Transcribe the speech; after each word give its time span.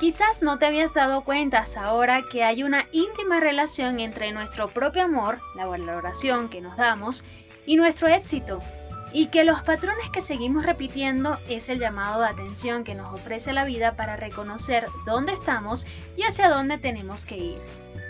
Quizás 0.00 0.40
no 0.40 0.58
te 0.58 0.64
habías 0.64 0.94
dado 0.94 1.24
cuenta 1.24 1.58
hasta 1.58 1.84
ahora 1.84 2.22
que 2.22 2.42
hay 2.42 2.62
una 2.62 2.86
íntima 2.90 3.38
relación 3.38 4.00
entre 4.00 4.32
nuestro 4.32 4.68
propio 4.68 5.02
amor, 5.02 5.40
la 5.54 5.66
valoración 5.66 6.48
que 6.48 6.62
nos 6.62 6.78
damos, 6.78 7.22
y 7.66 7.76
nuestro 7.76 8.08
éxito, 8.08 8.60
y 9.12 9.26
que 9.26 9.44
los 9.44 9.60
patrones 9.60 10.08
que 10.10 10.22
seguimos 10.22 10.64
repitiendo 10.64 11.38
es 11.50 11.68
el 11.68 11.80
llamado 11.80 12.22
de 12.22 12.28
atención 12.28 12.82
que 12.82 12.94
nos 12.94 13.08
ofrece 13.08 13.52
la 13.52 13.66
vida 13.66 13.94
para 13.94 14.16
reconocer 14.16 14.86
dónde 15.04 15.34
estamos 15.34 15.86
y 16.16 16.22
hacia 16.22 16.48
dónde 16.48 16.78
tenemos 16.78 17.26
que 17.26 17.36
ir, 17.36 17.58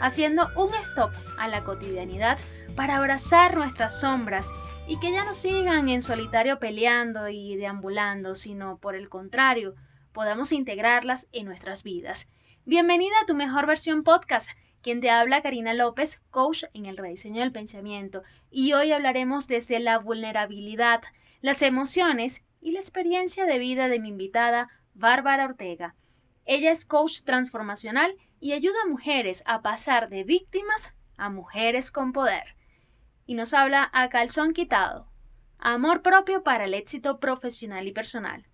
haciendo 0.00 0.48
un 0.54 0.72
stop 0.76 1.10
a 1.38 1.48
la 1.48 1.64
cotidianidad 1.64 2.38
para 2.76 2.98
abrazar 2.98 3.56
nuestras 3.56 4.00
sombras 4.00 4.46
y 4.86 5.00
que 5.00 5.10
ya 5.10 5.24
no 5.24 5.34
sigan 5.34 5.88
en 5.88 6.02
solitario 6.02 6.60
peleando 6.60 7.28
y 7.28 7.56
deambulando, 7.56 8.36
sino 8.36 8.76
por 8.76 8.94
el 8.94 9.08
contrario, 9.08 9.74
podamos 10.12 10.52
integrarlas 10.52 11.28
en 11.32 11.46
nuestras 11.46 11.82
vidas. 11.82 12.28
Bienvenida 12.64 13.14
a 13.22 13.26
tu 13.26 13.34
mejor 13.34 13.66
versión 13.66 14.02
podcast. 14.02 14.50
Quien 14.82 15.00
te 15.00 15.10
habla, 15.10 15.42
Karina 15.42 15.74
López, 15.74 16.20
coach 16.30 16.64
en 16.74 16.86
el 16.86 16.96
rediseño 16.96 17.40
del 17.40 17.52
pensamiento, 17.52 18.22
y 18.50 18.72
hoy 18.72 18.92
hablaremos 18.92 19.46
desde 19.46 19.78
la 19.78 19.98
vulnerabilidad, 19.98 21.02
las 21.42 21.62
emociones 21.62 22.42
y 22.60 22.72
la 22.72 22.80
experiencia 22.80 23.44
de 23.44 23.58
vida 23.58 23.88
de 23.88 24.00
mi 24.00 24.08
invitada, 24.08 24.68
Bárbara 24.94 25.44
Ortega. 25.44 25.94
Ella 26.44 26.72
es 26.72 26.84
coach 26.84 27.22
transformacional 27.22 28.16
y 28.40 28.52
ayuda 28.52 28.78
a 28.84 28.88
mujeres 28.88 29.42
a 29.46 29.62
pasar 29.62 30.08
de 30.08 30.24
víctimas 30.24 30.92
a 31.16 31.28
mujeres 31.28 31.92
con 31.92 32.12
poder. 32.12 32.56
Y 33.26 33.34
nos 33.34 33.54
habla 33.54 33.88
a 33.92 34.08
calzón 34.08 34.54
quitado. 34.54 35.06
Amor 35.58 36.02
propio 36.02 36.42
para 36.42 36.64
el 36.64 36.74
éxito 36.74 37.20
profesional 37.20 37.86
y 37.86 37.92
personal. 37.92 38.46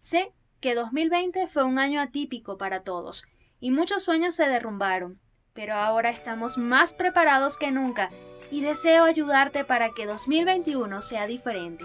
Sé 0.00 0.32
que 0.62 0.76
2020 0.76 1.48
fue 1.48 1.64
un 1.64 1.78
año 1.78 2.00
atípico 2.00 2.56
para 2.56 2.84
todos 2.84 3.26
y 3.60 3.72
muchos 3.72 4.04
sueños 4.04 4.36
se 4.36 4.46
derrumbaron, 4.46 5.18
pero 5.52 5.74
ahora 5.74 6.08
estamos 6.08 6.56
más 6.56 6.94
preparados 6.94 7.58
que 7.58 7.72
nunca 7.72 8.10
y 8.50 8.60
deseo 8.60 9.04
ayudarte 9.04 9.64
para 9.64 9.90
que 9.90 10.06
2021 10.06 11.02
sea 11.02 11.26
diferente. 11.26 11.84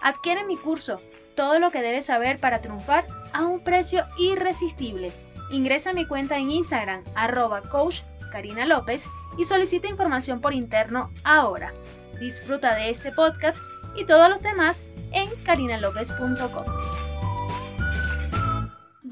Adquiere 0.00 0.44
mi 0.44 0.56
curso, 0.56 1.00
todo 1.36 1.58
lo 1.58 1.70
que 1.70 1.82
debes 1.82 2.06
saber 2.06 2.40
para 2.40 2.62
triunfar 2.62 3.06
a 3.34 3.44
un 3.44 3.62
precio 3.62 4.04
irresistible. 4.18 5.12
Ingresa 5.50 5.90
a 5.90 5.94
mi 5.94 6.06
cuenta 6.06 6.38
en 6.38 6.50
Instagram, 6.50 7.04
arroba 7.14 7.60
coach 7.60 8.00
Karina 8.32 8.64
López 8.64 9.06
y 9.36 9.44
solicita 9.44 9.86
información 9.86 10.40
por 10.40 10.54
interno 10.54 11.10
ahora. 11.24 11.74
Disfruta 12.20 12.74
de 12.74 12.88
este 12.88 13.12
podcast 13.12 13.58
y 13.96 14.06
todos 14.06 14.30
los 14.30 14.42
demás 14.42 14.82
en 15.12 15.28
carinalopez.com. 15.44 17.03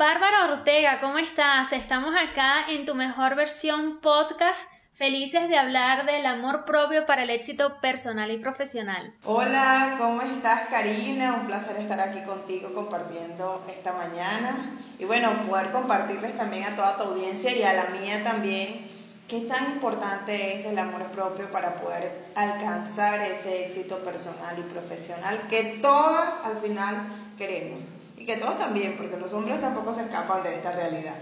Bárbara 0.03 0.53
Ortega, 0.53 0.99
¿cómo 1.01 1.19
estás? 1.19 1.73
Estamos 1.73 2.13
acá 2.17 2.67
en 2.69 2.85
tu 2.85 2.97
mejor 2.97 3.37
versión 3.37 4.01
podcast, 4.01 4.69
felices 4.93 5.49
de 5.49 5.57
hablar 5.57 6.07
del 6.07 6.27
amor 6.27 6.65
propio 6.65 7.07
para 7.07 7.23
el 7.23 7.31
éxito 7.31 7.81
personal 7.81 8.29
y 8.33 8.39
profesional. 8.39 9.15
Hola, 9.23 9.95
¿cómo 9.99 10.21
estás 10.23 10.63
Karina? 10.63 11.35
Un 11.35 11.47
placer 11.47 11.77
estar 11.77 12.01
aquí 12.01 12.21
contigo 12.23 12.75
compartiendo 12.75 13.65
esta 13.71 13.93
mañana 13.93 14.77
y 14.99 15.05
bueno, 15.05 15.31
poder 15.49 15.71
compartirles 15.71 16.37
también 16.37 16.65
a 16.65 16.75
toda 16.75 16.97
tu 16.97 17.05
audiencia 17.05 17.57
y 17.57 17.63
a 17.63 17.73
la 17.73 17.85
mía 17.91 18.25
también 18.25 18.85
qué 19.29 19.43
tan 19.43 19.67
importante 19.67 20.57
es 20.57 20.65
el 20.65 20.81
amor 20.81 21.13
propio 21.13 21.49
para 21.53 21.77
poder 21.77 22.27
alcanzar 22.35 23.21
ese 23.21 23.67
éxito 23.67 23.99
personal 23.99 24.59
y 24.59 24.63
profesional 24.63 25.47
que 25.49 25.79
todas 25.81 26.45
al 26.45 26.61
final 26.61 27.07
queremos. 27.39 28.02
Y 28.17 28.25
que 28.25 28.37
todos 28.37 28.59
también, 28.59 28.97
porque 28.97 29.17
los 29.17 29.33
hombres 29.33 29.61
tampoco 29.61 29.93
se 29.93 30.03
escapan 30.03 30.43
de 30.43 30.57
esta 30.57 30.73
realidad. 30.73 31.15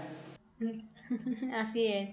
Así 1.55 1.87
es. 1.87 2.09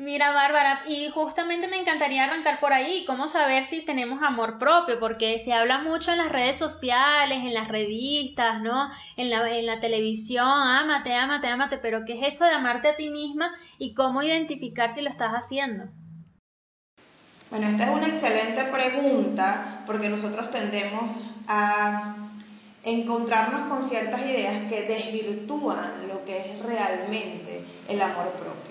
Mira, 0.00 0.32
Bárbara, 0.32 0.82
y 0.88 1.10
justamente 1.10 1.68
me 1.68 1.78
encantaría 1.78 2.24
arrancar 2.24 2.58
por 2.58 2.72
ahí, 2.72 3.04
cómo 3.06 3.28
saber 3.28 3.62
si 3.64 3.84
tenemos 3.84 4.22
amor 4.22 4.58
propio, 4.58 4.98
porque 4.98 5.38
se 5.38 5.52
habla 5.52 5.82
mucho 5.82 6.10
en 6.10 6.16
las 6.16 6.32
redes 6.32 6.56
sociales, 6.56 7.44
en 7.44 7.52
las 7.52 7.68
revistas, 7.68 8.62
¿no? 8.62 8.88
En 9.18 9.28
la, 9.28 9.46
en 9.54 9.66
la 9.66 9.78
televisión, 9.78 10.48
ámate, 10.48 11.14
ámate, 11.14 11.48
ámate, 11.48 11.76
pero 11.76 12.06
¿qué 12.06 12.14
es 12.14 12.34
eso 12.34 12.46
de 12.46 12.52
amarte 12.52 12.88
a 12.88 12.96
ti 12.96 13.10
misma 13.10 13.52
y 13.76 13.92
cómo 13.92 14.22
identificar 14.22 14.88
si 14.88 15.02
lo 15.02 15.10
estás 15.10 15.32
haciendo? 15.32 15.84
Bueno, 17.50 17.68
esta 17.68 17.84
es 17.84 17.90
una 17.90 18.06
excelente 18.06 18.64
pregunta, 18.64 19.82
porque 19.84 20.08
nosotros 20.08 20.50
tendemos 20.50 21.20
a 21.46 22.29
encontrarnos 22.84 23.68
con 23.68 23.88
ciertas 23.88 24.22
ideas 24.22 24.70
que 24.70 24.82
desvirtúan 24.82 26.08
lo 26.08 26.24
que 26.24 26.38
es 26.38 26.62
realmente 26.62 27.62
el 27.88 28.00
amor 28.00 28.30
propio. 28.32 28.70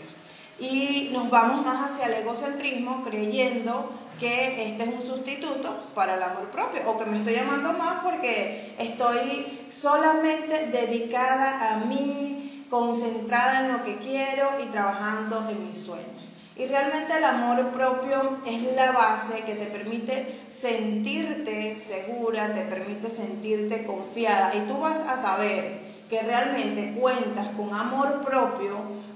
Y 0.59 1.09
nos 1.13 1.29
vamos 1.29 1.65
más 1.65 1.91
hacia 1.91 2.07
el 2.07 2.23
egocentrismo 2.23 3.03
creyendo 3.03 3.91
que 4.19 4.69
este 4.69 4.83
es 4.83 4.89
un 4.93 5.07
sustituto 5.07 5.91
para 5.95 6.15
el 6.15 6.23
amor 6.23 6.49
propio 6.51 6.81
o 6.87 6.97
que 6.97 7.05
me 7.05 7.19
estoy 7.19 7.35
llamando 7.35 7.71
más 7.73 8.03
porque 8.03 8.75
estoy 8.77 9.65
solamente 9.71 10.67
dedicada 10.67 11.73
a 11.73 11.85
mí, 11.85 12.65
concentrada 12.69 13.65
en 13.65 13.71
lo 13.71 13.83
que 13.85 13.97
quiero 13.99 14.49
y 14.61 14.69
trabajando 14.71 15.47
en 15.49 15.67
mis 15.67 15.77
sueños. 15.77 16.33
Y 16.59 16.67
realmente 16.67 17.15
el 17.15 17.23
amor 17.23 17.69
propio 17.69 18.39
es 18.45 18.75
la 18.75 18.91
base 18.91 19.43
que 19.45 19.55
te 19.55 19.67
permite 19.67 20.41
sentirte 20.49 21.73
segura, 21.73 22.53
te 22.53 22.63
permite 22.63 23.09
sentirte 23.09 23.85
confiada. 23.85 24.53
Y 24.53 24.67
tú 24.67 24.77
vas 24.77 24.99
a 24.99 25.15
saber 25.15 25.79
que 26.09 26.21
realmente 26.21 26.99
cuentas 26.99 27.47
con 27.55 27.73
amor 27.73 28.25
propio 28.25 28.75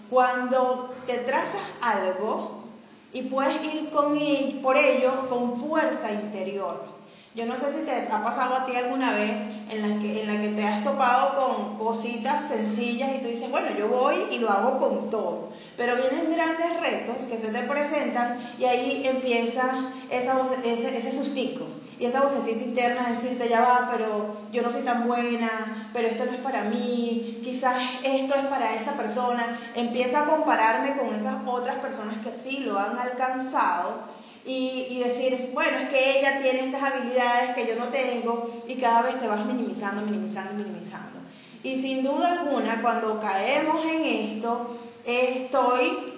cuando 0.10 0.96
te 1.06 1.18
trazas 1.18 1.60
algo 1.82 2.64
y 3.12 3.24
puedes 3.24 3.62
ir 3.62 3.90
con 3.90 4.18
por 4.62 4.78
ello 4.78 5.28
con 5.28 5.60
fuerza 5.60 6.14
interior. 6.14 6.93
Yo 7.36 7.48
no 7.48 7.58
sé 7.58 7.72
si 7.72 7.80
te 7.80 8.08
ha 8.12 8.24
pasado 8.24 8.56
a 8.56 8.66
ti 8.66 8.76
alguna 8.76 9.12
vez 9.14 9.42
en 9.72 9.82
la, 9.82 10.00
que, 10.00 10.22
en 10.22 10.28
la 10.28 10.40
que 10.40 10.50
te 10.50 10.64
has 10.64 10.84
topado 10.84 11.36
con 11.36 11.78
cositas 11.80 12.48
sencillas 12.48 13.10
y 13.16 13.24
tú 13.24 13.30
dices, 13.30 13.50
bueno, 13.50 13.68
yo 13.76 13.88
voy 13.88 14.16
y 14.30 14.38
lo 14.38 14.52
hago 14.52 14.78
con 14.78 15.10
todo. 15.10 15.50
Pero 15.76 15.96
vienen 15.96 16.32
grandes 16.32 16.80
retos 16.80 17.24
que 17.24 17.40
se 17.40 17.52
te 17.52 17.64
presentan 17.64 18.38
y 18.60 18.66
ahí 18.66 19.04
empieza 19.08 19.94
esa 20.12 20.40
ese, 20.64 20.96
ese 20.96 21.12
sustico 21.12 21.66
y 22.00 22.06
esa 22.06 22.22
vocecita 22.22 22.64
interna 22.64 23.08
decirte, 23.08 23.50
ya 23.50 23.62
va, 23.62 23.90
pero 23.92 24.36
yo 24.52 24.62
no 24.62 24.72
soy 24.72 24.82
tan 24.82 25.08
buena, 25.08 25.90
pero 25.94 26.08
esto 26.08 26.26
no 26.26 26.34
es 26.34 26.40
para 26.40 26.64
mí, 26.64 27.42
quizás 27.44 27.76
esto 28.04 28.36
es 28.36 28.46
para 28.46 28.76
esa 28.76 28.94
persona. 28.94 29.60
Empieza 29.74 30.22
a 30.22 30.26
compararme 30.26 30.98
con 30.98 31.16
esas 31.16 31.38
otras 31.46 31.78
personas 31.78 32.18
que 32.24 32.32
sí 32.32 32.60
lo 32.60 32.78
han 32.78 32.98
alcanzado 32.98 34.14
y, 34.46 35.02
decir, 35.04 35.52
bueno, 35.54 35.78
es 35.78 35.90
que 35.90 36.20
ella 36.20 36.42
tiene 36.42 36.66
estas 36.66 36.84
habilidades 36.84 37.56
que 37.56 37.66
yo 37.66 37.76
no 37.76 37.86
tengo 37.86 38.64
y 38.68 38.76
cada 38.76 39.04
vez 39.04 39.20
te 39.20 39.28
vas 39.28 39.46
minimizando, 39.46 40.02
minimizando, 40.02 40.54
minimizando. 40.54 41.20
Y 41.64 41.78
sin 41.78 42.04
duda 42.04 42.42
alguna, 42.42 42.82
cuando 42.82 43.22
caemos 43.22 43.86
en 43.86 44.04
esto, 44.04 44.78
estoy 45.06 46.14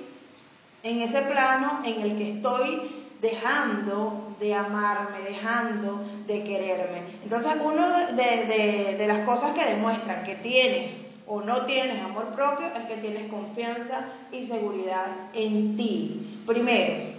en 0.81 1.01
ese 1.01 1.22
plano 1.22 1.81
en 1.85 2.01
el 2.01 2.17
que 2.17 2.31
estoy 2.31 2.81
dejando 3.22 4.35
de 4.39 4.55
amarme, 4.55 5.21
dejando 5.28 6.03
de 6.25 6.43
quererme. 6.43 7.01
Entonces, 7.23 7.53
una 7.63 8.07
de, 8.07 8.95
de 8.97 9.07
las 9.07 9.19
cosas 9.19 9.53
que 9.53 9.66
demuestran 9.66 10.23
que 10.23 10.35
tienes 10.35 10.91
o 11.28 11.41
no 11.41 11.66
tienes 11.66 12.03
amor 12.03 12.29
propio 12.35 12.67
es 12.67 12.85
que 12.85 12.97
tienes 12.97 13.31
confianza 13.31 14.07
y 14.31 14.43
seguridad 14.43 15.05
en 15.33 15.78
ti. 15.78 16.41
Primero, 16.45 17.15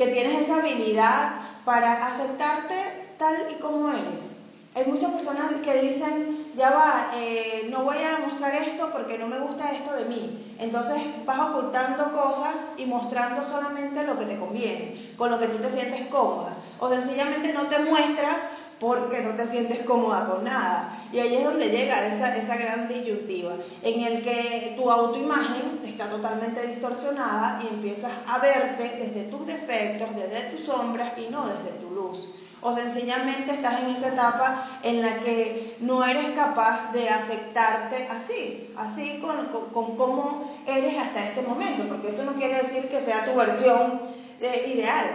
que 0.00 0.06
tienes 0.06 0.40
esa 0.40 0.60
habilidad 0.60 1.32
para 1.62 2.06
aceptarte 2.06 2.74
tal 3.18 3.36
y 3.50 3.60
como 3.60 3.90
eres. 3.90 4.32
Hay 4.74 4.86
muchas 4.86 5.12
personas 5.12 5.52
que 5.62 5.82
dicen, 5.82 6.52
ya 6.56 6.70
va, 6.70 7.10
eh, 7.14 7.66
no 7.68 7.82
voy 7.82 7.98
a 7.98 8.26
mostrar 8.26 8.54
esto 8.54 8.88
porque 8.94 9.18
no 9.18 9.26
me 9.26 9.38
gusta 9.40 9.72
esto 9.72 9.92
de 9.92 10.06
mí. 10.06 10.56
Entonces 10.58 10.96
vas 11.26 11.50
ocultando 11.50 12.14
cosas 12.14 12.54
y 12.78 12.86
mostrando 12.86 13.44
solamente 13.44 14.02
lo 14.06 14.18
que 14.18 14.24
te 14.24 14.38
conviene, 14.38 15.14
con 15.18 15.30
lo 15.30 15.38
que 15.38 15.48
tú 15.48 15.58
te 15.58 15.68
sientes 15.68 16.06
cómoda. 16.06 16.56
O 16.78 16.88
sencillamente 16.88 17.52
no 17.52 17.64
te 17.64 17.80
muestras 17.80 18.40
porque 18.80 19.20
no 19.20 19.32
te 19.32 19.46
sientes 19.46 19.80
cómoda 19.80 20.26
con 20.26 20.42
nada. 20.42 21.06
Y 21.12 21.18
ahí 21.18 21.36
es 21.36 21.44
donde 21.44 21.68
llega 21.68 22.06
esa, 22.06 22.36
esa 22.36 22.56
gran 22.56 22.88
disyuntiva, 22.88 23.52
en 23.82 24.00
el 24.00 24.22
que 24.22 24.74
tu 24.76 24.90
autoimagen 24.90 25.80
está 25.84 26.08
totalmente 26.08 26.66
distorsionada 26.66 27.60
y 27.62 27.74
empiezas 27.74 28.12
a 28.26 28.38
verte 28.38 28.96
desde 28.98 29.24
tus 29.24 29.46
defectos, 29.46 30.08
desde 30.16 30.50
tus 30.50 30.62
sombras 30.62 31.12
y 31.18 31.30
no 31.30 31.46
desde 31.46 31.78
tu 31.78 31.90
luz. 31.90 32.30
O 32.62 32.72
sencillamente 32.72 33.52
estás 33.52 33.80
en 33.82 33.90
esa 33.90 34.08
etapa 34.08 34.80
en 34.82 35.02
la 35.02 35.18
que 35.18 35.76
no 35.80 36.04
eres 36.04 36.34
capaz 36.34 36.92
de 36.92 37.08
aceptarte 37.08 38.06
así, 38.08 38.72
así 38.76 39.18
con, 39.20 39.46
con, 39.72 39.96
cómo 39.96 40.58
eres 40.66 40.98
hasta 40.98 41.28
este 41.28 41.42
momento, 41.42 41.84
porque 41.88 42.08
eso 42.08 42.24
no 42.24 42.32
quiere 42.32 42.62
decir 42.62 42.88
que 42.88 43.00
sea 43.00 43.24
tu 43.24 43.34
versión 43.34 44.02
eh, 44.40 44.72
ideal, 44.74 45.06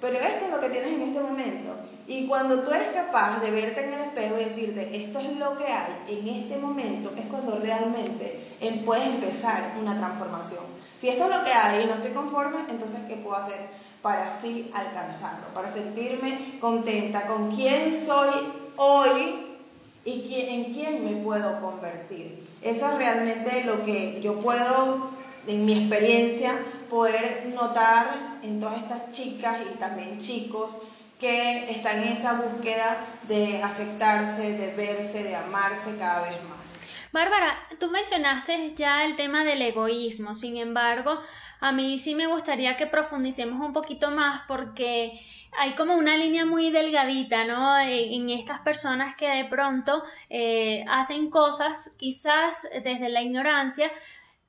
pero 0.00 0.18
esto 0.18 0.46
es 0.46 0.50
lo 0.50 0.60
que 0.60 0.70
tienes 0.70 0.92
en 0.92 1.02
este 1.02 1.20
momento. 1.20 1.74
Y 2.06 2.26
cuando 2.26 2.60
tú 2.60 2.70
eres 2.70 2.88
capaz 2.92 3.40
de 3.40 3.50
verte 3.50 3.84
en 3.84 3.92
el 3.94 4.00
espejo 4.00 4.34
y 4.38 4.44
decirte, 4.44 5.04
esto 5.04 5.20
es 5.20 5.36
lo 5.38 5.56
que 5.56 5.64
hay 5.64 6.04
en 6.08 6.28
este 6.28 6.58
momento, 6.58 7.12
es 7.16 7.24
cuando 7.26 7.58
realmente 7.58 8.56
em, 8.60 8.84
puedes 8.84 9.06
empezar 9.06 9.74
una 9.80 9.96
transformación. 9.96 10.64
Si 10.98 11.08
esto 11.08 11.24
es 11.24 11.36
lo 11.36 11.44
que 11.44 11.52
hay 11.52 11.84
y 11.84 11.86
no 11.86 11.94
estoy 11.94 12.12
conforme, 12.12 12.58
entonces, 12.68 13.00
¿qué 13.08 13.16
puedo 13.16 13.36
hacer 13.36 13.58
para 14.02 14.28
así 14.28 14.70
alcanzarlo? 14.74 15.46
Para 15.54 15.70
sentirme 15.70 16.58
contenta 16.60 17.26
con 17.26 17.54
quién 17.54 17.98
soy 17.98 18.30
hoy 18.76 19.56
y 20.04 20.46
en 20.48 20.74
quién 20.74 21.04
me 21.04 21.22
puedo 21.22 21.60
convertir. 21.62 22.46
Eso 22.60 22.90
es 22.90 22.98
realmente 22.98 23.64
lo 23.64 23.82
que 23.84 24.20
yo 24.20 24.38
puedo, 24.40 25.10
en 25.46 25.64
mi 25.64 25.78
experiencia, 25.78 26.52
poder 26.90 27.46
notar 27.54 28.38
en 28.42 28.60
todas 28.60 28.76
estas 28.76 29.10
chicas 29.10 29.56
y 29.72 29.78
también 29.78 30.18
chicos 30.18 30.78
que 31.18 31.70
están 31.70 32.02
en 32.02 32.08
esa 32.08 32.34
búsqueda 32.34 32.98
de 33.28 33.62
aceptarse, 33.62 34.52
de 34.52 34.74
verse, 34.74 35.22
de 35.22 35.36
amarse 35.36 35.96
cada 35.96 36.22
vez 36.22 36.42
más. 36.44 36.54
Bárbara, 37.12 37.56
tú 37.78 37.90
mencionaste 37.90 38.74
ya 38.74 39.04
el 39.04 39.14
tema 39.14 39.44
del 39.44 39.62
egoísmo, 39.62 40.34
sin 40.34 40.56
embargo, 40.56 41.20
a 41.60 41.70
mí 41.70 41.96
sí 41.98 42.16
me 42.16 42.26
gustaría 42.26 42.76
que 42.76 42.88
profundicemos 42.88 43.64
un 43.64 43.72
poquito 43.72 44.10
más 44.10 44.42
porque 44.48 45.18
hay 45.56 45.74
como 45.76 45.94
una 45.94 46.16
línea 46.16 46.44
muy 46.44 46.70
delgadita, 46.70 47.44
¿no? 47.44 47.78
En 47.78 48.28
estas 48.30 48.60
personas 48.62 49.14
que 49.14 49.28
de 49.28 49.44
pronto 49.44 50.02
eh, 50.28 50.84
hacen 50.88 51.30
cosas 51.30 51.94
quizás 51.98 52.68
desde 52.82 53.08
la 53.08 53.22
ignorancia, 53.22 53.90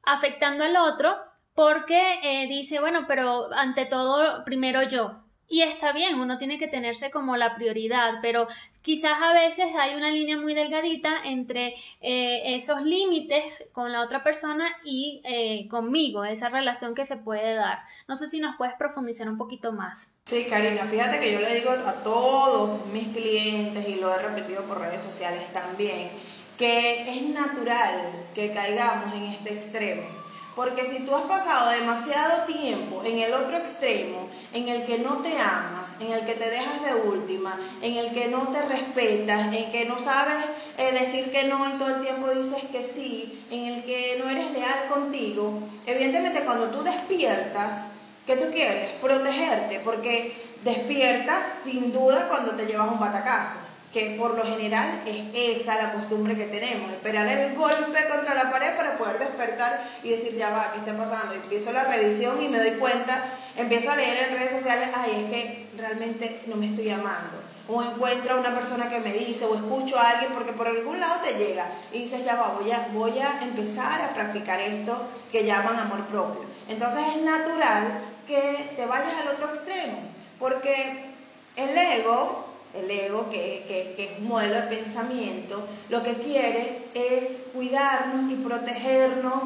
afectando 0.03 0.63
al 0.63 0.75
otro, 0.75 1.15
porque 1.53 2.19
eh, 2.23 2.47
dice, 2.47 2.79
bueno, 2.79 3.05
pero 3.07 3.53
ante 3.53 3.85
todo, 3.85 4.43
primero 4.43 4.81
yo, 4.83 5.24
y 5.47 5.61
está 5.61 5.91
bien, 5.93 6.19
uno 6.19 6.37
tiene 6.37 6.57
que 6.57 6.67
tenerse 6.67 7.11
como 7.11 7.37
la 7.37 7.55
prioridad, 7.55 8.15
pero 8.21 8.47
quizás 8.81 9.21
a 9.21 9.33
veces 9.33 9.67
hay 9.79 9.95
una 9.95 10.09
línea 10.09 10.37
muy 10.37 10.53
delgadita 10.53 11.21
entre 11.23 11.75
eh, 12.01 12.55
esos 12.55 12.81
límites 12.83 13.69
con 13.73 13.91
la 13.91 14.01
otra 14.01 14.23
persona 14.23 14.67
y 14.83 15.21
eh, 15.23 15.67
conmigo, 15.69 16.25
esa 16.25 16.49
relación 16.49 16.95
que 16.95 17.05
se 17.05 17.17
puede 17.17 17.53
dar. 17.53 17.83
No 18.07 18.15
sé 18.15 18.27
si 18.27 18.39
nos 18.39 18.55
puedes 18.55 18.73
profundizar 18.75 19.29
un 19.29 19.37
poquito 19.37 19.71
más. 19.71 20.15
Sí, 20.25 20.47
Karina, 20.49 20.83
fíjate 20.85 21.19
que 21.19 21.33
yo 21.33 21.39
le 21.39 21.53
digo 21.53 21.69
a 21.69 22.03
todos 22.03 22.85
mis 22.87 23.09
clientes, 23.09 23.87
y 23.87 23.95
lo 23.95 24.13
he 24.13 24.17
repetido 24.17 24.63
por 24.63 24.79
redes 24.79 25.01
sociales 25.01 25.43
también, 25.53 26.09
que 26.57 27.01
es 27.01 27.21
natural 27.29 28.25
que 28.33 28.51
caigamos 28.51 29.13
en 29.13 29.25
este 29.25 29.53
extremo 29.53 30.25
porque 30.55 30.85
si 30.85 30.99
tú 30.99 31.13
has 31.13 31.23
pasado 31.23 31.71
demasiado 31.71 32.43
tiempo 32.43 33.03
en 33.03 33.19
el 33.19 33.33
otro 33.33 33.57
extremo, 33.57 34.29
en 34.53 34.69
el 34.69 34.85
que 34.85 34.99
no 34.99 35.17
te 35.17 35.33
amas, 35.37 35.93
en 35.99 36.13
el 36.13 36.25
que 36.25 36.33
te 36.33 36.49
dejas 36.49 36.83
de 36.83 36.95
última, 36.95 37.59
en 37.81 37.97
el 37.97 38.13
que 38.13 38.29
no 38.29 38.47
te 38.47 38.61
respetas, 38.61 39.53
en 39.53 39.71
que 39.71 39.85
no 39.85 39.99
sabes 39.99 40.45
eh, 40.77 40.93
decir 40.93 41.31
que 41.31 41.43
no 41.43 41.67
y 41.67 41.77
todo 41.77 41.95
el 41.95 42.01
tiempo 42.01 42.29
dices 42.29 42.63
que 42.71 42.83
sí, 42.83 43.45
en 43.51 43.65
el 43.65 43.83
que 43.83 44.17
no 44.23 44.29
eres 44.29 44.51
leal 44.51 44.87
contigo, 44.89 45.59
evidentemente 45.85 46.45
cuando 46.45 46.67
tú 46.67 46.83
despiertas, 46.83 47.85
¿qué 48.25 48.37
tú 48.37 48.51
quieres? 48.53 48.91
Protegerte, 49.01 49.81
porque 49.81 50.35
despiertas 50.63 51.45
sin 51.63 51.91
duda 51.91 52.29
cuando 52.29 52.51
te 52.51 52.65
llevas 52.65 52.91
un 52.91 52.99
batacazo 52.99 53.65
que 53.95 54.17
por 54.19 54.35
lo 54.35 54.43
general 54.43 55.03
es 55.05 55.61
esa 55.61 55.81
la 55.81 55.93
costumbre 55.93 56.35
que 56.35 56.47
tenemos, 56.47 56.91
esperar 56.91 57.29
el 57.29 57.55
golpe 57.55 57.97
contra 58.09 58.35
la 58.35 58.51
pared 58.51 58.75
para 58.75 58.97
poder 58.97 59.19
despertar 59.19 59.89
y 60.03 60.09
decir, 60.09 60.35
ya 60.35 60.49
va, 60.49 60.73
¿qué 60.73 60.79
está 60.79 60.97
pasando? 60.97 61.33
Empiezo 61.33 61.71
la 61.71 61.85
revisión 61.85 62.43
y 62.43 62.49
me 62.49 62.57
doy 62.57 62.71
cuenta, 62.71 63.23
empiezo 63.55 63.91
a 63.91 63.95
leer 63.95 64.27
en 64.27 64.37
redes 64.37 64.51
sociales, 64.51 64.89
ay, 64.93 65.11
es 65.23 65.33
que 65.33 65.67
realmente 65.77 66.41
no 66.47 66.57
me 66.57 66.65
estoy 66.65 66.89
amando. 66.89 67.41
O 67.69 67.81
encuentro 67.81 68.35
a 68.35 68.39
una 68.41 68.53
persona 68.53 68.89
que 68.89 68.99
me 68.99 69.13
dice, 69.13 69.45
o 69.45 69.55
escucho 69.55 69.97
a 69.97 70.09
alguien, 70.09 70.33
porque 70.33 70.51
por 70.51 70.67
algún 70.67 70.99
lado 70.99 71.21
te 71.23 71.37
llega, 71.37 71.65
y 71.93 71.99
dices, 71.99 72.25
ya 72.25 72.35
va, 72.35 72.57
voy 72.59 72.69
a, 72.71 72.89
voy 72.91 73.17
a 73.19 73.43
empezar 73.43 74.01
a 74.01 74.13
practicar 74.13 74.59
esto 74.59 75.03
que 75.31 75.45
llaman 75.45 75.77
amor 75.77 76.05
propio. 76.07 76.41
Entonces 76.67 76.99
es 77.15 77.21
natural 77.21 78.01
que 78.27 78.73
te 78.75 78.85
vayas 78.87 79.13
al 79.21 79.29
otro 79.29 79.47
extremo, 79.47 79.99
porque 80.37 81.13
el 81.55 81.77
ego 81.77 82.54
el 82.77 82.91
ego, 82.91 83.29
que, 83.29 83.65
que, 83.67 84.03
es 84.03 84.19
un 84.19 84.27
modelo 84.27 84.55
de 84.55 84.75
pensamiento, 84.75 85.67
lo 85.89 86.03
que 86.03 86.13
quiere 86.13 86.83
es 86.93 87.37
cuidarnos 87.53 88.31
y 88.31 88.35
protegernos 88.35 89.43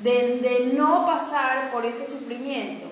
de, 0.00 0.38
de, 0.38 0.72
no 0.74 1.06
pasar 1.06 1.70
por 1.70 1.86
ese 1.86 2.06
sufrimiento. 2.06 2.86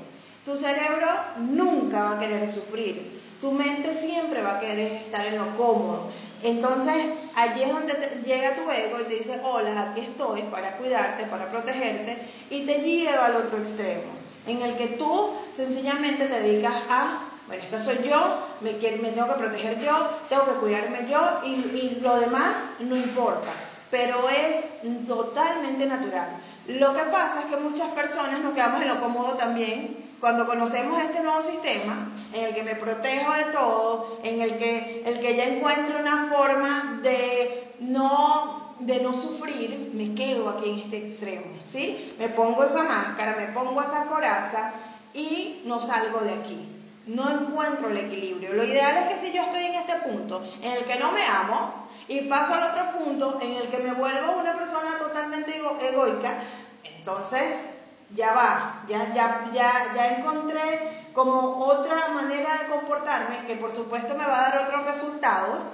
Tu 0.44 0.56
cerebro 0.56 1.08
nunca 1.38 2.04
va 2.04 2.10
a 2.12 2.20
querer 2.20 2.50
sufrir, 2.50 3.20
tu 3.40 3.52
mente 3.52 3.92
siempre 3.94 4.42
va 4.42 4.56
a 4.56 4.60
querer 4.60 4.92
estar 4.92 5.26
en 5.26 5.38
lo 5.38 5.56
cómodo. 5.56 6.10
Entonces, 6.42 6.94
allí 7.34 7.62
es 7.62 7.72
donde 7.72 7.94
llega 8.24 8.54
tu 8.54 8.70
ego 8.70 9.00
y 9.00 9.04
te 9.04 9.14
dice, 9.16 9.40
hola, 9.44 9.90
aquí 9.90 10.00
estoy 10.02 10.42
para 10.44 10.76
cuidarte, 10.78 11.24
para 11.24 11.50
protegerte, 11.50 12.16
y 12.48 12.64
te 12.64 12.80
lleva 12.80 13.26
al 13.26 13.36
otro 13.36 13.58
extremo, 13.58 14.10
en 14.46 14.62
el 14.62 14.76
que 14.76 14.88
tú 14.88 15.30
sencillamente 15.52 16.26
te 16.26 16.40
dedicas 16.40 16.74
a 16.88 17.30
bueno, 17.50 17.64
esta 17.64 17.80
soy 17.80 18.08
yo, 18.08 18.46
me, 18.60 18.74
tengo 18.74 19.26
que 19.26 19.34
proteger 19.34 19.80
yo, 19.80 20.08
tengo 20.28 20.44
que 20.44 20.60
cuidarme 20.60 21.08
yo 21.10 21.40
y, 21.44 21.98
lo 22.00 22.20
demás 22.20 22.56
no 22.78 22.94
importa, 22.96 23.50
pero 23.90 24.28
es 24.28 25.04
totalmente 25.04 25.84
natural. 25.84 26.28
Lo 26.68 26.94
que 26.94 27.02
pasa 27.10 27.40
es 27.40 27.46
que 27.46 27.56
muchas 27.56 27.90
personas 27.90 28.38
nos 28.38 28.54
quedamos 28.54 28.82
en 28.82 28.86
lo 28.86 29.00
cómodo 29.00 29.34
también 29.34 30.14
cuando 30.20 30.46
conocemos 30.46 31.02
este 31.02 31.24
nuevo 31.24 31.42
sistema, 31.42 32.12
en 32.32 32.44
el 32.44 32.54
que 32.54 32.62
me 32.62 32.76
protejo 32.76 33.32
de 33.32 33.44
todo, 33.52 34.20
en 34.22 34.40
el 34.42 34.56
que, 34.56 35.02
el 35.04 35.18
que 35.18 35.34
ya 35.34 35.46
encuentro 35.46 35.98
una 35.98 36.30
forma 36.32 37.00
de 37.02 37.74
no, 37.80 38.76
de 38.78 39.00
no 39.00 39.12
sufrir, 39.12 39.90
me 39.92 40.14
quedo 40.14 40.50
aquí 40.50 40.70
en 40.70 40.78
este 40.78 41.08
extremo, 41.08 41.46
¿sí? 41.64 42.14
Me 42.16 42.28
pongo 42.28 42.62
esa 42.62 42.84
máscara, 42.84 43.34
me 43.40 43.48
pongo 43.48 43.82
esa 43.82 44.04
coraza 44.04 44.72
y 45.14 45.62
no 45.64 45.80
salgo 45.80 46.20
de 46.20 46.34
aquí 46.34 46.76
no 47.06 47.30
encuentro 47.30 47.90
el 47.90 47.96
equilibrio. 47.96 48.52
Lo 48.52 48.64
ideal 48.64 48.96
es 48.98 49.04
que 49.04 49.26
si 49.26 49.32
yo 49.32 49.42
estoy 49.42 49.64
en 49.64 49.74
este 49.74 49.94
punto 49.96 50.42
en 50.62 50.72
el 50.72 50.84
que 50.84 50.98
no 50.98 51.12
me 51.12 51.24
amo 51.26 51.88
y 52.08 52.22
paso 52.22 52.54
al 52.54 52.70
otro 52.70 52.98
punto 52.98 53.38
en 53.40 53.52
el 53.52 53.68
que 53.68 53.78
me 53.78 53.92
vuelvo 53.92 54.38
una 54.38 54.54
persona 54.54 54.98
totalmente 54.98 55.60
egoica, 55.80 56.34
entonces 56.82 57.66
ya 58.14 58.32
va, 58.32 58.84
ya, 58.88 59.12
ya, 59.14 59.50
ya, 59.52 59.92
ya 59.94 60.16
encontré 60.18 61.08
como 61.14 61.64
otra 61.64 62.08
manera 62.08 62.58
de 62.58 62.66
comportarme 62.66 63.46
que 63.46 63.56
por 63.56 63.72
supuesto 63.72 64.14
me 64.16 64.24
va 64.24 64.38
a 64.38 64.50
dar 64.50 64.66
otros 64.66 64.84
resultados, 64.84 65.64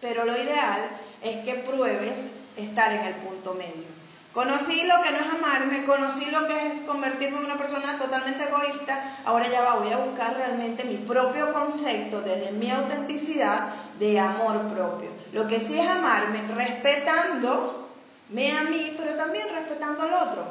pero 0.00 0.24
lo 0.24 0.36
ideal 0.36 0.90
es 1.22 1.44
que 1.44 1.54
pruebes 1.54 2.26
estar 2.56 2.92
en 2.92 3.04
el 3.04 3.14
punto 3.16 3.54
medio. 3.54 3.99
Conocí 4.32 4.86
lo 4.86 5.02
que 5.02 5.10
no 5.10 5.18
es 5.18 5.32
amarme, 5.34 5.84
conocí 5.84 6.30
lo 6.30 6.46
que 6.46 6.68
es 6.68 6.82
convertirme 6.86 7.38
en 7.38 7.46
una 7.46 7.58
persona 7.58 7.98
totalmente 7.98 8.44
egoísta, 8.44 9.18
ahora 9.24 9.50
ya 9.50 9.62
va, 9.62 9.76
voy 9.76 9.90
a 9.90 9.96
buscar 9.96 10.36
realmente 10.36 10.84
mi 10.84 10.98
propio 10.98 11.52
concepto 11.52 12.22
desde 12.22 12.52
mi 12.52 12.70
autenticidad 12.70 13.72
de 13.98 14.20
amor 14.20 14.68
propio. 14.68 15.10
Lo 15.32 15.48
que 15.48 15.58
sí 15.58 15.78
es 15.78 15.88
amarme, 15.88 16.40
respetándome 16.54 18.52
a 18.52 18.62
mí, 18.70 18.94
pero 18.96 19.14
también 19.14 19.46
respetando 19.52 20.02
al 20.02 20.14
otro. 20.14 20.44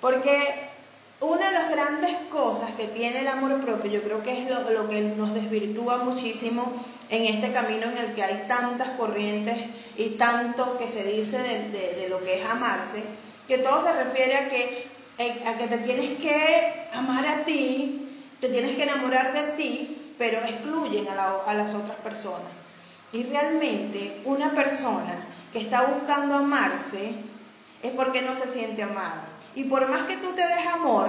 Porque 0.00 0.70
una 1.20 1.48
de 1.48 1.54
las 1.54 1.70
grandes 1.70 2.16
cosas 2.30 2.70
que 2.72 2.86
tiene 2.88 3.20
el 3.20 3.28
amor 3.28 3.60
propio, 3.60 3.90
yo 3.90 4.02
creo 4.02 4.22
que 4.22 4.42
es 4.42 4.50
lo, 4.50 4.88
que 4.88 5.00
nos 5.02 5.34
desvirtúa 5.34 5.98
muchísimo 5.98 6.72
en 7.08 7.34
este 7.34 7.52
camino 7.52 7.90
en 7.90 7.98
el 7.98 8.14
que 8.14 8.22
hay 8.22 8.44
tantas 8.48 8.88
corrientes 8.98 9.56
y 9.98 10.10
tanto 10.10 10.78
que 10.78 10.88
se 10.88 11.04
dice 11.04 11.38
de 11.38 12.08
lo 12.08 12.22
que 12.22 12.40
es 12.40 12.48
amarse, 12.48 13.02
que 13.46 13.58
todo 13.58 13.82
se 13.82 13.92
refiere 13.92 14.36
a 14.36 14.48
que, 14.48 14.88
a 15.46 15.56
que 15.56 15.66
te 15.68 15.78
tienes 15.78 16.18
que 16.18 16.88
amar 16.92 17.26
a 17.26 17.44
ti, 17.44 18.24
te 18.40 18.48
tienes 18.48 18.76
que 18.76 18.82
enamorar 18.82 19.32
de 19.32 19.42
ti, 19.56 20.14
pero 20.18 20.38
excluyen 20.40 21.06
a, 21.08 21.42
a 21.46 21.54
las 21.54 21.74
otras 21.74 21.96
personas. 21.98 22.50
Y 23.12 23.24
realmente 23.24 24.20
una 24.24 24.52
persona 24.52 25.26
que 25.52 25.60
está 25.60 25.82
buscando 25.82 26.36
amarse 26.36 27.12
es 27.82 27.92
porque 27.92 28.22
no 28.22 28.34
se 28.34 28.48
siente 28.48 28.82
amada. 28.82 29.28
Y 29.54 29.64
por 29.64 29.88
más 29.88 30.06
que 30.06 30.16
tú 30.16 30.32
te 30.34 30.46
des 30.46 30.66
amor, 30.66 31.08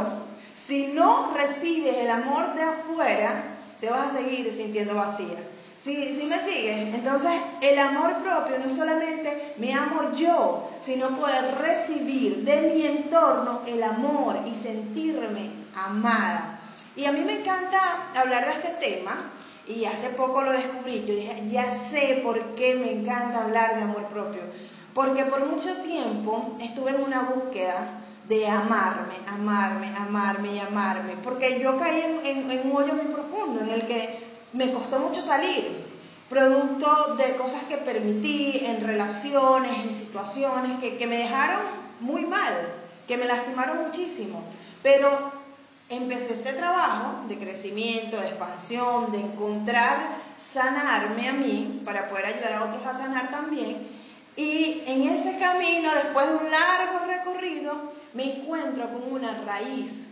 si 0.54 0.88
no 0.88 1.34
recibes 1.34 1.98
el 1.98 2.10
amor 2.10 2.54
de 2.54 2.64
afuera, 2.64 3.58
te 3.82 3.90
vas 3.90 4.14
a 4.14 4.18
seguir 4.18 4.52
sintiendo 4.52 4.96
vacía. 4.96 5.38
¿Sí, 5.80 6.18
¿Sí 6.20 6.26
me 6.26 6.40
sigues? 6.40 6.96
Entonces, 6.96 7.32
el 7.62 7.78
amor 7.78 8.18
propio 8.18 8.58
no 8.58 8.70
solamente 8.70 9.54
me 9.58 9.74
amo 9.74 10.14
yo, 10.16 10.70
sino 10.82 11.10
poder 11.18 11.56
recibir 11.60 12.44
de 12.44 12.74
mi 12.74 12.86
entorno 12.86 13.62
el 13.68 13.84
amor 13.84 14.40
y 14.46 14.56
sentirme 14.56 15.52
amada. 15.76 16.60
Y 16.96 17.06
a 17.06 17.12
mí 17.12 17.22
me 17.22 17.40
encanta 17.42 17.80
hablar 18.16 18.46
de 18.46 18.52
este 18.54 18.70
tema 18.88 19.32
y 19.68 19.86
hace 19.86 20.10
poco 20.10 20.42
lo 20.42 20.52
descubrí. 20.52 21.06
Yo 21.06 21.14
dije, 21.14 21.44
ya 21.50 21.70
sé 21.70 22.22
por 22.24 22.56
qué 22.56 22.76
me 22.76 22.92
encanta 22.92 23.44
hablar 23.44 23.76
de 23.76 23.84
amor 23.84 24.06
propio. 24.08 24.42
Porque 24.94 25.26
por 25.26 25.46
mucho 25.46 25.76
tiempo 25.84 26.58
estuve 26.60 26.92
en 26.92 27.04
una 27.04 27.22
búsqueda 27.22 28.02
de 28.28 28.48
amarme, 28.48 29.14
amarme, 29.28 29.94
amarme 29.96 30.56
y 30.56 30.60
amarme. 30.60 31.14
Porque 31.24 31.60
yo 31.62 31.78
caí 31.78 32.20
en, 32.24 32.68
un 32.68 32.76
hoyo 32.76 32.94
muy 32.94 33.14
profundo 33.14 33.62
en 33.62 33.70
el 33.70 33.88
que 33.88 34.27
me 34.58 34.74
costó 34.74 35.00
mucho 35.00 35.22
salir. 35.22 35.86
Producto 36.30 37.16
de 37.16 37.36
cosas 37.38 37.64
que 37.64 37.78
permití 37.78 38.66
en 38.66 38.86
relaciones, 38.86 39.72
en 39.86 39.94
situaciones 39.94 40.80
que, 40.82 40.98
que 40.98 41.08
me 41.08 41.20
dejaron 41.20 41.62
muy 42.02 42.26
mal, 42.26 42.74
que 43.08 43.18
me 43.18 43.26
lastimaron 43.26 43.84
muchísimo. 43.84 44.44
Pero 44.84 45.32
empecé 45.90 46.34
este 46.34 46.54
trabajo 46.54 47.28
de 47.30 47.38
crecimiento, 47.38 48.20
de 48.20 48.28
expansión, 48.28 49.12
de 49.12 49.22
encontrar, 49.22 50.18
sanarme 50.36 51.30
a 51.30 51.34
mí 51.34 51.82
para 51.86 52.10
poder 52.10 52.26
ayudar 52.26 52.54
a 52.54 52.64
otros 52.66 52.86
a 52.86 52.94
sanar 52.94 53.30
también. 53.30 53.88
Y 54.36 54.84
en 54.86 55.04
ese 55.04 55.38
camino, 55.38 55.90
después 55.94 56.28
de 56.28 56.36
un 56.36 56.52
largo 56.52 57.06
recorrido, 57.08 57.74
me 58.14 58.38
encuentro 58.38 58.92
con 58.92 59.14
una 59.14 59.42
raíz, 59.46 60.08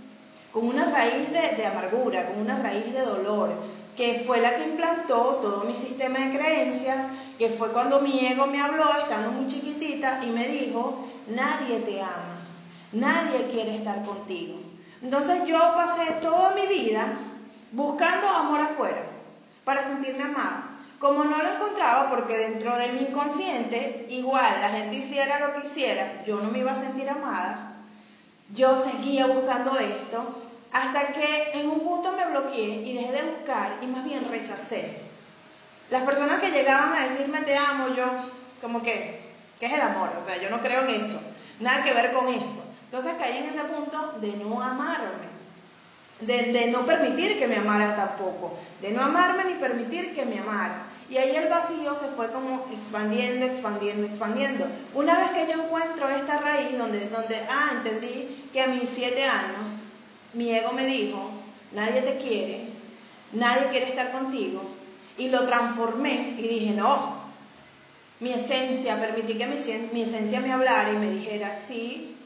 con 0.52 0.66
una 0.68 0.86
raíz 0.86 1.32
de, 1.32 1.66
amargura, 1.66 2.28
con 2.28 2.40
una 2.40 2.58
raíz 2.60 2.94
de 2.94 3.02
dolor, 3.02 3.52
que 3.96 4.24
fue 4.26 4.42
la 4.42 4.56
que 4.56 4.64
implantó 4.64 5.40
todo 5.42 5.64
mi 5.64 5.76
sistema 5.76 6.20
de 6.20 6.38
creencias, 6.38 6.98
que 7.38 7.50
fue 7.50 7.72
cuando 7.72 8.02
mi 8.02 8.26
ego 8.26 8.48
me 8.48 8.62
habló 8.62 8.86
estando 8.98 9.32
muy 9.32 9.48
chiquitita 9.48 10.20
y 10.24 10.28
me 10.28 10.48
dijo, 10.48 11.08
nadie 11.28 11.80
te 11.80 12.02
ama, 12.02 12.40
nadie 12.92 13.44
quiere 13.52 13.76
estar 13.76 14.04
contigo. 14.04 14.60
Entonces 15.02 15.44
yo 15.46 15.60
pasé 15.76 16.14
toda 16.22 16.56
mi 16.56 16.68
vida 16.68 17.06
buscando 17.72 18.28
amor 18.28 18.62
afuera 18.62 19.04
para 19.64 19.84
sentirme 19.84 20.24
amada. 20.24 20.72
Como 21.00 21.26
no 21.26 21.38
lo 21.42 21.50
encontraba, 21.50 22.10
porque 22.10 22.38
dentro 22.38 22.76
de 22.76 22.94
mi 22.94 23.02
inconsciente, 23.08 24.08
igual 24.10 24.62
la 24.62 24.70
gente 24.70 24.96
hiciera 24.96 25.40
lo 25.40 25.54
que 25.54 25.68
hiciera, 25.68 26.24
yo 26.26 26.38
no 26.38 26.50
me 26.50 26.60
iba 26.60 26.72
a 26.72 26.76
sentir 26.76 27.08
amada, 27.10 27.84
yo 28.54 28.76
seguía 28.82 29.28
buscando 29.28 29.78
esto, 29.78 30.45
hasta 30.76 31.14
que 31.14 31.52
en 31.54 31.70
un 31.70 31.80
punto 31.80 32.12
me 32.12 32.26
bloqueé 32.26 32.84
y 32.84 32.98
dejé 32.98 33.14
de 33.14 33.24
buscar 33.24 33.80
y 33.82 33.88
más 33.88 34.04
bien 34.04 34.28
rechacé. 34.30 35.04
Las 35.90 36.04
personas 36.04 36.42
que 36.42 36.52
llegaban 36.52 36.94
a 36.94 37.08
decirme 37.08 37.40
te 37.44 37.56
amo, 37.56 37.96
yo 37.96 38.04
como 38.62 38.84
que, 38.84 39.22
¿qué 39.58 39.68
es 39.68 39.74
el 39.74 39.80
amor? 39.80 40.10
O 40.22 40.26
sea, 40.26 40.36
yo 40.36 40.50
no 40.50 40.60
creo 40.62 40.82
en 40.82 41.02
eso, 41.02 41.18
nada 41.62 41.82
que 41.82 41.94
ver 41.94 42.12
con 42.12 42.28
eso. 42.28 42.62
Entonces 42.84 43.14
caí 43.18 43.38
en 43.38 43.46
ese 43.46 43.62
punto 43.62 44.16
de 44.20 44.36
no 44.36 44.62
amarme, 44.62 45.30
de, 46.20 46.70
no 46.72 46.86
permitir 46.86 47.40
que 47.40 47.48
me 47.48 47.56
amara 47.56 47.96
tampoco, 47.96 48.58
de 48.82 48.92
no 48.92 49.02
amarme 49.02 49.46
ni 49.46 49.54
permitir 49.54 50.14
que 50.14 50.26
me 50.26 50.40
amara. 50.40 50.88
Y 51.10 51.16
ahí 51.16 51.38
el 51.38 51.48
vacío 51.48 51.96
se 51.96 52.08
fue 52.08 52.30
como 52.32 52.66
expandiendo, 52.70 53.46
expandiendo, 53.46 54.08
expandiendo. 54.08 54.68
Una 54.94 55.20
vez 55.20 55.30
que 55.30 55.48
yo 55.50 55.64
encuentro 55.64 56.10
esta 56.10 56.40
raíz 56.40 56.78
donde, 56.78 57.08
donde 57.08 57.38
ah, 57.50 57.70
entendí 57.72 58.50
que 58.52 58.62
a 58.62 58.68
mis 58.68 58.90
siete 58.90 59.24
años 59.24 59.80
mi 60.36 60.52
ego 60.52 60.74
me 60.74 60.86
dijo, 60.86 61.32
nadie 61.72 62.02
te 62.02 62.18
quiere, 62.18 62.68
nadie 63.32 63.70
quiere 63.72 63.88
estar 63.88 64.12
contigo, 64.12 64.62
y 65.18 65.30
lo 65.30 65.46
transformé 65.46 66.36
y 66.38 66.48
dije, 66.48 66.72
no, 66.72 67.16
mi 68.20 68.32
esencia, 68.32 69.00
permití 69.00 69.38
que 69.38 69.48
mi, 69.48 69.56
mi 69.94 70.02
esencia 70.02 70.42
me 70.42 70.52
hablara 70.52 70.92
y 70.92 70.98
me 70.98 71.10
dijera, 71.10 71.54
sí, 71.56 72.18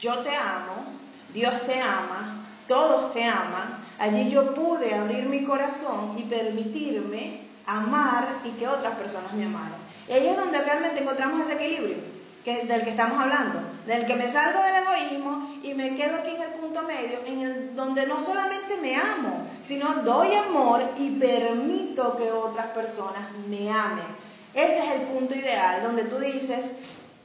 yo 0.00 0.18
te 0.18 0.34
amo, 0.34 0.86
Dios 1.32 1.66
te 1.66 1.80
ama, 1.80 2.46
todos 2.66 3.12
te 3.12 3.24
aman, 3.24 3.84
allí 3.98 4.30
yo 4.30 4.54
pude 4.54 4.94
abrir 4.94 5.26
mi 5.26 5.44
corazón 5.44 6.16
y 6.18 6.22
permitirme 6.22 7.48
amar 7.66 8.40
y 8.44 8.50
que 8.50 8.66
otras 8.66 8.96
personas 8.96 9.32
me 9.34 9.44
amaran. 9.44 9.78
Y 10.08 10.12
ahí 10.12 10.28
es 10.28 10.36
donde 10.36 10.60
realmente 10.60 11.02
encontramos 11.02 11.42
ese 11.42 11.54
equilibrio 11.54 12.17
del 12.56 12.82
que 12.82 12.90
estamos 12.90 13.20
hablando, 13.20 13.60
del 13.86 14.06
que 14.06 14.14
me 14.14 14.30
salgo 14.30 14.60
del 14.62 14.82
egoísmo 14.82 15.60
y 15.62 15.74
me 15.74 15.96
quedo 15.96 16.16
aquí 16.16 16.30
en 16.30 16.42
el 16.42 16.50
punto 16.50 16.82
medio, 16.82 17.18
en 17.26 17.40
el 17.40 17.76
donde 17.76 18.06
no 18.06 18.18
solamente 18.20 18.76
me 18.80 18.96
amo, 18.96 19.46
sino 19.62 20.02
doy 20.02 20.34
amor 20.34 20.82
y 20.98 21.16
permito 21.16 22.16
que 22.16 22.30
otras 22.30 22.68
personas 22.68 23.22
me 23.48 23.70
amen. 23.70 24.18
Ese 24.54 24.78
es 24.78 24.94
el 24.94 25.02
punto 25.02 25.34
ideal, 25.34 25.82
donde 25.82 26.04
tú 26.04 26.18
dices 26.18 26.72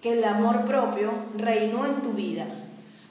que 0.02 0.14
el 0.14 0.24
amor 0.24 0.66
propio 0.66 1.12
reinó 1.36 1.86
en 1.86 2.02
tu 2.02 2.12
vida. 2.12 2.46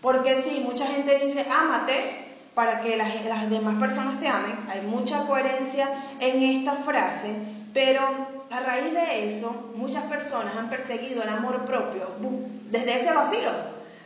Porque 0.00 0.40
sí, 0.42 0.62
mucha 0.64 0.86
gente 0.86 1.18
dice, 1.24 1.46
ámate 1.50 2.22
para 2.54 2.80
que 2.82 2.96
las, 2.96 3.48
demás 3.48 3.78
personas 3.80 4.20
te 4.20 4.28
amen. 4.28 4.66
Hay 4.68 4.82
mucha 4.82 5.26
coherencia 5.26 5.88
en 6.20 6.42
esta 6.42 6.74
frase, 6.74 7.34
pero 7.72 8.02
a 8.52 8.60
raíz 8.60 8.92
de 8.92 9.28
eso, 9.28 9.72
muchas 9.74 10.04
personas 10.04 10.54
han 10.56 10.68
perseguido 10.68 11.22
el 11.22 11.28
amor 11.30 11.64
propio 11.64 12.06
desde 12.70 12.96
ese 12.96 13.10
vacío, 13.10 13.50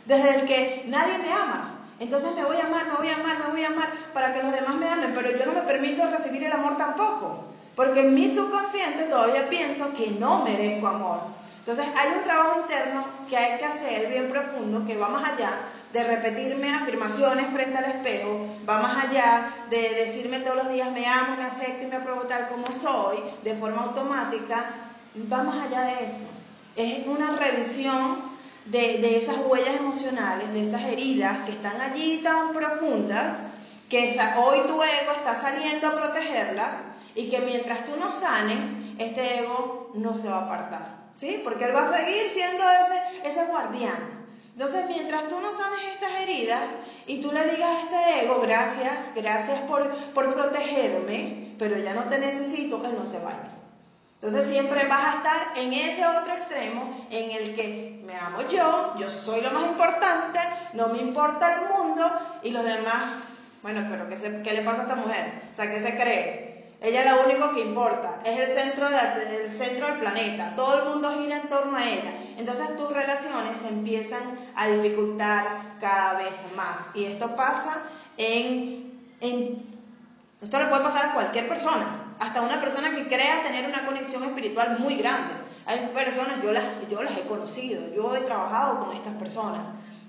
desde 0.05 0.35
el 0.35 0.47
que 0.47 0.85
nadie 0.87 1.17
me 1.17 1.33
ama. 1.33 1.73
Entonces 1.99 2.33
me 2.33 2.45
voy 2.45 2.55
a 2.55 2.65
amar, 2.65 2.87
me 2.87 2.95
voy 2.95 3.09
a 3.09 3.15
amar, 3.15 3.39
me 3.39 3.51
voy 3.51 3.63
a 3.63 3.67
amar 3.67 3.89
para 4.13 4.33
que 4.33 4.41
los 4.41 4.53
demás 4.53 4.75
me 4.75 4.87
amen, 4.87 5.11
pero 5.13 5.31
yo 5.31 5.45
no 5.45 5.51
me 5.51 5.67
permito 5.67 6.09
recibir 6.09 6.45
el 6.45 6.53
amor 6.53 6.77
tampoco, 6.77 7.43
porque 7.75 8.07
en 8.07 8.15
mi 8.15 8.33
subconsciente 8.33 9.03
todavía 9.09 9.49
pienso 9.49 9.93
que 9.93 10.11
no 10.11 10.45
merezco 10.45 10.87
amor. 10.87 11.19
Entonces 11.59 11.85
hay 11.97 12.17
un 12.17 12.23
trabajo 12.23 12.61
interno 12.61 13.03
que 13.29 13.35
hay 13.35 13.59
que 13.59 13.65
hacer 13.65 14.07
bien 14.09 14.29
profundo, 14.29 14.85
que 14.87 14.95
va 14.95 15.09
más 15.09 15.29
allá 15.29 15.49
de 15.93 16.03
repetirme 16.03 16.69
afirmaciones 16.73 17.47
frente 17.47 17.77
al 17.77 17.85
espejo, 17.85 18.45
va 18.67 18.79
más 18.79 19.05
allá 19.05 19.53
de 19.69 19.95
decirme 19.95 20.39
todos 20.39 20.57
los 20.57 20.69
días 20.69 20.91
me 20.91 21.05
amo, 21.07 21.35
me 21.37 21.43
acepto 21.43 21.83
y 21.83 21.87
me 21.87 21.95
apruebo 21.95 22.21
tal 22.23 22.49
como 22.49 22.71
soy, 22.71 23.17
de 23.43 23.55
forma 23.55 23.83
automática, 23.83 24.65
va 25.31 25.43
más 25.43 25.65
allá 25.65 25.81
de 25.81 26.05
eso. 26.05 26.27
Es 26.75 27.07
una 27.07 27.35
revisión 27.37 28.37
de, 28.65 28.97
de 28.99 29.17
esas 29.17 29.37
huellas 29.45 29.75
emocionales, 29.77 30.53
de 30.53 30.63
esas 30.63 30.83
heridas 30.83 31.39
que 31.45 31.51
están 31.51 31.79
allí 31.79 32.21
tan 32.23 32.51
profundas, 32.51 33.37
que 33.89 34.19
hoy 34.37 34.59
tu 34.67 34.83
ego 34.83 35.11
está 35.17 35.33
saliendo 35.33 35.87
a 35.87 35.95
protegerlas 35.95 36.83
y 37.15 37.29
que 37.29 37.39
mientras 37.39 37.85
tú 37.85 37.93
no 37.97 38.11
sanes, 38.11 38.71
este 38.99 39.39
ego 39.39 39.91
no 39.95 40.17
se 40.17 40.29
va 40.29 40.39
a 40.39 40.45
apartar. 40.45 40.97
¿Sí? 41.15 41.41
Porque 41.43 41.65
él 41.65 41.75
va 41.75 41.81
a 41.81 41.97
seguir 41.97 42.29
siendo 42.31 42.63
ese, 42.63 43.27
ese 43.27 43.45
guardián. 43.45 44.26
Entonces, 44.57 44.85
mientras 44.87 45.29
tú 45.29 45.39
no 45.39 45.51
sanes 45.51 45.93
estas 45.93 46.13
heridas 46.19 46.63
y 47.05 47.21
tú 47.21 47.31
le 47.31 47.43
digas 47.43 47.69
a 47.69 47.79
este 47.79 48.25
ego, 48.25 48.41
gracias, 48.41 49.11
gracias 49.13 49.59
por, 49.67 49.87
por 50.13 50.33
protegerme, 50.33 51.53
pero 51.59 51.77
ya 51.77 51.93
no 51.93 52.05
te 52.05 52.17
necesito, 52.17 52.81
él 52.83 52.95
no 52.97 53.05
se 53.05 53.19
vaya. 53.19 53.51
Entonces 54.19 54.49
siempre 54.49 54.87
vas 54.87 55.13
a 55.13 55.17
estar 55.17 55.57
en 55.57 55.73
ese 55.73 56.07
otro 56.07 56.33
extremo 56.33 57.05
en 57.11 57.29
el 57.39 57.55
que 57.55 58.01
me 58.03 58.15
amo 58.15 58.39
yo, 58.49 58.95
yo 58.97 59.11
soy 59.11 59.41
lo 59.41 59.51
más 59.51 59.67
importante, 59.67 60.39
no 60.73 60.87
me 60.87 61.01
importa 61.01 61.53
el 61.53 61.69
mundo 61.69 62.03
y 62.41 62.49
los 62.49 62.63
demás, 62.63 63.13
bueno, 63.61 63.85
pero 63.91 64.09
¿qué, 64.09 64.41
qué 64.41 64.53
le 64.53 64.63
pasa 64.63 64.79
a 64.79 64.83
esta 64.85 64.95
mujer? 64.95 65.43
O 65.51 65.55
sea, 65.55 65.69
¿qué 65.71 65.79
se 65.79 65.95
cree? 65.95 66.46
Ella 66.79 67.01
es 67.01 67.11
lo 67.11 67.25
único 67.25 67.55
que 67.55 67.61
importa, 67.61 68.19
es 68.23 68.37
el 68.37 68.55
centro, 68.55 68.87
del 68.87 69.53
centro 69.53 69.87
del 69.87 69.99
planeta, 69.99 70.55
todo 70.55 70.83
el 70.83 70.89
mundo 70.89 71.11
gira 71.19 71.37
en 71.37 71.49
torno 71.49 71.75
a 71.75 71.83
ella. 71.83 72.13
Entonces 72.37 72.77
tus 72.77 72.91
relaciones 72.91 73.57
se 73.59 73.69
empiezan 73.69 74.21
a 74.55 74.67
dificultar 74.67 75.77
cada 75.81 76.19
vez 76.19 76.35
más. 76.55 76.89
Y 76.93 77.05
esto 77.05 77.35
pasa 77.35 77.77
en, 78.17 79.01
Esto 80.39 80.59
le 80.59 80.67
puede 80.67 80.83
pasar 80.83 81.07
a 81.07 81.13
cualquier 81.13 81.47
persona, 81.47 82.13
hasta 82.19 82.41
una 82.41 82.61
persona 82.61 82.93
que 82.93 83.07
crea 83.07 83.43
tener 83.43 83.67
una 83.67 83.83
conexión 83.85 84.23
espiritual 84.23 84.77
muy 84.79 84.97
grande. 84.97 85.33
Hay 85.65 85.79
personas, 85.93 86.43
yo 86.43 86.51
las, 86.51 86.63
yo 86.89 87.01
las 87.01 87.17
he 87.17 87.23
conocido, 87.23 87.91
yo 87.93 88.15
he 88.15 88.21
trabajado 88.21 88.79
con 88.79 88.95
estas 88.95 89.15
personas, 89.15 89.63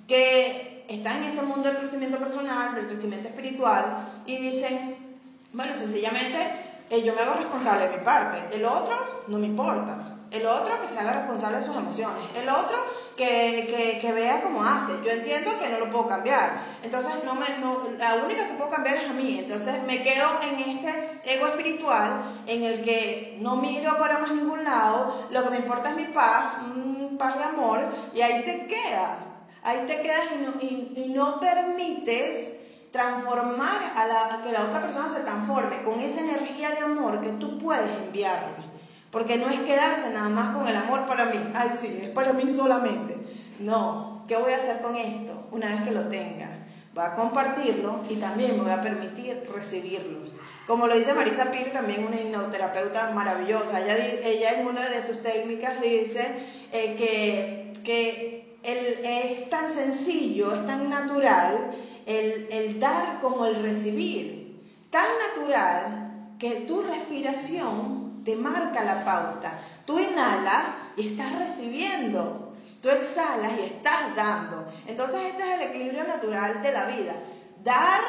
que 0.07 0.85
están 0.89 1.17
en 1.17 1.31
este 1.31 1.43
mundo 1.43 1.69
del 1.69 1.79
crecimiento 1.79 2.19
personal, 2.19 2.75
del 2.75 2.89
crecimiento 2.89 3.29
espiritual, 3.29 4.07
y 4.27 4.37
dicen, 4.37 4.98
bueno, 5.53 5.77
sencillamente 5.77 6.37
eh, 6.91 7.03
yo 7.03 7.15
me 7.15 7.21
hago 7.21 7.35
responsable 7.35 7.89
de 7.89 7.99
mi 7.99 8.05
parte. 8.05 8.57
El 8.57 8.65
otro 8.65 8.95
no 9.29 9.39
me 9.39 9.47
importa. 9.47 10.17
El 10.31 10.45
otro 10.45 10.79
que 10.81 10.89
se 10.91 10.99
haga 10.99 11.13
responsable 11.13 11.57
de 11.57 11.63
sus 11.63 11.77
emociones. 11.77 12.23
El 12.37 12.49
otro 12.51 12.77
que, 13.17 14.13
vea 14.15 14.43
cómo 14.43 14.63
hace. 14.63 14.93
Yo 15.05 15.11
entiendo 15.11 15.59
que 15.59 15.69
no 15.71 15.79
lo 15.79 15.91
puedo 15.91 16.07
cambiar. 16.07 16.79
Entonces, 16.83 17.13
no 17.25 17.35
me, 17.35 17.47
la 17.97 18.17
única 18.17 18.47
que 18.47 18.55
puedo 18.55 18.71
cambiar 18.71 18.97
es 18.97 19.11
a 19.11 19.13
mí. 19.15 19.39
Entonces, 19.39 19.83
me 19.87 20.03
quedo 20.03 20.27
en 20.43 20.71
este 20.71 21.21
ego 21.35 21.47
espiritual 21.47 22.43
en 22.47 22.63
el 22.63 22.83
que 22.83 23.39
no 23.41 23.57
miro 23.57 23.99
para 23.99 24.19
más 24.19 24.33
ningún 24.33 24.65
lado. 24.65 25.27
Lo 25.31 25.45
que 25.45 25.51
me 25.51 25.57
importa 25.57 25.91
es 25.91 25.97
mi 25.97 26.07
paz, 26.07 26.53
mm, 26.75 27.17
paz 27.17 27.37
y 27.39 27.43
amor. 27.43 27.81
Y 28.15 28.21
ahí 28.21 28.45
te 28.45 28.67
quedas. 28.67 29.19
Ahí 29.63 29.85
te 29.87 30.03
quedas 30.03 30.27
y 30.35 30.45
no, 30.45 31.05
y 31.05 31.09
no 31.09 31.41
permites 31.41 32.59
transformar 32.93 33.78
a, 34.03 34.43
que 34.43 34.53
la 34.53 34.65
otra 34.65 34.81
persona 34.81 35.09
se 35.09 35.21
transforme 35.21 35.83
con 35.83 36.01
esa 36.01 36.21
energía 36.21 36.71
de 36.71 36.81
amor 36.81 37.21
que 37.21 37.31
tú 37.31 37.59
puedes 37.59 37.91
enviarle. 38.05 38.69
Porque 39.11 39.39
no 39.39 39.49
es 39.49 39.61
quedarse 39.61 40.11
nada 40.11 40.29
más 40.29 40.55
con 40.55 40.69
el 40.69 40.77
amor 40.77 41.07
para 41.07 41.27
mí. 41.27 41.39
Ay, 41.55 41.71
sí, 41.79 42.01
es 42.03 42.09
para 42.11 42.33
mí 42.33 42.51
solamente. 42.51 43.17
No, 43.59 44.25
¿qué 44.29 44.37
voy 44.37 44.53
a 44.53 44.57
hacer 44.57 44.83
con 44.83 44.95
esto 44.97 45.49
una 45.51 45.69
vez 45.69 45.83
que 45.83 45.91
lo 45.93 46.09
tenga? 46.09 46.51
Voy 46.95 47.05
a 47.05 47.15
compartirlo 47.15 48.01
y 48.09 48.17
también 48.17 48.57
me 48.57 48.63
voy 48.63 48.73
a 48.73 48.83
permitir 48.83 49.49
recibirlo. 49.55 50.19
Como 50.67 50.87
lo 50.87 50.95
dice 50.95 51.15
Marisa 51.15 51.51
Piri, 51.51 51.71
también 51.71 52.05
una 52.05 52.21
hipnoterapeuta 52.21 53.13
maravillosa. 53.13 53.81
Ella, 53.81 53.97
ella 54.25 54.61
en 54.61 54.67
una 54.67 54.89
de 54.89 55.03
sus 55.07 55.23
técnicas 55.23 55.81
dice 55.81 56.29
eh, 56.73 56.97
que, 56.97 57.73
que 57.83 58.39
es 58.63 59.49
tan 59.49 59.71
sencillo, 59.71 60.55
es 60.55 60.67
tan 60.67 60.91
natural 60.91 61.73
el, 62.09 62.49
el 62.51 62.81
dar 62.81 63.21
como 63.21 63.45
el 63.45 63.63
recibir. 63.63 64.65
Tan 64.91 65.07
natural 65.29 66.37
que 66.39 66.63
tu 66.63 66.81
respiración 66.81 68.23
te 68.25 68.35
marca 68.35 68.83
la 68.83 69.05
pauta. 69.05 69.61
Tú 69.85 69.99
inhalas 69.99 70.93
y 70.97 71.09
estás 71.09 71.39
recibiendo. 71.39 72.55
Tú 72.81 72.89
exhalas 72.89 73.53
y 73.59 73.65
estás 73.65 74.17
dando. 74.17 74.67
Entonces 74.87 75.21
este 75.31 75.43
es 75.43 75.61
el 75.61 75.69
equilibrio 75.69 76.05
natural 76.05 76.63
de 76.63 76.73
la 76.73 76.87
vida. 76.87 77.15
Dar 77.63 78.01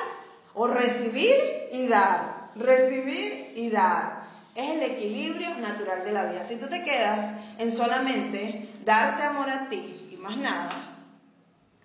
o 0.54 0.68
recibir 0.68 1.36
y 1.74 1.88
dar. 1.88 2.52
Recibir 2.56 3.52
y 3.56 3.70
dar. 3.70 4.30
Es 4.56 4.70
el 4.70 4.84
equilibrio 4.84 5.56
natural 5.56 6.06
de 6.06 6.12
la 6.14 6.24
vida. 6.26 6.46
Si 6.46 6.56
tú 6.56 6.68
te 6.68 6.86
quedas 6.86 7.34
en 7.58 7.72
solamente 7.72 8.76
darte 8.86 9.24
amor 9.24 9.50
a 9.50 9.68
ti 9.68 10.10
y 10.14 10.16
más 10.16 10.38
nada, 10.38 10.89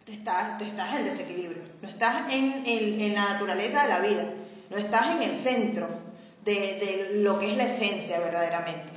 te 0.05 0.13
estás, 0.13 0.59
te 0.59 0.65
estás 0.65 0.99
en 0.99 1.05
desequilibrio. 1.05 1.63
No 1.83 1.89
estás 1.89 2.33
en, 2.33 2.63
en, 2.67 3.15
la 3.15 3.33
naturaleza 3.33 3.85
de 3.85 3.89
la 3.89 4.01
vida. 4.01 4.25
No 4.71 4.77
estás 4.77 5.11
en 5.11 5.23
el 5.23 5.37
centro 5.37 5.89
de, 6.45 6.53
de 6.55 7.11
lo 7.23 7.39
que 7.39 7.51
es 7.51 7.57
la 7.57 7.65
esencia 7.65 8.19
verdaderamente. 8.21 8.94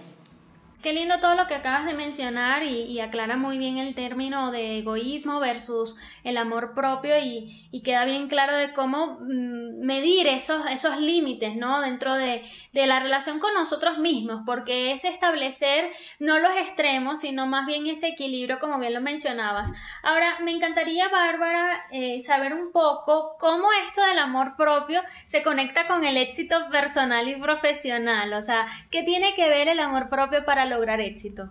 Qué 0.81 0.93
lindo 0.93 1.19
todo 1.19 1.33
lo 1.33 1.47
que 1.47 1.55
acabas 1.55 1.85
de 1.85 1.95
mencionar 1.95 2.61
y, 2.61 2.99
aclara 2.99 3.35
muy 3.35 3.57
bien 3.57 3.79
el 3.79 3.95
término 3.95 4.51
de 4.51 4.77
egoísmo 4.77 5.39
versus 5.39 5.95
el 6.23 6.37
amor 6.37 6.75
propio 6.75 7.17
y, 7.17 7.63
queda 7.83 8.05
bien 8.05 8.27
claro 8.27 8.57
de 8.57 8.73
cómo 8.73 9.19
mm, 9.21 9.85
medir 9.85 10.27
esos, 10.27 10.65
esos 10.67 10.99
límites, 10.99 11.55
¿no? 11.55 11.79
Dentro 11.79 12.15
de, 12.15 12.41
de, 12.73 12.87
la 12.87 12.99
relación 12.99 13.39
con 13.39 13.53
nosotros 13.53 13.99
mismos, 13.99 14.41
porque 14.45 14.91
es 14.91 15.05
establecer 15.05 15.91
no 16.19 16.37
los 16.39 16.51
extremos, 16.57 17.21
sino 17.21 17.45
más 17.45 17.65
bien 17.65 17.87
ese 17.87 18.09
equilibrio, 18.09 18.59
como 18.59 18.79
bien 18.79 18.93
lo 18.93 19.01
mencionabas. 19.01 19.71
Ahora, 20.03 20.39
me 20.41 20.51
encantaría, 20.51 21.07
Bárbara, 21.07 21.85
eh, 21.91 22.19
saber 22.21 22.53
un 22.53 22.71
poco 22.71 23.35
cómo 23.39 23.69
esto 23.85 24.01
del 24.01 24.19
amor 24.19 24.55
propio 24.57 25.01
se 25.25 25.43
conecta 25.43 25.87
con 25.87 26.03
el 26.03 26.17
éxito 26.17 26.67
personal 26.69 27.29
y 27.29 27.39
profesional, 27.39 28.33
o 28.33 28.41
sea, 28.41 28.65
¿qué 28.91 29.03
tiene 29.03 29.33
que 29.33 29.47
ver 29.47 29.67
el 29.69 29.79
amor 29.79 30.09
propio 30.09 30.45
para 30.45 30.66
lograr 30.67 30.99
éxito? 30.99 31.49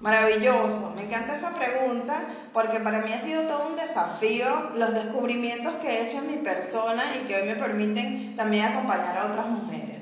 Maravilloso, 0.00 0.92
me 0.94 1.04
encanta 1.04 1.36
esa 1.36 1.54
pregunta 1.54 2.20
porque 2.52 2.80
para 2.80 3.00
mí 3.00 3.12
ha 3.14 3.20
sido 3.20 3.44
todo 3.44 3.68
un 3.68 3.76
desafío 3.76 4.70
los 4.74 4.92
descubrimientos 4.92 5.76
que 5.76 5.88
he 5.88 6.08
hecho 6.08 6.18
en 6.18 6.32
mi 6.32 6.38
persona 6.38 7.02
y 7.16 7.26
que 7.26 7.36
hoy 7.36 7.48
me 7.48 7.56
permiten 7.56 8.36
también 8.36 8.66
acompañar 8.66 9.16
a 9.16 9.26
otras 9.26 9.46
mujeres. 9.46 9.96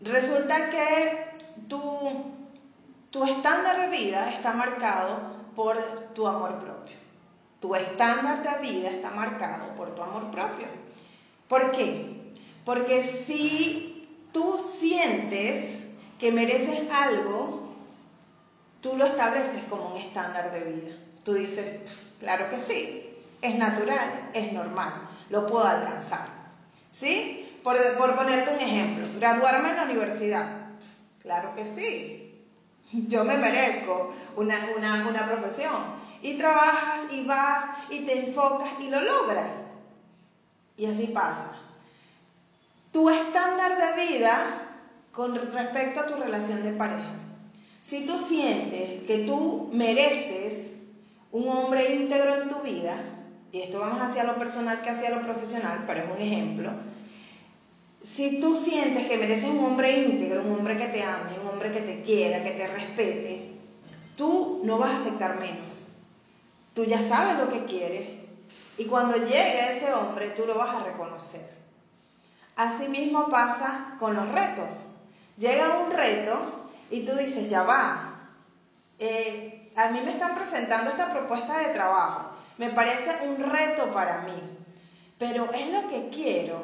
Resulta 0.00 0.70
que 0.70 1.36
tu, 1.68 1.82
tu 3.10 3.24
estándar 3.24 3.78
de 3.78 3.88
vida 3.94 4.30
está 4.30 4.54
marcado 4.54 5.34
por 5.54 5.76
tu 6.14 6.26
amor 6.26 6.58
propio. 6.58 6.96
Tu 7.60 7.74
estándar 7.74 8.42
de 8.42 8.66
vida 8.66 8.88
está 8.88 9.10
marcado 9.10 9.74
por 9.76 9.94
tu 9.94 10.02
amor 10.02 10.30
propio. 10.30 10.66
¿Por 11.46 11.72
qué? 11.72 12.32
Porque 12.64 13.02
si 13.02 14.08
tú 14.32 14.58
sientes 14.58 15.84
que 16.18 16.32
mereces 16.32 16.90
algo, 16.90 17.74
tú 18.80 18.96
lo 18.96 19.06
estableces 19.06 19.62
como 19.68 19.94
un 19.94 19.96
estándar 19.96 20.52
de 20.52 20.60
vida. 20.60 20.92
Tú 21.24 21.34
dices, 21.34 21.80
claro 22.20 22.50
que 22.50 22.60
sí, 22.60 23.16
es 23.40 23.56
natural, 23.56 24.30
es 24.32 24.52
normal, 24.52 24.92
lo 25.30 25.46
puedo 25.46 25.64
alcanzar. 25.64 26.26
¿Sí? 26.92 27.58
Por, 27.62 27.76
ponerte 27.96 28.54
un 28.54 28.60
ejemplo, 28.60 29.06
graduarme 29.18 29.70
en 29.70 29.76
la 29.76 29.82
universidad. 29.84 30.46
Claro 31.22 31.54
que 31.54 31.66
sí, 31.66 32.46
yo 32.92 33.24
me 33.24 33.36
merezco 33.36 34.14
una, 34.36 34.68
una 35.08 35.26
profesión. 35.26 36.04
Y 36.20 36.38
trabajas 36.38 37.12
y 37.12 37.24
vas 37.24 37.64
y 37.90 38.00
te 38.00 38.26
enfocas 38.26 38.80
y 38.80 38.88
lo 38.88 39.00
logras. 39.00 39.56
Y 40.76 40.86
así 40.86 41.08
pasa. 41.08 41.52
Tu 42.92 43.10
estándar 43.10 43.76
de 43.76 44.06
vida 44.06 44.64
con 45.14 45.34
respecto 45.34 46.00
a 46.00 46.06
tu 46.06 46.16
relación 46.16 46.62
de 46.62 46.72
pareja. 46.72 47.12
Si 47.82 48.06
tú 48.06 48.18
sientes 48.18 49.02
que 49.06 49.24
tú 49.26 49.70
mereces 49.72 50.74
un 51.30 51.48
hombre 51.48 51.94
íntegro 51.94 52.42
en 52.42 52.48
tu 52.48 52.60
vida, 52.60 52.96
y 53.52 53.60
esto 53.60 53.78
vamos 53.78 54.00
hacia 54.00 54.24
lo 54.24 54.34
personal 54.34 54.82
que 54.82 54.90
hacia 54.90 55.14
lo 55.14 55.22
profesional, 55.22 55.84
pero 55.86 56.00
es 56.00 56.10
un 56.10 56.16
ejemplo, 56.16 56.72
si 58.02 58.40
tú 58.40 58.56
sientes 58.56 59.06
que 59.06 59.16
mereces 59.16 59.48
un 59.48 59.64
hombre 59.64 59.98
íntegro, 59.98 60.42
un 60.42 60.52
hombre 60.52 60.76
que 60.76 60.86
te 60.86 61.02
ame, 61.02 61.38
un 61.40 61.48
hombre 61.48 61.70
que 61.72 61.80
te 61.80 62.02
quiera, 62.02 62.42
que 62.42 62.50
te 62.50 62.66
respete, 62.66 63.52
tú 64.16 64.60
no 64.64 64.78
vas 64.78 64.92
a 64.92 64.96
aceptar 64.96 65.38
menos. 65.38 65.82
Tú 66.74 66.84
ya 66.84 67.00
sabes 67.00 67.38
lo 67.38 67.50
que 67.50 67.66
quieres 67.66 68.08
y 68.76 68.84
cuando 68.86 69.16
llegue 69.16 69.76
ese 69.76 69.92
hombre 69.92 70.30
tú 70.30 70.44
lo 70.44 70.58
vas 70.58 70.74
a 70.74 70.84
reconocer. 70.84 71.54
Asimismo 72.56 73.28
pasa 73.28 73.96
con 73.98 74.16
los 74.16 74.30
retos. 74.32 74.74
Llega 75.36 75.78
un 75.78 75.90
reto 75.90 76.68
y 76.90 77.00
tú 77.04 77.14
dices, 77.16 77.48
ya 77.48 77.64
va, 77.64 78.30
eh, 78.98 79.72
a 79.74 79.88
mí 79.88 80.00
me 80.04 80.12
están 80.12 80.34
presentando 80.34 80.90
esta 80.90 81.10
propuesta 81.12 81.58
de 81.58 81.74
trabajo, 81.74 82.30
me 82.56 82.70
parece 82.70 83.26
un 83.26 83.42
reto 83.42 83.92
para 83.92 84.20
mí, 84.20 84.40
pero 85.18 85.52
es 85.52 85.72
lo 85.72 85.88
que 85.88 86.08
quiero, 86.10 86.62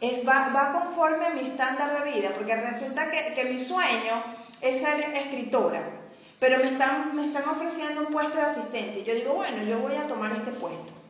es, 0.00 0.26
va, 0.26 0.72
conforme 0.72 1.26
a 1.26 1.30
mi 1.30 1.40
estándar 1.40 2.04
de 2.04 2.12
vida, 2.12 2.30
porque 2.36 2.54
resulta 2.54 3.10
que, 3.10 3.34
que 3.34 3.44
mi 3.46 3.58
sueño 3.58 4.22
es 4.60 4.80
ser 4.80 5.00
escritora, 5.00 5.82
pero 6.38 6.58
me 6.58 6.70
están, 6.70 7.16
me 7.16 7.26
están 7.26 7.48
ofreciendo 7.48 8.02
un 8.02 8.12
puesto 8.12 8.36
de 8.36 8.42
asistente, 8.42 9.02
yo 9.02 9.14
digo, 9.14 9.34
bueno, 9.34 9.64
yo 9.64 9.80
voy 9.80 9.96
a 9.96 10.06
tomar 10.06 10.30
este 10.30 10.52
puesto. 10.52 11.01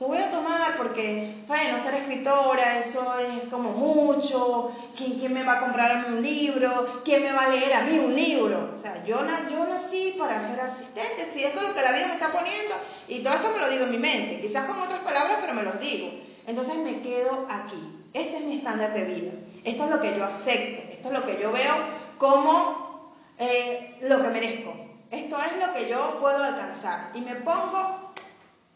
Lo 0.00 0.06
voy 0.06 0.18
a 0.18 0.30
tomar 0.30 0.76
porque, 0.76 1.42
bueno, 1.48 1.76
ser 1.82 1.94
escritora, 1.94 2.78
eso 2.78 3.18
es 3.18 3.50
como 3.50 3.70
mucho. 3.70 4.70
¿Quién, 4.96 5.18
¿Quién, 5.18 5.34
me 5.34 5.42
va 5.42 5.54
a 5.54 5.60
comprar 5.60 6.06
un 6.06 6.22
libro? 6.22 7.02
¿Quién 7.04 7.24
me 7.24 7.32
va 7.32 7.46
a 7.46 7.48
leer 7.48 7.72
a 7.72 7.80
mí 7.80 7.98
un 7.98 8.14
libro? 8.14 8.74
O 8.76 8.80
sea, 8.80 9.04
yo, 9.04 9.18
yo 9.50 9.66
nací 9.66 10.14
para 10.16 10.40
ser 10.40 10.60
asistente, 10.60 11.24
si 11.24 11.42
esto 11.42 11.60
es 11.60 11.68
lo 11.68 11.74
que 11.74 11.82
la 11.82 11.90
vida 11.90 12.06
me 12.06 12.12
está 12.12 12.30
poniendo, 12.30 12.76
y 13.08 13.24
todo 13.24 13.34
esto 13.34 13.50
me 13.50 13.58
lo 13.58 13.68
digo 13.68 13.84
en 13.86 13.90
mi 13.90 13.98
mente, 13.98 14.40
quizás 14.40 14.66
con 14.66 14.78
otras 14.80 15.00
palabras, 15.00 15.38
pero 15.40 15.54
me 15.54 15.64
los 15.64 15.80
digo. 15.80 16.12
Entonces 16.46 16.76
me 16.76 17.00
quedo 17.00 17.46
aquí. 17.50 18.06
Este 18.14 18.36
es 18.36 18.44
mi 18.44 18.58
estándar 18.58 18.94
de 18.94 19.04
vida. 19.04 19.32
Esto 19.64 19.84
es 19.84 19.90
lo 19.90 20.00
que 20.00 20.16
yo 20.16 20.24
acepto. 20.24 20.92
Esto 20.92 21.08
es 21.08 21.14
lo 21.14 21.26
que 21.26 21.42
yo 21.42 21.50
veo 21.50 21.74
como 22.18 23.12
eh, 23.36 23.98
lo 24.02 24.22
que 24.22 24.28
merezco. 24.28 24.74
Esto 25.10 25.36
es 25.38 25.66
lo 25.66 25.74
que 25.74 25.88
yo 25.88 26.18
puedo 26.20 26.40
alcanzar. 26.40 27.10
Y 27.14 27.20
me 27.20 27.34
pongo 27.34 28.12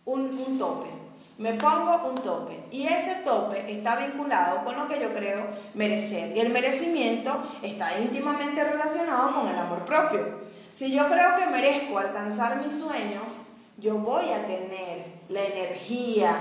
un, 0.04 0.22
un 0.36 0.58
tope 0.58 1.01
me 1.38 1.54
pongo 1.54 2.08
un 2.08 2.14
tope 2.16 2.64
y 2.70 2.86
ese 2.86 3.22
tope 3.24 3.72
está 3.72 3.96
vinculado 3.96 4.64
con 4.64 4.76
lo 4.76 4.86
que 4.86 5.00
yo 5.00 5.12
creo 5.14 5.46
merecer 5.74 6.36
y 6.36 6.40
el 6.40 6.50
merecimiento 6.50 7.42
está 7.62 7.98
íntimamente 7.98 8.62
relacionado 8.62 9.34
con 9.34 9.48
el 9.48 9.58
amor 9.58 9.84
propio. 9.84 10.42
Si 10.74 10.92
yo 10.92 11.08
creo 11.08 11.36
que 11.36 11.46
merezco 11.46 11.98
alcanzar 11.98 12.64
mis 12.64 12.78
sueños, 12.78 13.48
yo 13.78 13.98
voy 13.98 14.30
a 14.30 14.46
tener 14.46 15.06
la 15.28 15.42
energía 15.42 16.34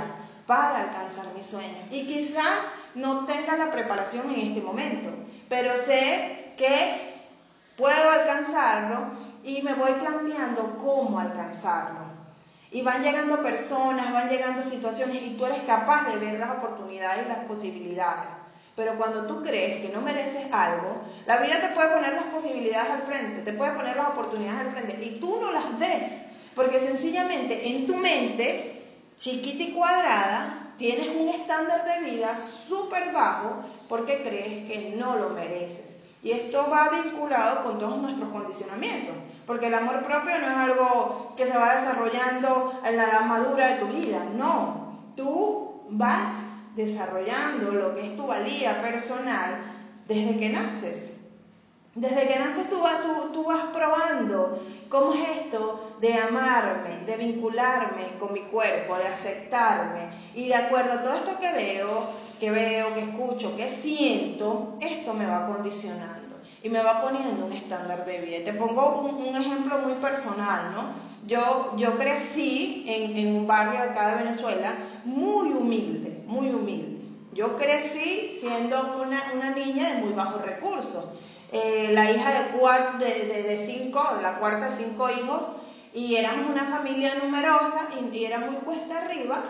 para 0.46 0.84
alcanzar 0.84 1.34
mis 1.36 1.46
sueños 1.46 1.80
y 1.90 2.06
quizás 2.06 2.72
no 2.96 3.26
tenga 3.26 3.56
la 3.58 3.72
preparación 3.72 4.30
en 4.30 4.50
este 4.50 4.62
momento, 4.62 5.10
pero 5.48 5.78
sé 5.78 6.54
que 6.58 7.16
puedo 7.78 8.12
alcanzarlo 8.12 9.12
y 9.44 9.62
me 9.62 9.74
voy 9.74 9.94
planteando 9.94 10.78
cómo 10.78 11.20
alcanzarlo. 11.20 12.11
Y 12.72 12.82
van 12.84 13.04
llegando 13.04 13.42
personas, 13.44 14.14
van 14.14 14.30
llegando 14.30 14.64
situaciones 14.64 15.22
y 15.24 15.32
tú 15.32 15.46
eres 15.46 15.64
capaz 15.68 16.10
de 16.10 16.18
ver 16.18 16.40
las 16.40 16.52
oportunidades 16.52 17.26
y 17.26 17.30
las 17.30 17.46
posibilidades. 17.46 18.30
Pero 18.76 18.98
cuando 18.98 19.28
tú 19.28 19.44
crees 19.44 19.82
que 19.82 19.94
no 19.94 20.02
mereces 20.02 20.46
algo, 20.52 21.02
la 21.26 21.38
vida 21.38 21.60
te 21.60 21.76
puede 21.76 21.90
poner 21.90 22.14
las 22.14 22.24
posibilidades 22.26 22.90
al 22.90 23.02
frente, 23.02 23.42
te 23.42 23.54
puede 23.54 23.72
poner 23.72 23.98
las 23.98 24.10
oportunidades 24.10 24.68
al 24.68 24.72
frente 24.72 25.06
y 25.06 25.20
tú 25.20 25.40
no 25.42 25.52
las 25.52 25.78
ves. 25.78 26.14
Porque 26.56 26.80
sencillamente 26.80 27.70
en 27.70 27.86
tu 27.86 27.96
mente, 27.98 28.86
chiquita 29.20 29.64
y 29.64 29.74
cuadrada, 29.74 30.74
tienes 30.78 31.10
un 31.10 31.30
estándar 31.30 31.86
de 31.86 32.10
vida 32.10 32.36
súper 32.68 33.12
bajo 33.12 33.66
porque 33.90 34.24
crees 34.24 34.68
que 34.68 34.96
no 34.98 35.18
lo 35.18 35.30
mereces. 35.30 35.98
Y 36.24 36.32
esto 36.32 36.70
va 36.72 36.90
vinculado 37.04 37.64
con 37.64 37.80
todos 37.80 37.98
nuestros 37.98 38.30
condicionamientos. 38.30 39.16
Porque 39.46 39.68
el 39.68 39.74
amor 39.74 40.04
propio 40.04 40.38
no 40.40 40.48
es 40.48 40.58
algo 40.58 41.34
que 41.36 41.46
se 41.46 41.58
va 41.58 41.76
desarrollando 41.76 42.80
en 42.86 42.98
la 42.98 43.04
edad 43.04 43.26
madura 43.26 43.68
de 43.68 43.80
tu 43.80 43.88
vida, 43.88 44.24
no. 44.36 45.00
Tú 45.16 45.82
vas 45.90 46.32
desarrollando 46.76 47.72
lo 47.72 47.96
que 47.96 48.08
es 48.08 48.18
tu 48.18 48.28
valía 48.28 48.82
personal 48.82 49.58
desde 50.08 50.38
que 50.38 50.50
naces. 50.50 51.14
Desde 51.96 52.28
que 52.28 52.40
naces 52.40 52.70
tú 52.70 52.80
vas, 52.80 53.02
tú, 53.34 53.44
vas 53.44 53.66
probando 53.74 54.60
cómo 54.88 55.14
es 55.14 55.40
esto 55.42 55.98
de 56.00 56.14
amarme, 56.14 57.06
de 57.06 57.18
vincularme 57.18 58.18
con 58.20 58.32
mi 58.34 58.42
cuerpo, 58.42 58.96
de 58.96 59.08
aceptarme. 59.08 60.22
Y 60.34 60.48
de 60.48 60.56
acuerdo 60.56 60.94
a 60.94 61.04
todo 61.04 61.16
esto 61.16 61.40
que 61.40 61.52
veo, 61.52 62.04
que 62.40 62.52
veo, 62.52 62.94
que 62.94 63.02
escucho, 63.02 63.58
que 63.58 63.68
siento, 63.68 64.78
esto 64.80 65.14
me 65.14 65.26
va 65.26 65.48
condicionando 65.48 66.21
y 66.64 66.70
me 66.70 66.84
va 66.84 67.02
poniendo 67.02 67.46
un 67.46 67.54
estándar 67.54 68.06
de 68.06 68.20
vida. 68.20 68.46
Te 68.46 68.54
pongo 68.54 69.02
un, 69.02 69.36
ejemplo 69.36 69.80
muy 69.80 69.94
personal, 69.94 70.74
¿no? 70.74 71.12
Yo, 71.28 71.74
yo 71.78 71.98
crecí 71.98 72.86
en, 72.88 73.18
en 73.18 73.36
un 73.36 73.48
barrio 73.48 73.80
acá 73.80 74.16
de 74.16 74.24
Venezuela 74.24 74.74
muy 75.04 75.50
humilde, 75.50 76.24
muy 76.28 76.50
humilde. 76.50 77.02
Yo 77.34 77.56
crecí 77.58 78.38
siendo 78.40 79.02
una, 79.02 79.32
una 79.34 79.52
niña 79.52 79.90
de 79.90 80.02
muy 80.02 80.14
bajos 80.14 80.42
recursos. 80.42 81.06
Eh, 81.52 81.92
la 81.94 82.10
hija 82.10 82.32
de, 83.00 83.06
de, 83.06 83.44
de, 83.44 83.66
cinco, 83.66 84.02
la 84.22 84.40
cuarta 84.40 84.70
de 84.70 84.86
cinco 84.86 85.10
hijos, 85.10 85.48
y 85.94 86.16
éramos 86.16 86.50
una 86.50 86.66
familia 86.66 87.14
numerosa 87.22 87.90
y, 88.14 88.24
era 88.24 88.40
muy 88.40 88.56
cuesta 88.58 89.02
arriba, 89.02 89.42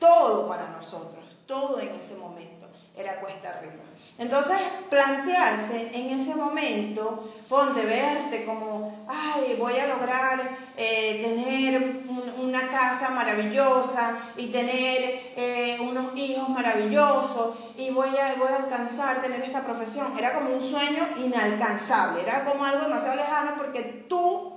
todo 0.00 0.48
para 0.48 0.70
nosotros, 0.70 1.24
todo 1.46 1.78
en 1.78 1.94
ese 1.94 2.16
momento 2.16 2.66
era 2.96 3.20
cuesta 3.20 3.50
arriba. 3.50 3.84
Entonces, 4.18 4.56
plantearse 4.88 5.90
en 5.94 6.18
ese 6.18 6.34
momento, 6.34 7.32
ponte, 7.48 7.84
verte 7.84 8.44
como, 8.44 9.06
ay, 9.08 9.56
voy 9.58 9.76
a 9.78 9.86
lograr 9.86 10.40
eh, 10.76 11.20
tener 11.22 12.04
una 12.42 12.70
casa 12.70 13.10
maravillosa 13.10 14.16
y 14.36 14.46
tener 14.46 15.32
eh, 15.36 15.78
unos 15.80 16.16
hijos 16.16 16.48
maravillosos 16.48 17.56
y 17.76 17.90
voy 17.90 18.08
a, 18.08 18.38
voy 18.38 18.48
a 18.48 18.64
alcanzar 18.64 19.20
tener 19.20 19.42
esta 19.42 19.64
profesión. 19.64 20.12
Era 20.18 20.34
como 20.34 20.54
un 20.54 20.62
sueño 20.62 21.06
inalcanzable, 21.18 22.22
era 22.22 22.44
como 22.44 22.64
algo 22.64 22.84
demasiado 22.84 23.16
lejano 23.16 23.54
porque 23.56 24.06
tu 24.08 24.56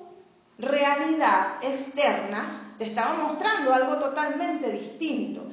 realidad 0.58 1.58
externa 1.62 2.74
te 2.78 2.86
estaba 2.86 3.14
mostrando 3.14 3.74
algo 3.74 3.98
totalmente 3.98 4.72
distinto. 4.72 5.49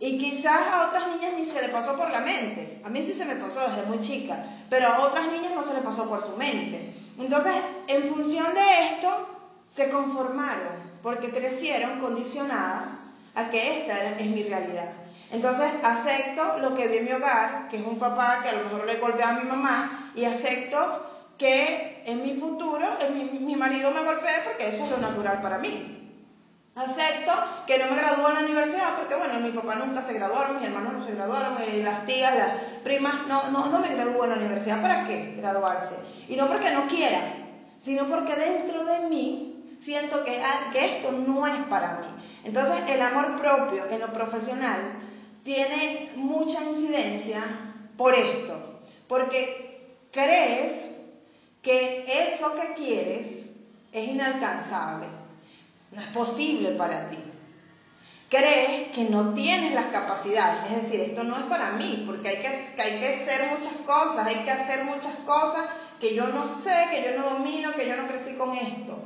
Y 0.00 0.16
quizás 0.18 0.60
a 0.72 0.86
otras 0.86 1.08
niñas 1.08 1.32
ni 1.36 1.44
se 1.44 1.60
le 1.60 1.70
pasó 1.70 1.96
por 1.96 2.10
la 2.10 2.20
mente. 2.20 2.80
A 2.84 2.88
mí 2.88 3.02
sí 3.02 3.12
se 3.12 3.24
me 3.24 3.34
pasó 3.34 3.60
desde 3.68 3.82
muy 3.86 4.00
chica, 4.00 4.44
pero 4.70 4.88
a 4.88 5.00
otras 5.00 5.26
niñas 5.26 5.52
no 5.54 5.62
se 5.62 5.74
le 5.74 5.80
pasó 5.80 6.08
por 6.08 6.22
su 6.22 6.36
mente. 6.36 6.94
Entonces, 7.18 7.52
en 7.88 8.04
función 8.04 8.54
de 8.54 8.84
esto, 8.84 9.08
se 9.68 9.90
conformaron, 9.90 10.74
porque 11.02 11.30
crecieron 11.30 11.98
condicionadas 12.00 13.00
a 13.34 13.50
que 13.50 13.80
esta 13.80 14.10
es 14.18 14.26
mi 14.26 14.44
realidad. 14.44 14.92
Entonces, 15.30 15.66
acepto 15.82 16.58
lo 16.60 16.76
que 16.76 16.86
vi 16.86 16.98
en 16.98 17.04
mi 17.04 17.12
hogar, 17.12 17.68
que 17.68 17.78
es 17.78 17.84
un 17.84 17.98
papá 17.98 18.40
que 18.42 18.50
a 18.50 18.52
lo 18.52 18.64
mejor 18.64 18.86
le 18.86 18.96
golpea 18.96 19.30
a 19.30 19.40
mi 19.40 19.48
mamá, 19.48 20.12
y 20.14 20.24
acepto 20.24 21.06
que 21.36 22.02
en 22.06 22.22
mi 22.22 22.40
futuro 22.40 22.86
mi, 23.12 23.24
mi 23.24 23.56
marido 23.56 23.90
me 23.90 24.04
golpee 24.04 24.42
porque 24.44 24.68
eso 24.68 24.84
es 24.84 24.90
lo 24.90 24.98
natural 24.98 25.42
para 25.42 25.58
mí. 25.58 25.97
Acepto 26.78 27.32
que 27.66 27.76
no 27.76 27.86
me 27.86 27.96
graduó 27.96 28.28
en 28.28 28.34
la 28.34 28.40
universidad 28.42 28.94
porque, 28.96 29.16
bueno, 29.16 29.40
mi 29.40 29.50
papá 29.50 29.74
nunca 29.74 30.00
se 30.00 30.12
graduaron, 30.12 30.58
mis 30.58 30.66
hermanos 30.68 30.92
no 30.92 31.04
se 31.04 31.12
graduaron, 31.12 31.56
las 31.82 32.06
tías, 32.06 32.36
las 32.36 32.52
primas, 32.84 33.26
no, 33.26 33.50
no, 33.50 33.66
no 33.66 33.80
me 33.80 33.88
graduó 33.88 34.22
en 34.22 34.30
la 34.30 34.36
universidad. 34.36 34.80
¿Para 34.80 35.04
qué 35.04 35.34
graduarse? 35.36 35.96
Y 36.28 36.36
no 36.36 36.46
porque 36.46 36.70
no 36.70 36.86
quiera, 36.86 37.20
sino 37.80 38.04
porque 38.04 38.36
dentro 38.36 38.84
de 38.84 39.08
mí 39.08 39.76
siento 39.80 40.22
que, 40.22 40.40
ah, 40.40 40.70
que 40.72 40.84
esto 40.84 41.10
no 41.10 41.48
es 41.48 41.66
para 41.66 41.98
mí. 41.98 42.06
Entonces, 42.44 42.76
el 42.88 43.02
amor 43.02 43.40
propio 43.40 43.84
en 43.90 43.98
lo 43.98 44.12
profesional 44.12 44.78
tiene 45.42 46.12
mucha 46.14 46.62
incidencia 46.62 47.40
por 47.96 48.14
esto, 48.14 48.82
porque 49.08 49.96
crees 50.12 50.90
que 51.60 52.04
eso 52.06 52.54
que 52.54 52.74
quieres 52.74 53.46
es 53.90 54.08
inalcanzable 54.08 55.17
no 55.90 56.00
es 56.00 56.06
posible 56.08 56.70
para 56.72 57.08
ti. 57.10 57.18
Crees 58.28 58.92
que 58.92 59.04
no 59.04 59.32
tienes 59.32 59.72
las 59.72 59.86
capacidades, 59.86 60.70
es 60.70 60.82
decir, 60.82 61.00
esto 61.00 61.24
no 61.24 61.38
es 61.38 61.44
para 61.44 61.72
mí, 61.72 62.04
porque 62.06 62.28
hay 62.28 62.36
que, 62.36 62.48
hay 62.48 63.00
que 63.00 63.08
hacer 63.08 63.48
muchas 63.50 63.72
cosas, 63.86 64.26
hay 64.26 64.44
que 64.44 64.50
hacer 64.50 64.84
muchas 64.84 65.14
cosas 65.24 65.64
que 65.98 66.14
yo 66.14 66.28
no 66.28 66.46
sé, 66.46 66.88
que 66.90 67.04
yo 67.04 67.18
no 67.18 67.36
domino, 67.36 67.72
que 67.72 67.88
yo 67.88 67.96
no 67.96 68.06
crecí 68.06 68.34
con 68.34 68.54
esto. 68.54 68.98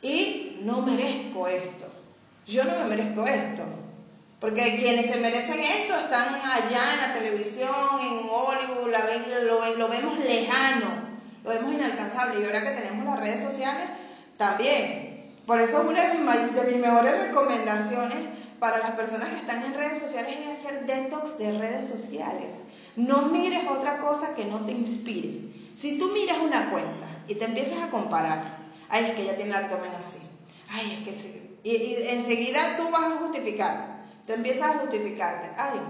Y 0.00 0.60
no 0.62 0.82
merezco 0.82 1.46
esto. 1.46 1.86
Yo 2.46 2.64
no 2.64 2.72
me 2.78 2.84
merezco 2.96 3.24
esto. 3.26 3.62
Porque 4.40 4.78
quienes 4.78 5.06
se 5.06 5.16
merecen 5.16 5.60
esto 5.60 5.98
están 5.98 6.36
allá 6.36 6.94
en 6.94 7.00
la 7.00 7.12
televisión, 7.12 8.00
en 8.00 8.28
Hollywood, 8.30 8.92
lo, 9.46 9.76
lo 9.76 9.88
vemos 9.88 10.18
lejano, 10.20 10.86
lo 11.44 11.50
vemos 11.50 11.74
inalcanzable. 11.74 12.40
Y 12.40 12.44
ahora 12.44 12.62
que 12.62 12.80
tenemos 12.80 13.04
las 13.04 13.20
redes 13.20 13.42
sociales, 13.42 13.84
también 14.36 15.07
por 15.48 15.58
eso 15.58 15.80
una 15.88 16.02
de 16.02 16.18
mis, 16.18 16.76
mejores 16.76 17.28
recomendaciones 17.28 18.18
para 18.58 18.80
las 18.80 18.90
personas 18.90 19.30
que 19.30 19.36
están 19.36 19.64
en 19.64 19.72
redes 19.72 19.98
sociales 19.98 20.34
es 20.42 20.46
hacer 20.46 20.84
detox 20.84 21.38
de 21.38 21.56
redes 21.56 21.88
sociales. 21.88 22.64
No 22.96 23.22
mires 23.22 23.66
otra 23.66 23.96
cosa 23.96 24.34
que 24.34 24.44
no 24.44 24.66
te 24.66 24.72
inspire. 24.72 25.50
Si 25.74 25.96
tú 25.96 26.10
miras 26.12 26.36
una 26.40 26.70
cuenta 26.70 27.06
y 27.26 27.36
te 27.36 27.46
empiezas 27.46 27.78
a 27.82 27.90
comparar, 27.90 28.58
ay, 28.90 29.06
es 29.06 29.10
que 29.12 29.22
ella 29.22 29.36
tiene 29.36 29.52
el 29.52 29.64
abdomen 29.64 29.90
así, 29.98 30.18
ay, 30.68 30.98
es 30.98 31.16
que 31.18 31.48
y, 31.62 31.94
enseguida 32.08 32.76
tú 32.76 32.90
vas 32.90 33.04
a 33.04 33.16
justificar, 33.16 34.04
tú 34.26 34.34
empiezas 34.34 34.74
a 34.74 34.78
justificarte, 34.80 35.48
ay, 35.56 35.80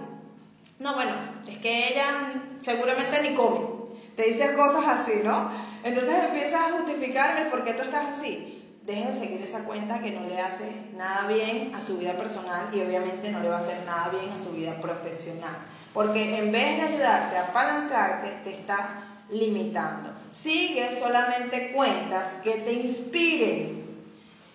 no, 0.78 0.94
bueno, 0.94 1.16
es 1.48 1.58
que 1.58 1.88
ella 1.88 2.32
seguramente 2.60 3.28
ni 3.28 3.34
come, 3.34 3.66
te 4.14 4.22
dice 4.22 4.54
cosas 4.54 4.84
así, 4.86 5.22
¿no? 5.24 5.50
Entonces 5.82 6.14
empiezas 6.28 6.60
a 6.60 6.78
justificar 6.78 7.42
el 7.42 7.48
por 7.48 7.64
qué 7.64 7.72
tú 7.72 7.82
estás 7.82 8.16
así 8.16 8.54
deje 8.88 9.06
de 9.06 9.14
seguir 9.14 9.42
esa 9.42 9.64
cuenta 9.64 10.00
que 10.00 10.12
no 10.12 10.26
le 10.26 10.40
hace 10.40 10.72
nada 10.96 11.28
bien 11.28 11.74
a 11.74 11.80
su 11.80 11.98
vida 11.98 12.14
personal 12.14 12.70
y 12.72 12.80
obviamente 12.80 13.30
no 13.30 13.40
le 13.40 13.50
va 13.50 13.56
a 13.56 13.60
hacer 13.60 13.84
nada 13.84 14.08
bien 14.08 14.32
a 14.32 14.42
su 14.42 14.52
vida 14.52 14.80
profesional. 14.80 15.56
Porque 15.92 16.38
en 16.38 16.50
vez 16.50 16.78
de 16.78 16.82
ayudarte 16.82 17.36
a 17.36 17.48
apalancarte, 17.48 18.40
te 18.44 18.50
está 18.50 19.04
limitando. 19.28 20.10
Sigue 20.32 20.98
solamente 20.98 21.72
cuentas 21.72 22.36
que 22.42 22.52
te 22.52 22.72
inspiren. 22.72 23.86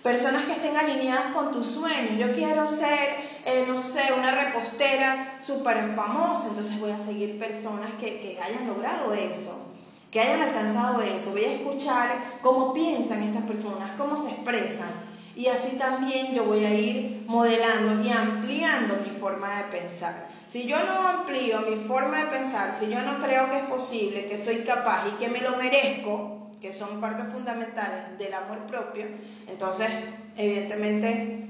Personas 0.02 0.46
que 0.46 0.54
estén 0.54 0.78
alineadas 0.78 1.32
con 1.34 1.52
tus 1.52 1.67
sueños. 1.67 2.17
Yo 2.17 2.34
quiero 2.34 2.67
ser, 2.67 3.10
eh, 3.46 3.65
no 3.67 3.78
sé, 3.78 4.02
una 4.17 4.32
repostera 4.32 5.38
súper 5.41 5.93
famosa. 5.96 6.48
Entonces 6.50 6.80
voy 6.80 6.91
a 6.91 7.00
seguir 7.00 7.38
personas 7.38 7.91
que, 8.00 8.19
que 8.19 8.39
hayan 8.41 8.67
logrado 8.67 9.13
eso 9.13 9.72
que 10.13 10.21
hayan 10.21 10.43
alcanzado 10.43 11.02
eso, 11.02 11.32
voy 11.32 11.43
a 11.43 11.54
escuchar 11.54 12.39
cómo 12.43 12.71
piensan 12.71 13.23
estas 13.23 13.41
personas, 13.45 13.89
cómo 13.97 14.15
se 14.15 14.30
expresan. 14.30 14.91
Y 15.36 15.47
así 15.47 15.76
también 15.78 16.36
yo 16.36 16.43
voy 16.43 16.63
a 16.63 16.71
ir 16.71 17.23
modelando 17.26 18.04
y 18.04 18.12
ampliando 18.12 18.97
mi 19.04 19.10
forma 19.19 19.58
de 19.58 19.63
pensar. 19.80 20.30
Si 20.45 20.67
yo 20.67 20.78
no 20.86 21.08
amplío 21.08 21.62
mi 21.62 21.88
forma 21.88 22.19
de 22.19 22.26
pensar, 22.26 22.71
si 22.71 22.91
yo 22.91 23.02
no 23.02 23.17
creo 23.26 23.49
que 23.49 23.58
es 23.58 23.63
posible, 23.63 24.28
que 24.28 24.38
soy 24.38 24.58
capaz 24.58 25.08
y 25.08 25.12
que 25.13 25.30
me 25.30 25.41
lo 25.41 25.58
merezco, 25.58 26.52
que 26.62 26.71
son 26.71 27.02
partes 27.02 27.26
fundamentales 27.34 28.15
del 28.19 28.36
amor 28.36 28.60
propio, 28.67 29.08
entonces 29.47 29.89
evidentemente 30.38 31.47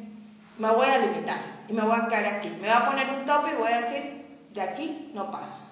me 0.58 0.71
voy 0.71 0.88
a 0.88 0.99
limitar 0.99 1.41
y 1.67 1.73
me 1.73 1.82
voy 1.82 1.99
a 2.02 2.08
quedar 2.08 2.28
aquí. 2.28 2.47
Me 2.62 2.69
voy 2.69 2.78
a 2.78 2.86
poner 2.86 3.10
un 3.10 3.26
tope 3.26 3.52
y 3.52 3.62
voy 3.62 3.73
a 3.73 3.82
decir, 3.82 4.26
de 4.54 4.62
aquí 4.62 5.12
no 5.13 5.30
paso. 5.32 5.65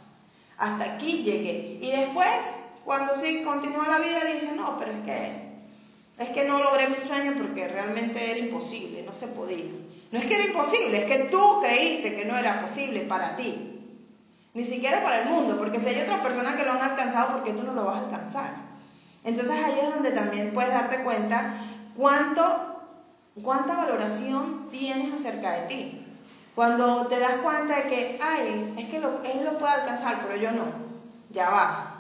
Hasta 0.58 0.96
aquí 0.96 1.24
llegué. 1.24 1.80
Y 1.82 1.90
después 1.92 2.61
cuando 2.86 3.14
sí 3.16 3.44
continúa 3.44 3.88
la 3.88 4.00
vida 4.00 4.26
dice, 4.34 4.54
no, 4.56 4.78
pero 4.78 4.92
es 4.92 5.00
que, 5.02 5.52
es 6.18 6.30
que 6.30 6.48
no 6.48 6.60
logré 6.60 6.90
mi 6.90 6.98
sueño 6.98 7.34
porque 7.38 7.68
realmente 7.68 8.32
era 8.32 8.40
imposible, 8.40 9.04
no 9.04 9.14
se 9.14 9.28
podía. 9.28 9.72
No 10.12 10.20
es 10.20 10.26
que 10.26 10.36
era 10.36 10.46
imposible, 10.46 10.98
es 10.98 11.06
que 11.06 11.30
tú 11.30 11.62
creíste 11.62 12.16
que 12.16 12.26
no 12.26 12.36
era 12.36 12.62
posible 12.62 13.02
para 13.02 13.36
ti. 13.36 13.68
Ni 14.54 14.66
siquiera 14.66 15.02
para 15.02 15.22
el 15.22 15.30
mundo, 15.30 15.58
porque 15.58 15.80
si 15.80 15.88
hay 15.88 16.02
otras 16.02 16.20
personas 16.20 16.56
que 16.56 16.66
lo 16.66 16.74
han 16.74 16.82
alcanzado, 16.82 17.34
¿por 17.34 17.44
qué 17.44 17.54
tú 17.54 17.64
no 17.64 17.74
lo 17.74 17.86
vas 17.86 17.98
a 17.98 18.06
alcanzar? 18.06 18.56
Entonces 19.24 19.56
ahí 19.64 19.80
es 19.82 19.94
donde 19.94 20.12
también 20.12 20.52
puedes 20.54 20.74
darte 20.74 21.04
cuenta 21.04 21.54
cuánto, 21.96 22.82
cuánta 23.42 23.76
valoración 23.76 24.68
tienes 24.70 25.14
acerca 25.14 25.52
de 25.52 25.68
ti. 25.68 26.06
Cuando 26.56 27.08
te 27.08 27.20
das 27.20 27.36
cuenta 27.42 27.78
de 27.78 27.84
que, 27.84 28.20
ay, 28.22 28.74
es 28.78 28.90
que 28.90 28.98
él 28.98 29.46
lo 29.46 29.58
puede 29.58 29.74
alcanzar, 29.74 30.20
pero 30.28 30.36
yo 30.36 30.52
no, 30.52 30.66
ya 31.30 31.50
va. 31.50 31.91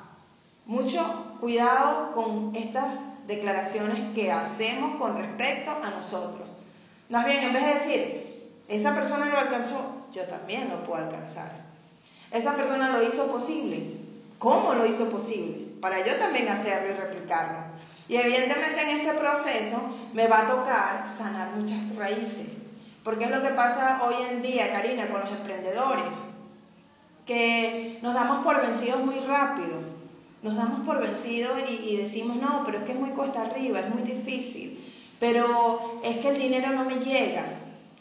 Mucho 0.71 1.35
cuidado 1.41 2.13
con 2.13 2.55
estas 2.55 3.27
declaraciones 3.27 4.15
que 4.15 4.31
hacemos 4.31 4.95
con 4.95 5.17
respecto 5.17 5.69
a 5.69 5.89
nosotros. 5.89 6.47
Más 7.09 7.25
bien, 7.25 7.43
en 7.43 7.51
vez 7.51 7.65
de 7.65 7.73
decir, 7.73 8.51
esa 8.69 8.95
persona 8.95 9.25
lo 9.25 9.37
alcanzó, 9.37 10.05
yo 10.13 10.23
también 10.27 10.69
lo 10.69 10.81
puedo 10.83 11.03
alcanzar. 11.03 11.51
Esa 12.31 12.55
persona 12.55 12.89
lo 12.91 13.03
hizo 13.03 13.29
posible. 13.29 13.97
¿Cómo 14.39 14.73
lo 14.73 14.85
hizo 14.85 15.09
posible? 15.09 15.75
Para 15.81 16.07
yo 16.07 16.15
también 16.15 16.47
hacerlo 16.47 16.93
y 16.93 16.97
replicarlo. 16.97 17.59
Y 18.07 18.15
evidentemente 18.15 18.81
en 18.81 18.99
este 19.01 19.13
proceso 19.15 19.77
me 20.13 20.27
va 20.27 20.39
a 20.39 20.51
tocar 20.51 21.05
sanar 21.05 21.49
muchas 21.49 21.97
raíces. 21.97 22.47
Porque 23.03 23.25
es 23.25 23.31
lo 23.31 23.41
que 23.41 23.49
pasa 23.49 24.03
hoy 24.05 24.15
en 24.29 24.41
día, 24.41 24.71
Karina, 24.71 25.09
con 25.09 25.19
los 25.19 25.31
emprendedores. 25.31 26.15
por 28.45 28.61
vencidos 28.61 29.03
muy 29.03 29.19
rápido. 29.19 30.00
Nos 30.43 30.55
damos 30.55 30.79
por 30.87 30.99
vencidos 30.99 31.51
y, 31.69 31.97
decimos, 31.97 32.37
no, 32.37 32.63
pero 32.65 32.79
es 32.79 32.83
que 32.83 32.93
es 32.93 32.99
muy 32.99 33.11
cuesta 33.11 33.43
arriba, 33.43 33.79
es 33.79 33.89
muy 33.89 34.01
difícil. 34.01 34.83
Pero 35.19 35.99
es 36.03 36.17
que 36.17 36.29
el 36.29 36.37
dinero 36.37 36.69
no 36.71 36.83
me 36.85 36.95
llega. 36.95 37.45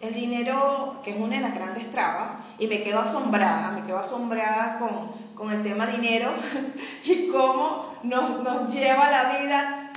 El 0.00 0.14
dinero, 0.14 1.00
que 1.04 1.10
es 1.10 1.16
una 1.18 1.36
de 1.36 1.42
las 1.42 1.54
grandes 1.54 1.90
trabas, 1.90 2.30
y 2.58 2.66
me 2.66 2.82
quedo 2.82 3.00
asombrada, 3.00 3.72
me 3.72 3.84
quedo 3.84 3.98
asombrada 3.98 4.78
con, 4.78 5.12
con 5.34 5.52
el 5.52 5.62
tema 5.62 5.86
dinero 5.86 6.32
y 7.04 7.28
cómo 7.28 7.94
nos, 8.02 8.42
nos 8.42 8.72
lleva 8.72 9.10
la 9.10 9.38
vida 9.38 9.92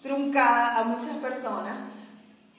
truncada 0.00 0.78
a 0.78 0.84
muchas 0.84 1.16
personas. 1.16 1.78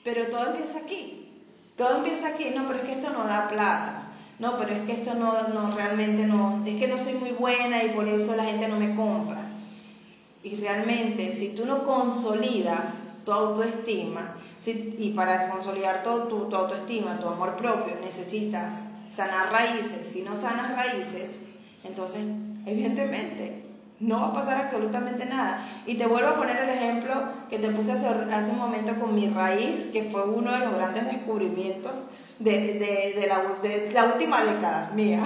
Pero 0.04 0.28
todo 0.28 0.48
empieza 0.48 0.80
aquí. 0.80 1.32
Todo 1.78 1.98
empieza 1.98 2.28
aquí. 2.28 2.52
No, 2.54 2.68
pero 2.68 2.80
es 2.80 2.86
que 2.86 2.94
esto 2.94 3.10
no 3.12 3.26
da 3.26 3.48
plata 3.48 4.09
no, 4.40 4.58
pero 4.58 4.74
es 4.74 4.82
que 4.84 4.94
esto 4.94 5.14
no, 5.16 5.50
no, 5.50 5.76
realmente 5.76 6.26
no, 6.26 6.64
es 6.66 6.78
que 6.78 6.88
no 6.88 6.98
soy 6.98 7.14
muy 7.14 7.32
buena 7.32 7.84
y 7.84 7.90
por 7.90 8.08
eso 8.08 8.36
la 8.36 8.46
gente 8.46 8.68
no 8.70 8.80
me 8.80 8.96
compra. 8.96 9.52
Y 10.42 10.56
realmente, 10.56 11.34
si 11.34 11.50
tú 11.50 11.66
no 11.66 11.84
consolidas 11.84 12.96
tu 13.26 13.34
autoestima, 13.34 14.36
y 14.66 15.14
para 15.16 15.50
consolidar 15.50 16.04
todo 16.04 16.28
tu, 16.28 16.56
autoestima, 16.56 17.20
tu 17.20 17.28
amor 17.28 17.56
propio, 17.56 17.96
necesitas 18.02 18.84
sanar 19.10 19.52
raíces. 19.52 20.08
Si 20.08 20.22
no 20.22 20.36
sanas 20.36 20.76
raíces, 20.76 21.40
entonces, 21.84 22.22
evidentemente, 22.66 23.64
no 24.00 24.22
va 24.22 24.28
a 24.28 24.34
pasar 24.34 24.66
absolutamente 24.66 25.26
nada. 25.26 25.66
Y 25.86 25.96
te 25.96 26.08
vuelvo 26.08 26.30
a 26.30 26.36
poner 26.38 26.58
el 26.58 26.70
ejemplo 26.70 27.14
que 27.50 27.58
te 27.58 27.70
puse 27.70 27.94
hace 27.94 28.52
un 28.52 28.58
momento 28.58 29.00
con 29.00 29.16
mi 29.16 29.30
raíz, 29.30 29.90
que 29.92 30.04
fue 30.04 30.24
uno 30.24 30.52
de 30.52 30.60
los 30.60 30.76
grandes 30.76 31.06
descubrimientos 31.06 31.94
de, 32.40 33.26
la, 33.94 34.06
última 34.06 34.44
década 34.44 34.92
mía. 34.96 35.22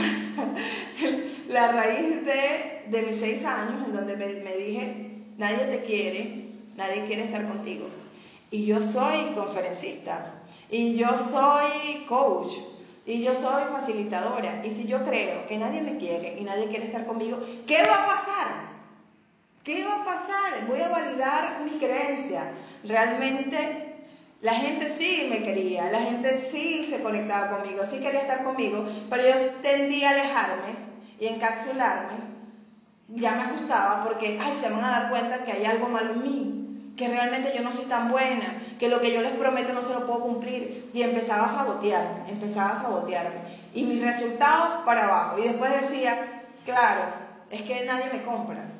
la 1.47 1.71
raíz 1.71 2.26
de, 2.26 3.02
mis 3.04 3.17
seis 3.17 3.45
años, 3.45 3.86
en 3.86 3.93
donde 3.93 4.17
me, 4.17 4.26
me 4.43 4.56
dije, 4.58 5.12
nadie 5.38 5.65
te 5.65 5.84
quiere, 5.84 6.45
nadie 6.76 7.06
quiere 7.06 7.23
estar 7.23 7.47
contigo. 7.47 7.86
Y 8.52 8.65
yo 8.65 8.82
soy 8.82 9.34
conferencista, 9.36 10.43
y 10.69 10.95
yo 10.95 11.17
soy 11.17 12.06
coach, 12.08 12.54
y 13.06 13.23
yo 13.23 13.36
soy 13.36 13.63
facilitadora. 13.71 14.65
Y 14.65 14.71
si 14.71 14.88
yo 14.88 15.04
creo 15.04 15.45
que 15.47 15.58
nadie 15.58 15.82
me 15.82 15.97
quiere 15.97 16.38
y 16.39 16.43
nadie 16.43 16.67
quiere 16.67 16.86
estar 16.86 17.06
conmigo, 17.06 17.39
¿qué 17.67 17.84
va 17.84 18.04
a 18.04 18.08
pasar? 18.08 18.73
¿Qué 19.63 19.84
va 19.84 20.02
a 20.02 20.06
pasar? 20.06 20.67
Voy 20.67 20.82
a 20.82 20.89
validar 20.89 21.62
mi 21.63 21.78
creencia. 21.80 22.52
Realmente 22.84 23.92
la 24.43 24.56
gente 24.56 24.89
sí 24.89 25.27
me 25.29 25.41
quería, 25.41 25.89
la 25.89 26.01
gente 26.01 26.38
sí 26.38 26.86
se 26.89 27.01
conectaba 27.01 27.58
conmigo, 27.58 27.86
sí 27.89 27.99
quería 28.01 28.21
estar 28.21 28.43
conmigo, 28.43 28.86
pero 29.10 29.23
yo 29.23 29.34
tendía 29.62 30.10
a 30.10 30.12
alejarme 30.12 30.75
y 31.17 31.27
encapsularme. 31.27 32.34
Ya 33.08 33.32
me 33.32 33.43
asustaba 33.43 34.03
porque, 34.03 34.38
ay, 34.41 34.53
se 34.62 34.69
van 34.69 34.84
a 34.84 34.89
dar 34.89 35.10
cuenta 35.10 35.45
que 35.45 35.53
hay 35.53 35.63
algo 35.63 35.88
malo 35.88 36.12
en 36.12 36.23
mí, 36.23 36.93
que 36.97 37.08
realmente 37.08 37.53
yo 37.56 37.62
no 37.62 37.71
soy 37.71 37.86
tan 37.86 38.12
buena, 38.12 38.62
que 38.77 38.89
lo 38.89 38.99
que 38.99 39.13
yo 39.13 39.21
les 39.21 39.32
prometo 39.32 39.71
no 39.71 39.82
se 39.82 39.93
lo 39.93 40.06
puedo 40.06 40.23
cumplir. 40.23 40.89
Y 40.93 41.03
empezaba 41.03 41.45
a 41.45 41.51
sabotearme, 41.51 42.29
empezaba 42.29 42.73
a 42.73 42.82
sabotearme. 42.82 43.69
Y 43.73 43.84
mis 43.84 44.01
resultados 44.01 44.84
para 44.86 45.06
abajo. 45.06 45.39
Y 45.39 45.43
después 45.43 45.71
decía, 45.79 46.43
claro, 46.65 47.03
es 47.49 47.62
que 47.62 47.86
nadie 47.86 48.10
me 48.12 48.23
compra 48.23 48.72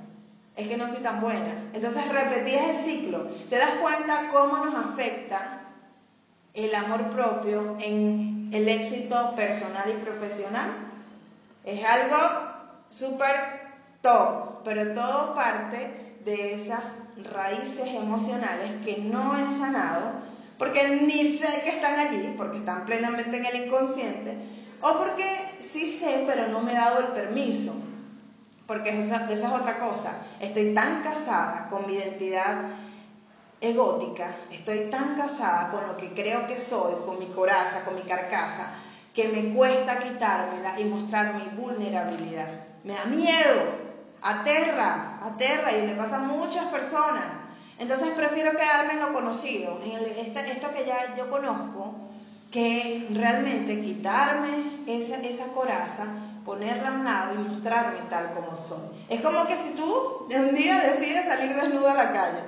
es 0.56 0.68
que 0.68 0.78
no 0.78 0.88
soy 0.88 1.02
tan 1.02 1.22
buena. 1.22 1.70
Entonces 1.74 2.08
repetías 2.10 2.70
el 2.70 2.78
ciclo. 2.78 3.28
¿Te 3.50 3.58
das 3.58 3.72
cuenta 3.82 4.30
cómo 4.32 4.66
nos 4.66 4.76
afecta 4.76 5.62
el 6.54 6.74
amor 6.76 7.10
propio 7.10 7.78
en 7.80 8.50
el 8.54 8.70
éxito 8.70 9.34
personal 9.36 9.89
y 9.89 10.04
profesional? 10.04 10.72
Es 11.63 11.84
algo 11.84 12.18
súper 12.89 13.36
top, 14.02 14.63
pero 14.63 14.94
todo 14.94 15.34
parte 15.34 16.18
de 16.24 16.54
esas 16.54 16.96
raíces 17.18 17.88
emocionales 17.88 18.72
que 18.86 19.00
no 19.00 19.36
he 19.38 19.58
sanado, 19.58 20.22
porque 20.58 21.02
ni 21.02 21.38
sé 21.38 21.63
que 21.63 21.72
están 21.72 22.00
allí, 22.00 22.36
porque 22.38 22.60
están 22.60 22.86
plenamente 22.86 23.38
en 23.38 23.46
el 23.46 23.66
inconsciente, 23.66 24.38
o 24.82 24.98
porque 24.98 25.58
sí 25.62 25.88
sé, 25.88 26.26
pero 26.28 26.48
no 26.48 26.62
me 26.62 26.74
he 26.74 26.76
dado 26.76 27.00
el 27.00 27.08
permiso. 27.08 27.74
Porque 28.74 29.02
esa, 29.02 29.32
esa 29.32 29.48
es 29.48 29.54
otra 29.54 29.78
cosa. 29.78 30.16
Estoy 30.40 30.74
tan 30.74 31.04
casada 31.04 31.68
con 31.70 31.86
mi 31.86 31.94
identidad 31.94 32.72
egótica, 33.62 34.36
estoy 34.50 34.90
tan 34.90 35.16
casada 35.16 35.70
con 35.70 35.86
lo 35.86 35.96
que 35.96 36.12
creo 36.16 36.48
que 36.48 36.58
soy, 36.58 36.96
con 37.06 37.20
mi 37.20 37.28
coraza, 37.28 37.86
con 37.86 37.94
mi 37.94 38.02
carcasa, 38.02 38.70
que 39.14 39.28
me 39.28 39.54
cuesta 39.54 40.00
quitármela 40.00 40.80
y 40.80 40.86
mostrar 40.86 41.36
mi 41.36 41.56
vulnerabilidad. 41.56 42.48
Me 42.84 42.94
da 42.96 43.06
miedo, 43.06 43.62
aterra, 44.24 45.20
aterra 45.22 45.72
y 45.72 45.86
le 45.86 45.94
pasa 45.94 46.16
a 46.16 46.24
muchas 46.24 46.66
personas. 46.66 47.26
Entonces 47.78 48.10
prefiero 48.16 48.54
quedarme 48.54 48.94
en 48.94 49.02
lo 49.02 49.14
conocido, 49.14 49.80
en 49.84 50.48
esto 50.50 50.74
que 50.74 50.84
ya 50.84 51.16
yo 51.16 51.30
conozco, 51.30 51.94
que 52.52 53.08
realmente 53.12 53.82
quitarme 53.82 54.84
esa, 54.88 55.18
esa 55.18 55.46
coraza 55.54 56.08
ponerla 56.45 56.89
a 56.89 56.91
un 56.91 57.03
lado 57.03 57.34
y 57.36 57.38
mostrarme 57.38 57.99
tal 58.10 58.34
como 58.34 58.56
soy. 58.58 59.06
Es 59.10 59.21
como 59.21 59.45
que 59.47 59.56
si 59.56 59.71
tú 59.71 60.27
un 60.29 60.53
día 60.53 60.79
decides 60.79 61.25
salir 61.25 61.56
desnuda 61.56 61.91
a 61.91 62.03
la 62.06 62.13
calle, 62.13 62.39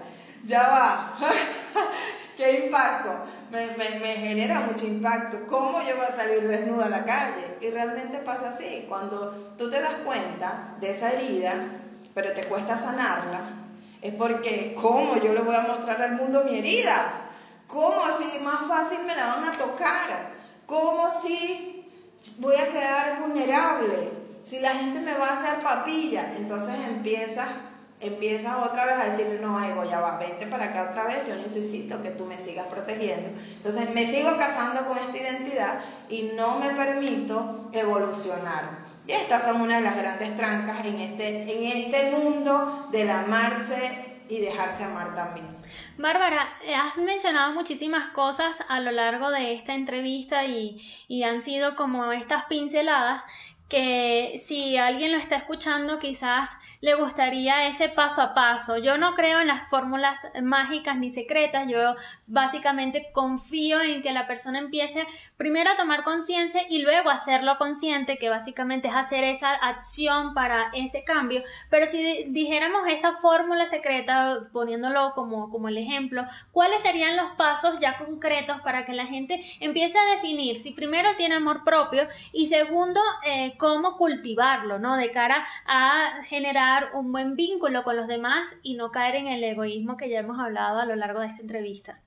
ya 0.46 0.68
va, 0.68 1.18
qué 2.38 2.66
impacto, 2.66 3.12
me, 3.52 3.68
me, 3.78 4.14
genera 4.14 4.62
mucho 4.62 4.86
impacto, 4.86 5.48
¿cómo 5.48 5.80
yo 5.82 5.96
voy 5.96 6.06
a 6.06 6.12
salir 6.12 6.48
desnuda 6.48 6.86
a 6.86 6.90
la 6.90 7.06
calle? 7.06 7.58
Y 7.62 7.70
realmente 7.70 8.18
pasa 8.20 8.50
así, 8.50 8.86
cuando 8.88 9.56
tú 9.58 9.70
te 9.70 9.80
das 9.80 9.96
cuenta 10.06 10.76
de 10.80 10.92
esa 10.92 11.12
herida, 11.14 11.54
pero 12.14 12.34
te 12.34 12.44
cuesta 12.44 12.78
sanarla, 12.78 13.42
es 14.02 14.14
porque 14.14 14.78
¿cómo 14.80 15.18
yo 15.18 15.34
le 15.34 15.42
voy 15.42 15.56
a 15.56 15.62
mostrar 15.62 16.02
al 16.02 16.14
mundo 16.14 16.44
mi 16.44 16.60
herida? 16.60 17.22
¿Cómo 17.68 18.06
así 18.06 18.40
más 18.44 18.68
fácil 18.68 19.00
me 19.06 19.16
la 19.16 19.26
van 19.28 19.46
a 19.46 19.52
tocar? 19.52 20.36
¿Cómo 20.68 21.10
si 21.22 21.75
voy 22.38 22.56
a 22.56 22.68
quedar 22.72 23.22
vulnerable, 23.22 24.10
si 24.44 24.60
la 24.60 24.72
gente 24.72 25.00
me 25.00 25.14
va 25.14 25.30
a 25.30 25.34
hacer 25.34 25.64
papilla, 25.64 26.34
entonces 26.38 26.76
empiezas 26.88 27.48
empiezas 28.00 28.56
otra 28.64 28.86
vez 28.86 28.96
a 28.96 29.06
decir, 29.06 29.40
no, 29.42 29.64
ego, 29.64 29.84
ya 29.86 30.00
va, 30.00 30.18
vente 30.18 30.48
para 30.48 30.66
acá 30.66 30.90
otra 30.92 31.06
vez, 31.06 31.28
yo 31.28 31.36
necesito 31.36 32.02
que 32.02 32.12
tú 32.12 32.26
me 32.26 32.38
sigas 32.38 32.68
protegiendo. 32.68 33.30
Entonces 33.56 33.94
me 33.94 34.06
sigo 34.06 34.38
casando 34.38 34.86
con 34.86 34.98
esta 34.98 35.18
identidad 35.18 35.80
y 36.10 36.32
no 36.36 36.60
me 36.60 36.70
permito 36.72 37.70
evolucionar. 37.74 38.86
Y 39.08 39.12
estas 39.12 39.44
son 39.44 39.62
una 39.62 39.78
de 39.78 39.84
las 39.84 39.96
grandes 39.96 40.36
trancas 40.36 40.86
en 40.86 41.00
este, 41.00 41.44
en 41.54 41.64
este 41.64 42.12
mundo 42.12 42.90
del 42.92 43.10
amarse 43.10 44.22
y 44.28 44.40
dejarse 44.40 44.84
amar 44.84 45.14
también. 45.14 45.55
Bárbara, 45.98 46.48
has 46.78 46.98
mencionado 46.98 47.54
muchísimas 47.54 48.10
cosas 48.10 48.64
a 48.70 48.80
lo 48.82 48.92
largo 48.92 49.32
de 49.32 49.54
esta 49.54 49.74
entrevista 49.74 50.46
y, 50.46 50.82
y 51.08 51.24
han 51.24 51.42
sido 51.42 51.76
como 51.76 52.12
estas 52.12 52.46
pinceladas 52.46 53.26
que 53.70 54.36
si 54.38 54.78
alguien 54.78 55.12
lo 55.12 55.18
está 55.18 55.38
escuchando 55.38 56.00
quizás 56.00 56.60
le 56.82 56.94
gustaría 56.94 57.68
ese 57.68 57.90
paso 57.90 58.22
a 58.22 58.36
paso. 58.36 58.78
Yo 58.78 58.98
no 59.00 59.16
creo 59.16 59.40
en 59.40 59.48
las 59.48 59.68
fórmulas 59.70 60.28
mágicas 60.44 60.98
ni 60.98 61.10
secretas, 61.10 61.68
yo 61.68 61.96
básicamente 62.28 63.10
confío 63.12 63.82
en 63.82 64.04
que 64.04 64.12
la 64.12 64.28
persona 64.28 64.60
empiece 64.60 65.08
primero 65.36 65.72
a 65.72 65.76
tomar 65.76 66.04
conciencia 66.04 66.62
y 66.70 66.84
luego 66.84 67.10
a 67.10 67.16
hacerlo 67.16 67.58
consciente, 67.58 68.18
que 68.18 68.30
básicamente 68.30 68.88
es 68.90 68.94
hacer 68.94 69.24
esa 69.24 69.54
acción 69.56 70.36
para 70.36 70.70
ese 70.74 71.04
cambio. 71.04 71.42
Pero 71.72 71.88
si 71.88 72.26
dijéramos 72.28 72.88
esa 72.88 73.14
fórmula 73.14 73.66
secreta, 73.66 74.42
poniéndolo 74.54 75.14
como, 75.16 75.50
como 75.50 75.70
el 75.70 75.80
ejemplo, 75.80 76.24
¿cuáles 76.52 76.84
serían 76.84 77.18
los 77.18 77.32
pasos 77.32 77.80
ya 77.80 77.98
concretos 77.98 78.62
para 78.62 78.86
que 78.86 78.94
la 78.94 79.08
gente 79.08 79.40
empiece 79.60 79.98
a 79.98 80.16
definir 80.16 80.60
si 80.60 80.72
primero 80.74 81.16
tiene 81.16 81.34
amor 81.34 81.64
propio 81.64 82.08
y 82.32 82.46
segundo, 82.46 83.02
eh, 83.26 83.55
cómo 83.58 83.98
cultivarlo, 83.98 84.80
¿no? 84.80 84.98
De 84.98 85.12
cara 85.12 85.46
a 85.66 86.22
generar 86.24 86.92
un 86.94 87.12
buen 87.12 87.36
vínculo 87.36 87.84
con 87.84 87.96
los 87.96 88.08
demás 88.08 88.60
y 88.64 88.76
no 88.76 88.92
caer 88.92 89.16
en 89.16 89.28
el 89.28 89.44
egoísmo 89.44 89.98
que 89.98 90.10
ya 90.10 90.20
hemos 90.20 90.40
hablado 90.40 90.80
a 90.80 90.86
lo 90.86 90.96
largo 90.96 91.20
de 91.20 91.28
esta 91.28 91.42
entrevista. 91.42 92.05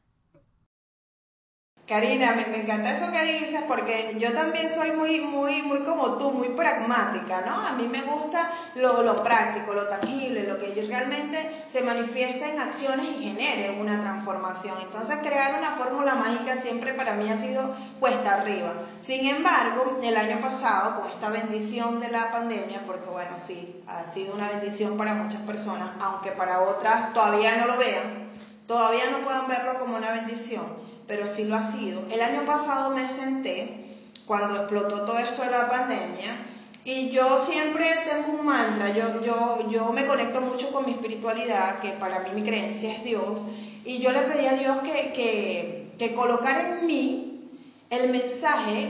Karina, 1.89 2.33
me, 2.33 2.43
encanta 2.61 2.91
eso 2.91 3.11
que 3.11 3.23
dices 3.23 3.63
porque 3.67 4.15
yo 4.19 4.35
también 4.35 4.71
soy 4.71 4.91
muy, 4.91 5.21
muy, 5.21 5.63
muy 5.63 5.85
como 5.85 6.19
tú, 6.19 6.33
muy 6.33 6.51
pragmática, 6.51 7.41
¿no? 7.47 7.67
A 7.67 7.73
mí 7.73 7.89
me 7.89 8.03
gusta 8.03 8.53
lo, 8.75 9.03
lo 9.03 9.23
práctico, 9.23 9.73
lo 9.73 9.89
tangible, 9.89 10.43
lo 10.43 10.59
que 10.59 10.87
realmente 10.87 11.65
se 11.67 11.81
manifiesta 11.81 12.51
en 12.51 12.61
acciones 12.61 13.07
y 13.07 13.23
genere 13.23 13.81
una 13.81 13.99
transformación. 14.03 14.77
Entonces, 14.83 15.17
crear 15.23 15.59
una 15.59 15.71
fórmula 15.71 16.15
mágica 16.15 16.59
siempre 16.59 16.93
para 16.93 17.15
mí 17.15 17.31
ha 17.31 17.39
sido 17.39 17.75
cuesta 17.99 18.35
arriba. 18.35 18.75
Sin 19.01 19.25
embargo, 19.25 19.99
el 20.03 20.15
año 20.15 20.43
pasado, 20.43 21.01
con 21.01 21.11
esta 21.11 21.31
bendición 21.31 22.01
de 22.01 22.11
la 22.11 22.31
pandemia, 22.31 22.83
porque 22.87 23.09
bueno, 23.09 23.37
sí, 23.39 23.83
ha 23.87 24.07
sido 24.07 24.35
una 24.35 24.49
bendición 24.49 24.99
para 24.99 25.15
muchas 25.15 25.41
personas, 25.41 25.89
aunque 26.01 26.33
para 26.33 26.61
otras 26.61 27.15
todavía 27.15 27.57
no 27.57 27.67
lo 27.67 27.79
vean, 27.79 28.29
todavía 28.67 29.05
no 29.11 29.25
puedan 29.25 29.49
verlo 29.49 29.79
como 29.79 29.97
una 29.97 30.11
bendición 30.11 30.87
pero 31.09 31.27
sí 31.27 31.45
lo 31.45 31.57
ha 31.57 31.63
sido. 31.63 32.03
El 32.13 32.21
año 32.21 32.45
pasado 32.45 32.91
me 32.95 33.09
senté, 33.09 33.87
cuando 34.27 34.55
explotó 34.57 35.01
todo 35.03 35.19
esto 35.19 35.43
de 35.43 35.51
la 35.51 35.69
pandemia, 35.69 36.45
Y 36.85 37.11
yo 37.11 37.39
siempre 37.39 37.85
tengo 38.09 38.39
un 38.39 38.47
mantra, 38.47 38.89
yo, 38.91 39.23
yo, 39.23 39.69
yo 39.71 39.93
me 39.93 40.07
conecto 40.07 40.41
mucho 40.41 40.71
con 40.71 40.87
mi 40.87 40.93
espiritualidad, 40.93 41.81
que 41.81 41.91
para 41.91 42.21
mí 42.21 42.31
mi 42.35 42.43
creencia 42.43 42.91
es 42.93 43.05
Dios, 43.05 43.45
y 43.85 43.99
yo 43.99 44.11
le 44.11 44.21
pedí 44.23 44.47
a 44.47 44.55
Dios 44.55 44.79
que, 44.79 45.13
que, 45.13 45.93
que 45.99 46.15
colocara 46.15 46.79
en 46.79 46.87
mí 46.87 47.51
el 47.91 48.11
mensaje 48.11 48.89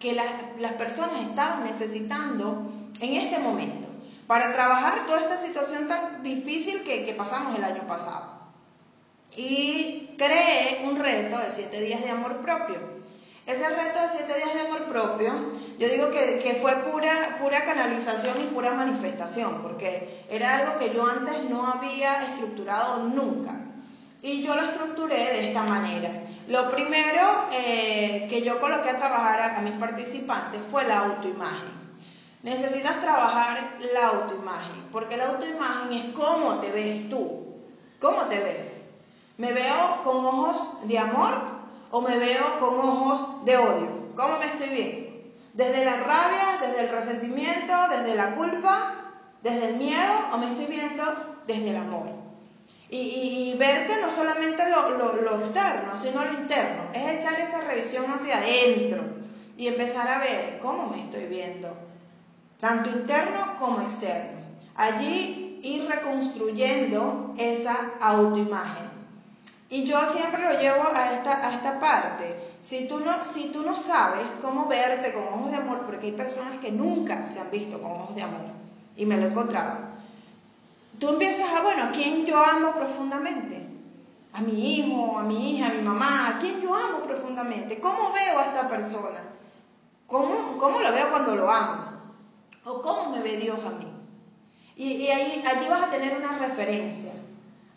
que 0.00 0.14
las 0.14 0.72
personas 0.72 1.20
estaban 1.28 1.62
necesitando 1.62 2.72
en 3.00 3.14
este 3.14 3.38
momento 3.38 3.86
para 4.26 4.52
trabajar 4.52 5.06
toda 5.06 5.20
esta 5.20 5.36
situación 5.36 5.86
tan 5.86 6.24
difícil 6.24 6.82
que, 6.82 7.04
que 7.04 7.12
pasamos 7.12 7.56
el 7.56 7.62
año 7.62 7.86
pasado. 7.86 8.39
Y 9.36 10.14
creé 10.18 10.82
un 10.84 10.98
reto 10.98 11.38
de 11.38 11.50
siete 11.50 11.80
días 11.80 12.02
de 12.02 12.10
amor 12.10 12.40
propio. 12.40 12.78
Ese 13.46 13.68
reto 13.68 14.00
de 14.00 14.08
siete 14.08 14.34
días 14.34 14.54
de 14.54 14.60
amor 14.60 14.84
propio, 14.86 15.32
yo 15.78 15.88
digo 15.88 16.10
que, 16.10 16.40
que, 16.40 16.54
fue 16.54 16.72
pura, 16.90 17.38
pura 17.40 17.64
canalización 17.64 18.40
y 18.40 18.44
pura 18.46 18.72
manifestación, 18.72 19.62
porque 19.62 20.24
era 20.28 20.58
algo 20.58 20.78
que 20.78 20.94
yo 20.94 21.04
antes 21.04 21.44
no 21.44 21.66
había 21.66 22.18
estructurado 22.18 23.04
nunca. 23.04 23.54
Y 24.22 24.42
yo 24.42 24.54
lo 24.54 24.62
estructuré 24.62 25.16
de 25.16 25.48
esta 25.48 25.62
manera. 25.62 26.10
Lo 26.48 26.70
primero 26.70 27.22
eh, 27.52 28.26
que 28.28 28.42
yo 28.42 28.60
coloqué 28.60 28.90
a 28.90 28.98
trabajar 28.98 29.40
a, 29.40 29.58
a 29.58 29.60
mis 29.62 29.76
participantes 29.76 30.60
fue 30.70 30.84
la 30.84 30.98
autoimagen. 30.98 31.80
Necesitas 32.42 33.00
trabajar 33.00 33.78
la 33.92 34.08
autoimagen, 34.08 34.82
porque 34.92 35.16
la 35.16 35.28
autoimagen 35.28 35.92
es 35.92 36.04
cómo 36.14 36.56
te 36.60 36.70
ves 36.70 37.08
tú, 37.08 37.56
cómo 37.98 38.22
te 38.26 38.38
ves. 38.38 38.79
¿Me 39.40 39.54
veo 39.54 40.02
con 40.04 40.16
ojos 40.18 40.86
de 40.86 40.98
amor 40.98 41.32
o 41.90 42.02
me 42.02 42.18
veo 42.18 42.60
con 42.60 42.78
ojos 42.78 43.42
de 43.46 43.56
odio? 43.56 44.12
¿Cómo 44.14 44.38
me 44.38 44.44
estoy 44.44 44.68
viendo? 44.68 45.10
¿Desde 45.54 45.82
la 45.82 45.96
rabia, 45.96 46.58
desde 46.60 46.82
el 46.82 46.90
resentimiento, 46.90 47.72
desde 47.88 48.16
la 48.16 48.34
culpa, 48.34 48.92
desde 49.42 49.70
el 49.70 49.76
miedo 49.76 50.12
o 50.34 50.36
me 50.36 50.50
estoy 50.50 50.66
viendo 50.66 51.04
desde 51.46 51.70
el 51.70 51.76
amor? 51.76 52.08
Y, 52.90 53.54
verte 53.58 54.02
no 54.02 54.10
solamente 54.10 54.68
lo, 54.68 54.90
lo, 55.22 55.38
externo, 55.38 55.96
sino 55.96 56.22
lo 56.22 56.32
interno. 56.34 56.82
Es 56.92 57.18
echar 57.18 57.40
esa 57.40 57.62
revisión 57.62 58.04
hacia 58.10 58.36
adentro 58.36 59.02
y 59.56 59.68
empezar 59.68 60.06
a 60.06 60.18
ver 60.18 60.58
cómo 60.60 60.88
me 60.88 61.00
estoy 61.00 61.24
viendo, 61.28 61.74
tanto 62.60 62.90
interno 62.90 63.56
como 63.58 63.80
externo. 63.80 64.38
Allí 64.74 65.60
ir 65.62 65.88
reconstruyendo 65.88 67.34
esa 67.38 67.92
autoimagen. 68.00 68.99
Y 69.70 69.84
yo 69.84 70.00
siempre 70.12 70.42
lo 70.42 70.58
llevo 70.58 70.82
a 70.92 71.12
esta, 71.12 71.48
a 71.48 71.54
esta 71.54 71.78
parte. 71.78 72.34
Si 72.60 72.88
tú, 72.88 72.98
no, 73.00 73.24
si 73.24 73.50
tú 73.50 73.62
no 73.62 73.74
sabes 73.76 74.26
cómo 74.42 74.66
verte 74.66 75.14
con 75.14 75.22
ojos 75.22 75.52
de 75.52 75.56
amor, 75.56 75.86
porque 75.86 76.06
hay 76.06 76.12
personas 76.12 76.58
que 76.60 76.72
nunca 76.72 77.28
se 77.28 77.38
han 77.38 77.50
visto 77.52 77.80
con 77.80 77.92
ojos 77.92 78.16
de 78.16 78.22
amor, 78.22 78.40
y 78.96 79.06
me 79.06 79.16
lo 79.16 79.26
he 79.26 79.28
encontrado, 79.30 79.78
tú 80.98 81.10
empiezas 81.10 81.48
a, 81.52 81.62
bueno, 81.62 81.84
¿a 81.84 81.90
quién 81.92 82.26
yo 82.26 82.44
amo 82.44 82.74
profundamente? 82.74 83.64
A 84.32 84.40
mi 84.40 84.76
hijo, 84.76 85.18
a 85.18 85.22
mi 85.22 85.52
hija, 85.52 85.68
a 85.68 85.74
mi 85.74 85.82
mamá, 85.82 86.28
¿a 86.28 86.40
quién 86.40 86.60
yo 86.60 86.74
amo 86.74 86.98
profundamente? 87.02 87.80
¿Cómo 87.80 88.12
veo 88.12 88.38
a 88.38 88.44
esta 88.44 88.68
persona? 88.68 89.20
¿Cómo, 90.06 90.58
cómo 90.58 90.80
lo 90.80 90.92
veo 90.92 91.10
cuando 91.10 91.36
lo 91.36 91.50
amo? 91.50 91.92
¿O 92.64 92.82
cómo 92.82 93.10
me 93.10 93.22
ve 93.22 93.36
Dios 93.36 93.58
a 93.64 93.70
mí? 93.70 93.86
Y, 94.76 94.92
y 94.94 95.10
ahí, 95.10 95.42
allí 95.46 95.68
vas 95.68 95.84
a 95.84 95.90
tener 95.90 96.16
una 96.16 96.36
referencia. 96.38 97.12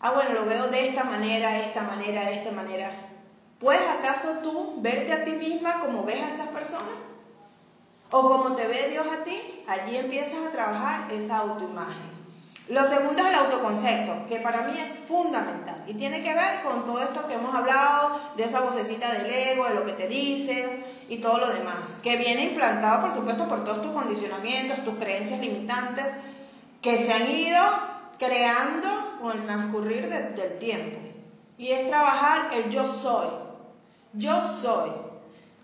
Ah, 0.06 0.10
bueno, 0.10 0.34
lo 0.34 0.44
veo 0.44 0.68
de 0.68 0.88
esta 0.88 1.02
manera, 1.04 1.58
esta 1.60 1.80
manera, 1.80 2.30
esta 2.30 2.50
manera. 2.50 2.90
¿Puedes 3.58 3.88
acaso 3.88 4.40
tú 4.42 4.74
verte 4.82 5.14
a 5.14 5.24
ti 5.24 5.30
misma 5.30 5.80
como 5.80 6.04
ves 6.04 6.22
a 6.22 6.28
estas 6.28 6.48
personas? 6.48 6.92
¿O 8.10 8.28
como 8.28 8.54
te 8.54 8.66
ve 8.66 8.90
Dios 8.90 9.06
a 9.06 9.24
ti? 9.24 9.64
Allí 9.66 9.96
empiezas 9.96 10.46
a 10.46 10.52
trabajar 10.52 11.10
esa 11.10 11.38
autoimagen. 11.38 12.12
Lo 12.68 12.84
segundo 12.84 13.22
es 13.22 13.28
el 13.28 13.34
autoconcepto, 13.34 14.26
que 14.28 14.40
para 14.40 14.68
mí 14.68 14.78
es 14.78 14.94
fundamental 15.08 15.82
y 15.86 15.94
tiene 15.94 16.22
que 16.22 16.34
ver 16.34 16.62
con 16.62 16.84
todo 16.84 17.00
esto 17.00 17.26
que 17.26 17.36
hemos 17.36 17.54
hablado, 17.54 18.20
de 18.36 18.44
esa 18.44 18.60
vocecita 18.60 19.10
del 19.10 19.30
ego, 19.30 19.64
de 19.64 19.74
lo 19.74 19.86
que 19.86 19.92
te 19.92 20.06
dicen 20.06 20.84
y 21.08 21.16
todo 21.16 21.38
lo 21.38 21.50
demás, 21.50 21.96
que 22.02 22.18
viene 22.18 22.50
implantado 22.50 23.06
por 23.06 23.14
supuesto 23.14 23.48
por 23.48 23.64
todos 23.64 23.80
tus 23.80 23.92
condicionamientos, 23.92 24.84
tus 24.84 24.96
creencias 24.96 25.40
limitantes, 25.40 26.12
que 26.82 26.98
se 26.98 27.10
han 27.10 27.30
ido 27.30 27.93
creando 28.18 29.18
con 29.20 29.32
el 29.38 29.44
transcurrir 29.44 30.08
del 30.08 30.58
tiempo. 30.58 30.98
Y 31.56 31.70
es 31.70 31.88
trabajar 31.88 32.50
el 32.54 32.70
yo 32.70 32.86
soy. 32.86 33.28
Yo 34.12 34.40
soy. 34.42 34.90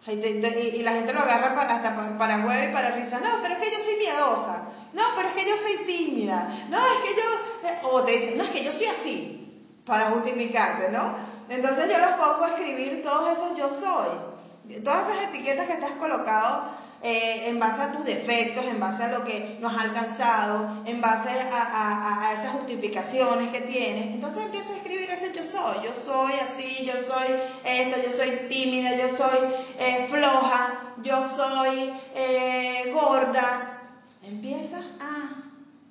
Y, 0.07 0.83
la 0.83 0.93
gente 0.93 1.13
lo 1.13 1.21
agarra 1.21 1.61
hasta 1.61 2.19
para 2.19 2.47
huevo 2.47 2.71
y 2.71 2.73
para 2.73 2.93
risa. 2.93 3.21
No, 3.21 3.43
pero 3.43 3.55
es 3.55 3.61
que 3.61 3.71
yo 3.71 3.79
soy 3.79 3.97
miedosa. 3.99 4.63
No, 4.93 5.03
pero 5.15 5.29
es 5.29 5.35
que 5.35 5.49
yo 5.49 5.57
soy 5.57 5.87
tímida. 5.87 6.49
No, 6.69 6.79
es 6.79 6.99
que 7.05 7.21
yo... 7.21 7.69
Eh, 7.69 7.81
o 7.85 8.03
te 8.03 8.13
dicen, 8.13 8.39
no, 8.39 8.45
es 8.45 8.51
que 8.51 8.65
yo 8.65 8.73
soy 8.73 8.87
así. 8.87 9.37
Para 9.85 10.11
justificarse, 10.11 10.91
¿no? 10.91 11.15
Entonces 11.49 11.89
yo 11.91 11.99
los 11.99 12.13
pongo 12.13 12.45
a 12.45 12.49
escribir 12.49 13.03
todos 13.03 13.37
esos 13.37 13.59
yo 13.59 13.69
soy. 13.69 14.81
Todas 14.83 15.09
esas 15.09 15.25
etiquetas 15.25 15.67
que 15.67 15.75
te 15.75 15.85
has 15.85 15.93
colocado 15.93 16.80
eh, 17.03 17.49
en 17.49 17.59
base 17.59 17.81
a 17.81 17.93
tus 17.93 18.05
defectos, 18.05 18.65
en 18.67 18.79
base 18.79 19.05
a 19.05 19.09
lo 19.09 19.25
que 19.25 19.57
nos 19.61 19.73
ha 19.73 19.83
alcanzado, 19.83 20.83
en 20.85 21.01
base 21.01 21.31
a, 21.31 22.33
esas 22.35 22.53
justificaciones 22.53 23.51
que 23.51 23.61
tienes. 23.63 24.09
Entonces 24.09 24.45
empiezas 24.45 24.73
a 24.73 24.77
escribir 24.77 25.09
ese 25.11 25.33
yo 25.33 25.43
soy, 25.43 25.85
yo 25.85 25.97
soy 25.97 26.33
así, 26.35 26.85
yo 26.85 26.93
soy 26.93 27.27
esto, 27.65 27.97
yo 28.05 28.13
soy 28.13 28.31
tímida, 28.49 28.97
yo 28.97 29.09
soy 29.09 29.39
eh, 29.79 30.07
floja, 30.11 30.95
yo 31.03 31.23
soy 31.23 31.91
eh, 32.15 32.93
gorda. 32.93 33.79
Empiezas 34.23 34.85
a 35.01 35.43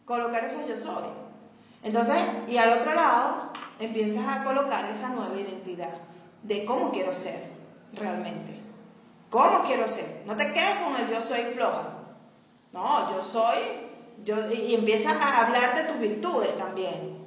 colocar 0.06 0.46
eso 0.46 0.60
yo 0.68 0.78
soy. 0.78 1.06
Entonces, 1.82 2.18
y 2.48 2.58
al 2.58 2.72
otro 2.74 2.94
lado, 2.94 3.52
empiezas 3.80 4.28
a 4.28 4.44
colocar 4.44 4.86
esa 4.86 5.10
nueva 5.10 5.36
identidad 5.40 5.96
de 6.44 6.66
cómo 6.66 6.92
quiero 6.92 7.14
ser 7.14 7.50
realmente. 7.94 8.59
¿Cómo 9.30 9.64
quiero 9.66 9.88
ser? 9.88 10.24
No 10.26 10.36
te 10.36 10.52
quedes 10.52 10.76
con 10.84 10.96
el 10.96 11.10
yo 11.10 11.22
soy 11.22 11.42
floja. 11.54 11.90
No, 12.72 13.16
yo 13.16 13.24
soy, 13.24 13.58
yo, 14.24 14.36
y, 14.52 14.76
empieza 14.76 15.10
a 15.12 15.46
hablar 15.46 15.76
de 15.76 15.84
tus 15.84 16.00
virtudes 16.00 16.58
también. 16.58 17.18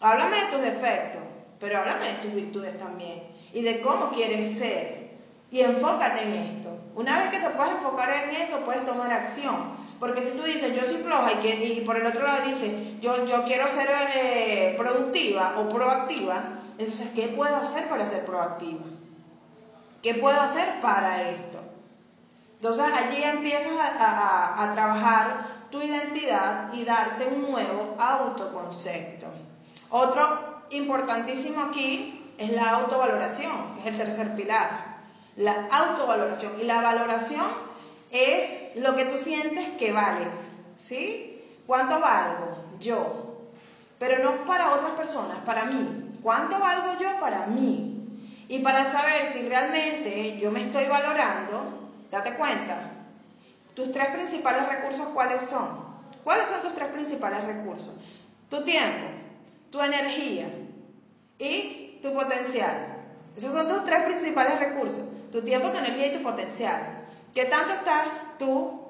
Háblame 0.00 0.36
de 0.36 0.46
tus 0.52 0.62
defectos, 0.62 1.22
pero 1.58 1.78
háblame 1.78 2.06
de 2.08 2.14
tus 2.14 2.34
virtudes 2.34 2.78
también. 2.78 3.22
Y 3.52 3.62
de 3.62 3.80
cómo 3.80 4.10
quieres 4.10 4.58
ser. 4.58 5.10
Y 5.50 5.60
enfócate 5.60 6.22
en 6.22 6.34
esto. 6.34 6.70
Una 6.94 7.18
vez 7.18 7.30
que 7.30 7.38
te 7.38 7.50
puedas 7.50 7.72
enfocar 7.72 8.10
en 8.28 8.36
eso, 8.36 8.60
puedes 8.60 8.86
tomar 8.86 9.10
acción. 9.10 9.56
Porque 9.98 10.22
si 10.22 10.32
tú 10.32 10.42
dices, 10.44 10.74
yo 10.74 10.82
soy 10.82 11.02
floja 11.02 11.32
y, 11.32 11.36
que, 11.36 11.64
y 11.66 11.80
por 11.82 11.96
el 11.96 12.06
otro 12.06 12.24
lado 12.26 12.48
dices, 12.48 12.72
yo, 13.00 13.26
yo 13.26 13.44
quiero 13.44 13.68
ser 13.68 13.88
eh, 14.16 14.74
productiva 14.78 15.56
o 15.58 15.68
proactiva, 15.68 16.60
entonces, 16.78 17.08
¿qué 17.14 17.28
puedo 17.28 17.56
hacer 17.56 17.88
para 17.88 18.08
ser 18.08 18.24
proactiva? 18.24 18.80
¿Qué 20.02 20.14
puedo 20.14 20.40
hacer 20.40 20.80
para 20.80 21.22
esto? 21.22 21.60
Entonces 22.56 22.84
allí 22.94 23.22
empiezas 23.22 23.72
a, 23.78 24.72
trabajar 24.74 25.66
tu 25.70 25.80
identidad 25.80 26.72
y 26.72 26.84
darte 26.84 27.26
un 27.26 27.50
nuevo 27.50 27.96
autoconcepto. 27.98 29.26
Otro 29.90 30.64
importantísimo 30.70 31.62
aquí 31.62 32.34
es 32.38 32.50
la 32.52 32.70
autovaloración, 32.70 33.74
que 33.74 33.80
es 33.80 33.86
el 33.86 33.96
tercer 33.96 34.34
pilar. 34.34 35.00
La 35.36 35.68
autovaloración. 35.70 36.52
Y 36.60 36.64
la 36.64 36.80
valoración 36.80 37.46
es 38.10 38.76
lo 38.76 38.96
que 38.96 39.04
tú 39.06 39.16
sientes 39.16 39.68
que 39.78 39.92
vales. 39.92 40.48
¿Sí? 40.78 41.42
¿Cuánto 41.66 42.00
valgo? 42.00 42.56
Yo. 42.78 43.48
Pero 43.98 44.22
no 44.22 44.44
para 44.44 44.72
otras 44.72 44.92
personas, 44.92 45.38
para 45.46 45.64
mí. 45.64 46.18
¿Cuánto 46.22 46.58
valgo 46.58 46.98
yo 47.00 47.18
para 47.20 47.46
mí? 47.46 47.99
Y 48.50 48.58
para 48.58 48.84
saber 48.90 49.32
si 49.32 49.48
realmente 49.48 50.36
yo 50.40 50.50
me 50.50 50.60
estoy 50.60 50.84
valorando, 50.88 51.88
date 52.10 52.34
cuenta, 52.34 52.80
tus 53.74 53.92
tres 53.92 54.08
principales 54.08 54.66
recursos 54.66 55.06
cuáles 55.14 55.40
son. 55.40 55.68
¿Cuáles 56.24 56.48
son 56.48 56.60
tus 56.62 56.74
tres 56.74 56.88
principales 56.88 57.44
recursos? 57.44 57.94
Tu 58.48 58.64
tiempo, 58.64 59.06
tu 59.70 59.80
energía 59.80 60.48
y 61.38 62.00
tu 62.02 62.12
potencial. 62.12 62.96
Esos 63.36 63.52
son 63.52 63.68
tus 63.68 63.84
tres 63.84 64.02
principales 64.02 64.58
recursos. 64.58 65.04
Tu 65.30 65.42
tiempo, 65.42 65.70
tu 65.70 65.78
energía 65.78 66.08
y 66.08 66.18
tu 66.18 66.22
potencial. 66.24 67.06
¿Qué 67.32 67.44
tanto 67.44 67.72
estás 67.74 68.36
tú 68.36 68.80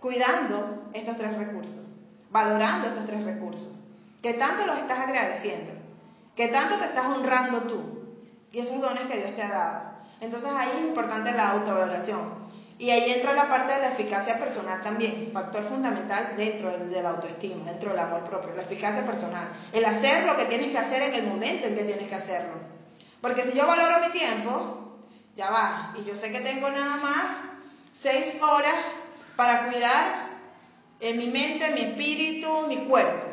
cuidando 0.00 0.88
estos 0.94 1.18
tres 1.18 1.36
recursos? 1.36 1.82
Valorando 2.30 2.88
estos 2.88 3.04
tres 3.04 3.22
recursos. 3.22 3.68
¿Qué 4.22 4.32
tanto 4.32 4.66
los 4.66 4.78
estás 4.78 5.00
agradeciendo? 5.00 5.72
¿Qué 6.34 6.48
tanto 6.48 6.76
te 6.76 6.86
estás 6.86 7.04
honrando 7.04 7.60
tú? 7.64 7.99
Y 8.52 8.58
esos 8.58 8.80
dones 8.80 9.04
que 9.04 9.16
Dios 9.18 9.34
te 9.34 9.42
ha 9.42 9.48
dado. 9.48 9.82
Entonces 10.20 10.50
ahí 10.54 10.68
es 10.78 10.84
importante 10.84 11.32
la 11.32 11.50
autovaloración. 11.52 12.40
Y 12.78 12.90
ahí 12.90 13.12
entra 13.12 13.34
la 13.34 13.46
parte 13.46 13.74
de 13.74 13.80
la 13.80 13.88
eficacia 13.88 14.38
personal 14.38 14.80
también, 14.82 15.28
factor 15.30 15.62
fundamental 15.64 16.34
dentro 16.36 16.70
de 16.70 17.02
la 17.02 17.10
autoestima, 17.10 17.66
dentro 17.66 17.90
del 17.90 17.98
amor 17.98 18.24
propio, 18.24 18.54
la 18.54 18.62
eficacia 18.62 19.04
personal. 19.04 19.46
El 19.70 19.84
hacer 19.84 20.24
lo 20.24 20.34
que 20.36 20.46
tienes 20.46 20.70
que 20.70 20.78
hacer 20.78 21.02
en 21.02 21.14
el 21.14 21.26
momento 21.26 21.66
en 21.66 21.76
que 21.76 21.84
tienes 21.84 22.08
que 22.08 22.14
hacerlo. 22.14 22.54
Porque 23.20 23.42
si 23.42 23.52
yo 23.52 23.66
valoro 23.66 24.06
mi 24.06 24.12
tiempo, 24.12 24.96
ya 25.36 25.50
va, 25.50 25.94
y 25.98 26.04
yo 26.04 26.16
sé 26.16 26.32
que 26.32 26.40
tengo 26.40 26.70
nada 26.70 26.96
más 26.96 27.26
seis 27.92 28.38
horas 28.40 28.74
para 29.36 29.66
cuidar 29.66 30.30
en 31.00 31.18
mi 31.18 31.26
mente, 31.26 31.70
mi 31.72 31.80
espíritu, 31.80 32.66
mi 32.66 32.78
cuerpo. 32.86 33.26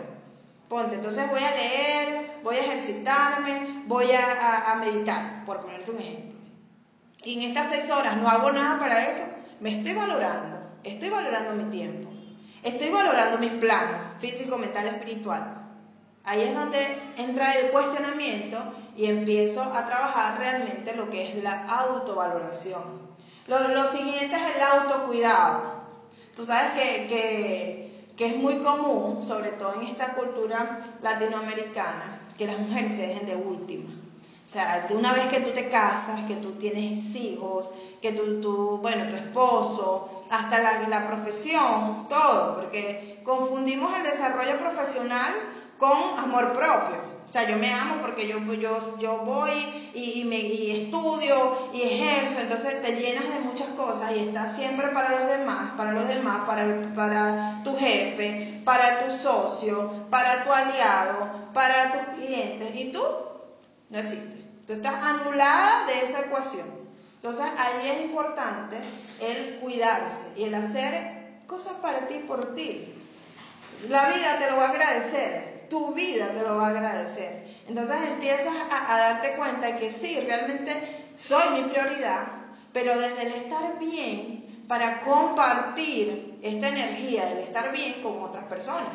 Ponte, 0.68 0.96
entonces 0.96 1.30
voy 1.30 1.42
a 1.42 1.52
leer, 1.52 2.27
voy 2.44 2.56
a 2.56 2.60
ejercitarme, 2.60 3.84
voy 3.88 4.12
a, 4.12 4.72
a 4.72 4.76
meditar, 4.76 5.46
por 5.46 5.62
ponerte 5.62 5.92
un 5.92 6.00
ejemplo. 6.00 6.40
Y 7.24 7.38
en 7.38 7.50
estas 7.50 7.70
seis 7.70 7.90
horas 7.90 8.18
no 8.18 8.30
hago 8.30 8.52
nada 8.52 8.80
para 8.80 9.10
eso, 9.10 9.24
me 9.60 9.78
estoy 9.78 9.94
valorando, 9.94 10.60
estoy 10.84 11.10
valorando 11.10 11.54
mi 11.54 11.72
tiempo, 11.72 12.10
estoy 12.64 12.90
valorando 12.90 13.38
mis 13.40 13.52
planos, 13.54 14.00
físico, 14.20 14.58
mental, 14.58 14.88
espiritual. 14.88 15.58
Ahí 16.24 16.42
es 16.42 16.54
donde 16.54 16.86
entra 17.18 17.54
el 17.54 17.72
cuestionamiento 17.72 18.58
y 18.98 19.06
empiezo 19.06 19.62
a 19.62 19.86
trabajar 19.86 20.38
realmente 20.40 20.94
lo 20.96 21.10
que 21.10 21.30
es 21.30 21.44
la 21.44 21.66
autovaloración. 21.66 23.08
Lo, 23.48 23.88
siguiente 23.88 24.36
es 24.36 24.56
el 24.56 24.62
autocuidado. 24.62 25.78
Tú 26.36 26.46
sabes 26.46 26.74
que, 26.74 27.88
que, 28.18 28.26
es 28.26 28.36
muy 28.36 28.58
común, 28.58 29.22
sobre 29.22 29.52
todo 29.52 29.76
en 29.80 29.88
esta 29.88 30.16
cultura 30.16 30.98
latinoamericana, 31.02 32.20
que 32.38 32.48
las 32.48 32.60
mujeres 32.60 32.94
se 32.94 33.08
dejen 33.08 33.26
de 33.26 33.36
última. 33.36 33.90
O 34.46 34.50
sea, 34.50 34.88
de 34.88 34.96
una 34.96 35.12
vez 35.14 35.26
que 35.26 35.42
tú 35.42 35.50
te 35.52 35.70
casas, 35.70 36.22
que 36.26 36.36
tú 36.36 36.54
tienes 36.54 37.14
hijos, 37.16 37.72
que 38.02 38.14
tú, 38.14 38.40
tú 38.40 38.78
bueno, 38.82 39.10
tu 39.10 39.16
esposo, 39.16 40.26
hasta 40.30 40.60
la, 40.62 40.88
la 40.88 41.08
profesión, 41.08 42.08
todo, 42.10 42.56
porque 42.56 43.20
confundimos 43.24 43.96
el 43.98 44.04
desarrollo 44.04 44.58
profesional 44.58 45.34
con 45.78 46.18
amor 46.18 46.54
propio. 46.54 47.07
O 47.28 47.32
sea, 47.32 47.46
yo 47.50 47.58
me 47.58 47.70
amo 47.70 47.96
porque 48.02 48.26
yo, 48.26 48.40
yo, 48.54 49.00
yo 49.00 49.18
voy 49.18 49.52
y, 49.94 50.24
me, 50.24 50.40
y 50.40 50.84
estudio 50.84 51.72
y 51.74 51.82
ejerzo, 51.82 52.40
entonces 52.40 52.82
te 52.82 52.94
llenas 52.96 53.26
de 53.26 53.40
muchas 53.40 53.68
cosas 53.70 54.14
y 54.16 54.20
estás 54.20 54.56
siempre 54.56 54.88
para 54.90 55.10
los 55.10 55.28
demás, 55.28 55.72
para 55.76 55.92
los 55.92 56.08
demás, 56.08 56.48
para, 56.48 56.94
para 56.96 57.62
tu 57.66 57.76
jefe, 57.76 58.62
para 58.64 59.06
tu 59.06 59.14
socio, 59.14 60.06
para 60.10 60.46
tu 60.46 60.54
aliado, 60.54 61.52
para 61.54 61.92
tus 61.92 62.18
clientes. 62.18 62.74
¿Y 62.76 62.94
tú? 62.94 63.04
No 63.90 64.00
existe. 64.00 64.46
Tú 64.66 64.74
estás 64.74 64.96
anulada 64.96 65.86
de 65.86 66.06
esa 66.06 66.22
ecuación. 66.22 66.68
Entonces 67.16 67.44
ahí 67.58 67.90
es 67.90 68.02
importante 68.06 68.80
el 69.20 69.60
cuidarse 69.60 70.32
y 70.38 70.46
el 70.46 70.56
hacer 70.56 71.42
cosas 71.46 71.74
para 71.82 72.08
ti 72.08 72.24
por 72.26 72.56
ti. 72.56 72.94
La 73.90 74.08
vida 74.08 74.38
te 74.40 74.50
lo 74.50 74.58
va 74.58 74.68
a 74.68 74.70
agradecer 74.70 75.57
tu 75.70 75.94
vida 75.94 76.30
te 76.30 76.44
lo 76.44 76.58
va 76.58 76.68
a 76.68 76.70
agradecer. 76.70 77.48
Entonces 77.68 77.96
empiezas 78.08 78.56
a, 78.72 78.98
darte 78.98 79.36
cuenta 79.36 79.78
que 79.78 79.92
sí, 79.92 80.20
realmente 80.26 81.12
soy 81.18 81.62
mi 81.62 81.70
prioridad, 81.70 82.24
pero 82.72 82.98
desde 82.98 83.24
el 83.24 83.34
estar 83.34 83.78
bien 83.80 84.66
para 84.68 85.02
compartir 85.02 86.40
esta 86.42 86.70
energía 86.70 87.26
del 87.26 87.40
estar 87.40 87.72
bien 87.74 88.02
con 88.02 88.22
otras 88.22 88.46
personas. 88.46 88.94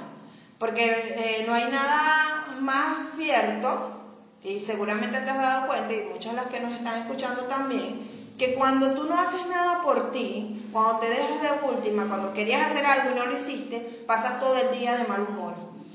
Porque 0.58 0.84
eh, 0.84 1.44
no 1.46 1.54
hay 1.54 1.64
nada 1.70 2.56
más 2.60 3.16
cierto, 3.16 4.00
y 4.42 4.60
seguramente 4.60 5.20
te 5.20 5.30
has 5.30 5.38
dado 5.38 5.66
cuenta, 5.66 5.92
y 5.92 6.08
muchas 6.12 6.32
de 6.32 6.36
las 6.36 6.46
que 6.46 6.60
nos 6.60 6.72
están 6.72 7.02
escuchando 7.02 7.44
también, 7.44 8.32
que 8.38 8.54
cuando 8.54 8.94
tú 8.94 9.04
no 9.04 9.18
haces 9.18 9.46
nada 9.48 9.82
por 9.82 10.12
ti, 10.12 10.68
cuando 10.72 11.00
te 11.00 11.10
dejas 11.10 11.42
de 11.42 11.68
última, 11.68 12.06
cuando 12.06 12.32
querías 12.32 12.70
hacer 12.70 12.86
algo 12.86 13.10
y 13.10 13.18
no 13.18 13.26
lo 13.26 13.34
hiciste, 13.34 14.04
pasas 14.06 14.40
todo 14.40 14.56
el 14.56 14.78
día 14.78 14.96
de 14.96 15.04
mal 15.04 15.26
humor 15.28 15.51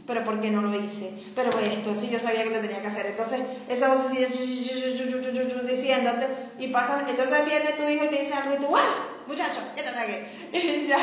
pero 0.07 0.23
¿por 0.23 0.39
qué 0.39 0.49
no 0.49 0.61
lo 0.61 0.73
hice? 0.73 1.11
Pero 1.35 1.49
esto, 1.59 1.93
sí, 1.95 2.09
yo 2.09 2.17
sabía 2.17 2.43
que 2.43 2.49
lo 2.49 2.61
tenía 2.61 2.81
que 2.81 2.87
hacer. 2.87 3.05
Entonces, 3.07 3.41
esa 3.67 3.89
voz 3.89 4.09
diciéndote, 4.09 6.27
y 6.59 6.69
pasa, 6.69 7.05
entonces 7.07 7.45
viene 7.45 7.73
tu 7.73 7.83
hijo 7.83 8.05
y 8.05 8.07
te 8.07 8.21
dice 8.23 8.33
algo 8.33 8.55
y 8.55 8.57
tú, 8.57 8.75
¡ah! 8.75 8.81
Muchacho, 9.27 9.59
ya 9.75 9.83
te 9.83 9.91
Y 10.57 10.87
ya 10.87 10.97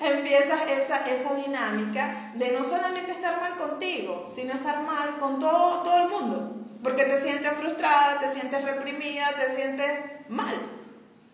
empiezas 0.00 0.70
esa, 0.70 1.04
esa 1.04 1.34
dinámica 1.34 2.30
de 2.34 2.52
no 2.52 2.64
solamente 2.64 3.10
estar 3.10 3.40
mal 3.40 3.56
contigo, 3.56 4.28
sino 4.32 4.54
estar 4.54 4.82
mal 4.82 5.18
con 5.18 5.40
todo, 5.40 5.82
todo 5.82 6.04
el 6.04 6.08
mundo. 6.08 6.54
Porque 6.84 7.02
te 7.04 7.20
sientes 7.20 7.52
frustrada, 7.54 8.20
te 8.20 8.28
sientes 8.28 8.62
reprimida, 8.62 9.32
te 9.32 9.56
sientes 9.56 9.90
mal. 10.28 10.54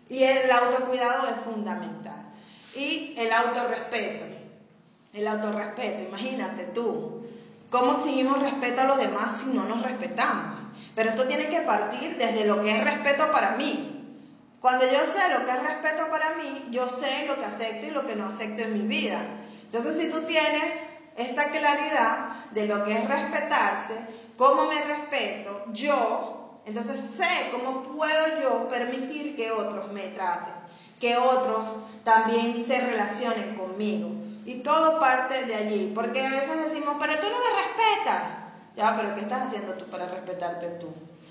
Y 0.09 0.23
el 0.23 0.51
autocuidado 0.51 1.29
es 1.29 1.37
fundamental. 1.45 2.33
Y 2.75 3.15
el 3.19 3.31
autorrespeto. 3.31 4.30
El 5.13 5.27
autorrespeto, 5.27 6.03
imagínate 6.09 6.67
tú. 6.67 7.27
¿Cómo 7.69 7.99
exigimos 7.99 8.41
respeto 8.41 8.81
a 8.81 8.85
los 8.85 8.99
demás 8.99 9.41
si 9.41 9.57
no 9.57 9.65
nos 9.65 9.83
respetamos? 9.83 10.61
Pero 10.95 11.11
esto 11.11 11.27
tiene 11.27 11.49
que 11.49 11.61
partir 11.61 12.17
desde 12.17 12.47
lo 12.47 12.63
que 12.63 12.71
es 12.71 12.85
respeto 12.85 13.31
para 13.33 13.57
mí. 13.57 13.91
Cuando 14.61 14.85
yo 14.85 15.01
sé 15.07 15.21
lo 15.33 15.45
que 15.45 15.51
es 15.53 15.63
respeto 15.63 16.11
para 16.11 16.35
mí, 16.35 16.69
yo 16.71 16.89
sé 16.89 17.27
lo 17.27 17.37
que 17.37 17.47
acepto 17.47 17.87
y 17.87 17.91
lo 17.91 18.07
que 18.07 18.15
no 18.15 18.27
acepto 18.27 18.63
en 18.63 18.75
mi 18.75 18.87
vida. 18.87 19.21
Entonces, 19.65 19.97
si 19.97 20.11
tú 20.11 20.23
tienes 20.23 20.75
esta 21.17 21.51
claridad 21.51 22.31
de 22.53 22.67
lo 22.67 22.85
que 22.85 22.93
es 22.93 23.09
respetarse, 23.09 23.95
cómo 24.37 24.67
me 24.67 24.85
respeto 24.85 25.65
yo, 25.73 26.61
entonces 26.67 27.01
sé 27.17 27.51
cómo 27.53 27.83
puedo 27.97 28.43
yo 28.43 28.69
permitir 28.69 29.35
que 29.35 29.51
otros 29.51 29.91
me 29.93 30.09
traten, 30.09 30.55
que 31.01 31.17
otros 31.17 31.79
también 32.05 32.63
se 32.63 32.81
relacionen 32.81 33.57
conmigo. 33.57 34.20
Y 34.47 34.57
todo 34.57 34.99
parte 34.99 35.45
de 35.45 35.55
allí, 35.55 35.93
porque 35.95 36.25
a 36.25 36.31
veces 36.31 36.71
decimos, 36.71 36.97
pero 36.99 37.15
tú 37.15 37.27
no 37.27 37.39
me 37.39 37.63
respetas. 37.63 38.23
Ya, 38.77 38.97
pero 38.97 39.15
¿qué 39.15 39.21
estás 39.23 39.47
haciendo 39.47 39.75
tú 39.75 39.85
para 39.87 40.07
respetarte 40.07 40.69
tú? 40.81 40.89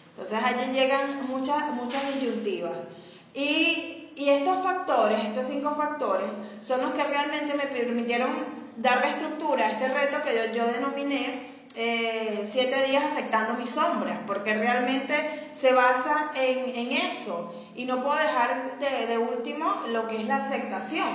Entonces 0.10 0.40
allí 0.44 0.74
llegan 0.74 1.28
muchas, 1.28 1.72
muchas 1.74 2.14
disyuntivas. 2.14 2.88
Y, 3.34 4.12
y 4.16 4.30
estos 4.30 4.64
factores, 4.64 5.18
estos 5.26 5.48
cinco 5.48 5.74
factores, 5.76 6.28
son 6.62 6.82
los 6.82 6.92
que 6.94 7.04
realmente 7.04 7.56
me 7.56 7.64
permitieron 7.64 8.30
darle 8.78 9.10
estructura 9.10 9.66
a 9.66 9.72
este 9.72 9.88
reto 9.88 10.18
que 10.24 10.36
yo, 10.36 10.54
yo 10.54 10.72
denominé 10.72 11.50
eh, 11.76 12.48
siete 12.50 12.86
días 12.88 13.04
aceptando 13.06 13.54
mis 13.54 13.70
sombras, 13.70 14.20
porque 14.28 14.54
realmente 14.54 15.50
se 15.54 15.74
basa 15.74 16.32
en, 16.36 16.76
en 16.76 16.92
eso. 16.92 17.54
Y 17.76 17.86
no 17.86 18.04
puedo 18.04 18.18
dejar 18.18 18.78
de, 18.78 19.08
de 19.08 19.18
último 19.18 19.74
lo 19.94 20.08
que 20.08 20.18
es 20.18 20.26
la 20.26 20.38
aceptación, 20.38 21.08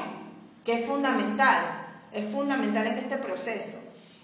que 0.64 0.80
es 0.80 0.86
fundamental 0.88 1.83
es 2.14 2.30
fundamental 2.30 2.86
en 2.86 2.98
este 2.98 3.16
proceso. 3.18 3.78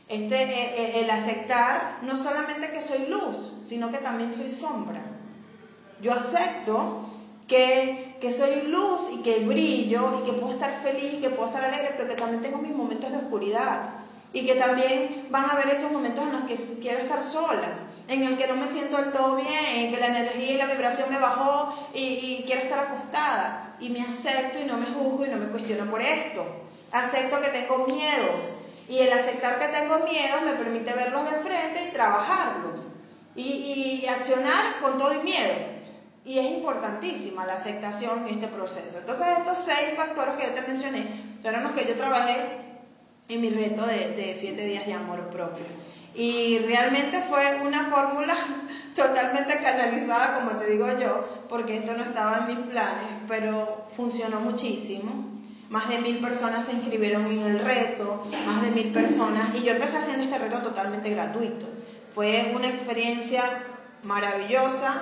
Este, 0.08 0.42
eh, 0.42 0.74
eh, 0.76 1.00
el 1.02 1.10
aceptar 1.10 1.98
no 2.02 2.16
solamente 2.16 2.70
que 2.72 2.82
soy 2.82 3.06
luz, 3.06 3.52
sino 3.62 3.90
que 3.92 3.98
también 3.98 4.34
soy 4.34 4.50
sombra. 4.50 5.00
Yo 6.00 6.12
acepto 6.12 7.08
que, 7.46 8.16
que, 8.20 8.32
soy 8.32 8.68
luz 8.68 9.02
y 9.12 9.22
que 9.22 9.40
brillo 9.40 10.20
y 10.20 10.26
que 10.26 10.32
puedo 10.32 10.52
estar 10.52 10.80
feliz 10.82 11.14
y 11.14 11.20
que 11.20 11.30
puedo 11.30 11.46
estar 11.46 11.64
alegre, 11.64 11.94
pero 11.96 12.08
que 12.08 12.14
también 12.14 12.42
tengo 12.42 12.58
mis 12.58 12.74
momentos 12.74 13.10
de 13.10 13.18
oscuridad 13.18 13.82
y 14.32 14.46
que 14.46 14.54
también 14.54 15.28
van 15.30 15.44
a 15.44 15.52
haber 15.52 15.68
esos 15.68 15.92
momentos 15.92 16.24
en 16.24 16.32
los 16.32 16.42
que 16.42 16.80
quiero 16.80 17.00
estar 17.00 17.22
sola, 17.22 17.68
en 18.08 18.24
el 18.24 18.36
que 18.36 18.46
no 18.46 18.56
me 18.56 18.66
siento 18.66 18.96
del 18.96 19.12
todo 19.12 19.36
bien, 19.36 19.76
en 19.76 19.92
que 19.92 20.00
la 20.00 20.06
energía 20.06 20.52
y 20.54 20.56
la 20.56 20.66
vibración 20.66 21.10
me 21.10 21.18
bajó 21.18 21.90
y, 21.94 22.00
y 22.00 22.44
quiero 22.46 22.62
estar 22.62 22.78
acostada 22.80 23.76
y 23.78 23.90
me 23.90 24.02
acepto 24.02 24.60
y 24.60 24.64
no 24.64 24.76
me 24.76 24.86
juzgo 24.86 25.24
y 25.24 25.28
no 25.28 25.36
me 25.36 25.46
cuestiono 25.46 25.90
por 25.90 26.00
esto. 26.00 26.44
Acepto 26.92 27.40
que 27.40 27.48
tengo 27.48 27.86
miedos 27.86 28.50
y 28.88 28.98
el 28.98 29.12
aceptar 29.12 29.58
que 29.60 29.68
tengo 29.68 30.00
miedos 30.00 30.42
me 30.42 30.54
permite 30.54 30.92
verlos 30.92 31.30
de 31.30 31.36
frente 31.38 31.84
y 31.88 31.92
trabajarlos 31.92 32.88
y, 33.36 34.04
accionar 34.06 34.80
con 34.82 34.98
todo 34.98 35.14
y 35.14 35.24
miedo. 35.24 35.54
Y 36.24 36.38
es 36.38 36.50
importantísima 36.50 37.46
la 37.46 37.54
aceptación 37.54 38.26
en 38.26 38.34
este 38.34 38.48
proceso. 38.48 38.98
Entonces 38.98 39.26
estos 39.38 39.58
seis 39.58 39.96
factores 39.96 40.34
que 40.34 40.46
yo 40.46 40.54
te 40.54 40.68
mencioné 40.68 41.06
fueron 41.40 41.62
los 41.62 41.72
que 41.72 41.86
yo 41.86 41.96
trabajé 41.96 42.36
en 43.28 43.40
mi 43.40 43.50
reto 43.50 43.86
de, 43.86 44.16
de 44.16 44.36
siete 44.38 44.64
días 44.66 44.86
de 44.86 44.94
amor 44.94 45.20
propio. 45.30 45.64
Y 46.14 46.58
realmente 46.58 47.22
fue 47.22 47.60
una 47.64 47.88
fórmula 47.88 48.34
totalmente 48.96 49.56
canalizada, 49.58 50.40
como 50.40 50.58
te 50.58 50.66
digo 50.68 50.86
yo, 50.98 51.24
porque 51.48 51.76
esto 51.76 51.94
no 51.94 52.02
estaba 52.02 52.38
en 52.38 52.46
mis 52.48 52.66
planes, 52.66 53.22
pero 53.28 53.86
funcionó 53.96 54.40
muchísimo. 54.40 55.39
Más 55.70 55.88
de 55.88 55.98
mil 55.98 56.18
personas 56.18 56.66
se 56.66 56.72
inscribieron 56.72 57.26
en 57.26 57.42
el 57.42 57.60
reto, 57.60 58.26
más 58.44 58.60
de 58.60 58.72
mil 58.72 58.90
personas, 58.90 59.54
y 59.54 59.62
yo 59.62 59.70
empecé 59.70 59.98
haciendo 59.98 60.24
este 60.24 60.36
reto 60.36 60.58
totalmente 60.58 61.10
gratuito. 61.10 61.64
Fue 62.12 62.52
una 62.56 62.66
experiencia 62.66 63.44
maravillosa 64.02 64.92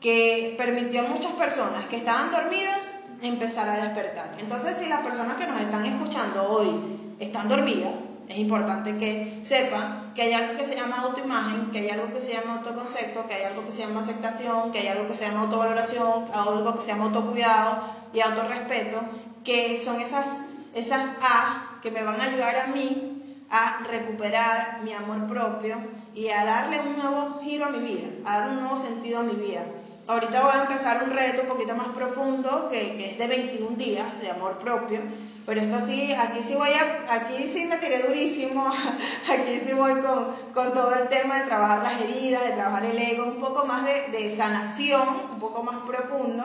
que 0.00 0.54
permitió 0.56 1.00
a 1.00 1.08
muchas 1.08 1.32
personas 1.32 1.84
que 1.90 1.98
estaban 1.98 2.32
dormidas 2.32 2.78
empezar 3.20 3.68
a 3.68 3.76
despertar. 3.76 4.32
Entonces, 4.38 4.78
si 4.78 4.88
las 4.88 5.02
personas 5.02 5.36
que 5.36 5.46
nos 5.46 5.60
están 5.60 5.84
escuchando 5.84 6.48
hoy 6.48 7.14
están 7.18 7.46
dormidas, 7.46 7.92
es 8.26 8.38
importante 8.38 8.96
que 8.96 9.42
sepan 9.44 10.14
que 10.14 10.22
hay 10.22 10.32
algo 10.32 10.56
que 10.56 10.64
se 10.64 10.76
llama 10.76 10.96
autoimagen, 10.96 11.70
que 11.72 11.80
hay 11.80 11.90
algo 11.90 12.10
que 12.10 12.22
se 12.22 12.32
llama 12.32 12.54
autoconcepto, 12.54 13.28
que 13.28 13.34
hay 13.34 13.44
algo 13.44 13.66
que 13.66 13.72
se 13.72 13.82
llama 13.82 14.00
aceptación, 14.00 14.72
que 14.72 14.78
hay 14.78 14.88
algo 14.88 15.08
que 15.08 15.14
se 15.14 15.26
llama 15.26 15.40
autovaloración, 15.40 16.24
algo 16.32 16.74
que 16.74 16.82
se 16.82 16.92
llama 16.92 17.04
autocuidado 17.04 17.82
y 18.14 18.20
autorrespeto, 18.20 19.02
que 19.46 19.80
son 19.82 20.00
esas, 20.00 20.40
esas 20.74 21.06
A 21.22 21.78
que 21.80 21.92
me 21.92 22.02
van 22.02 22.20
a 22.20 22.24
ayudar 22.24 22.56
a 22.56 22.66
mí 22.66 23.12
a 23.48 23.78
recuperar 23.88 24.80
mi 24.82 24.92
amor 24.92 25.28
propio 25.28 25.76
y 26.14 26.28
a 26.28 26.44
darle 26.44 26.80
un 26.80 26.96
nuevo 26.96 27.40
giro 27.44 27.66
a 27.66 27.70
mi 27.70 27.78
vida, 27.78 28.08
a 28.24 28.40
dar 28.40 28.50
un 28.50 28.60
nuevo 28.60 28.76
sentido 28.76 29.20
a 29.20 29.22
mi 29.22 29.36
vida. 29.36 29.64
Ahorita 30.08 30.42
voy 30.42 30.52
a 30.52 30.62
empezar 30.62 31.02
un 31.04 31.10
reto 31.10 31.42
un 31.42 31.48
poquito 31.48 31.74
más 31.76 31.88
profundo, 31.88 32.68
que, 32.70 32.96
que 32.96 33.12
es 33.12 33.18
de 33.18 33.26
21 33.28 33.76
días 33.76 34.20
de 34.20 34.30
amor 34.30 34.58
propio, 34.58 35.00
Pero 35.46 35.60
esto 35.60 35.80
sí, 35.80 36.12
aquí 36.12 36.40
sí 36.42 36.54
voy 36.56 36.70
aquí 37.08 37.46
sí 37.46 37.66
me 37.66 37.76
tiré 37.76 38.02
durísimo, 38.02 38.66
aquí 39.32 39.60
sí 39.64 39.74
voy 39.74 39.94
con, 40.00 40.32
con 40.52 40.74
todo 40.74 40.92
el 40.96 41.08
tema 41.08 41.38
de 41.38 41.46
trabajar 41.46 41.82
las 41.84 42.02
heridas, 42.02 42.44
de 42.46 42.52
trabajar 42.54 42.84
el 42.84 42.98
ego, 42.98 43.26
un 43.26 43.36
poco 43.36 43.64
más 43.64 43.84
de, 43.84 44.08
de 44.10 44.36
sanación, 44.36 45.08
un 45.32 45.38
poco 45.38 45.62
más 45.62 45.76
profundo, 45.86 46.44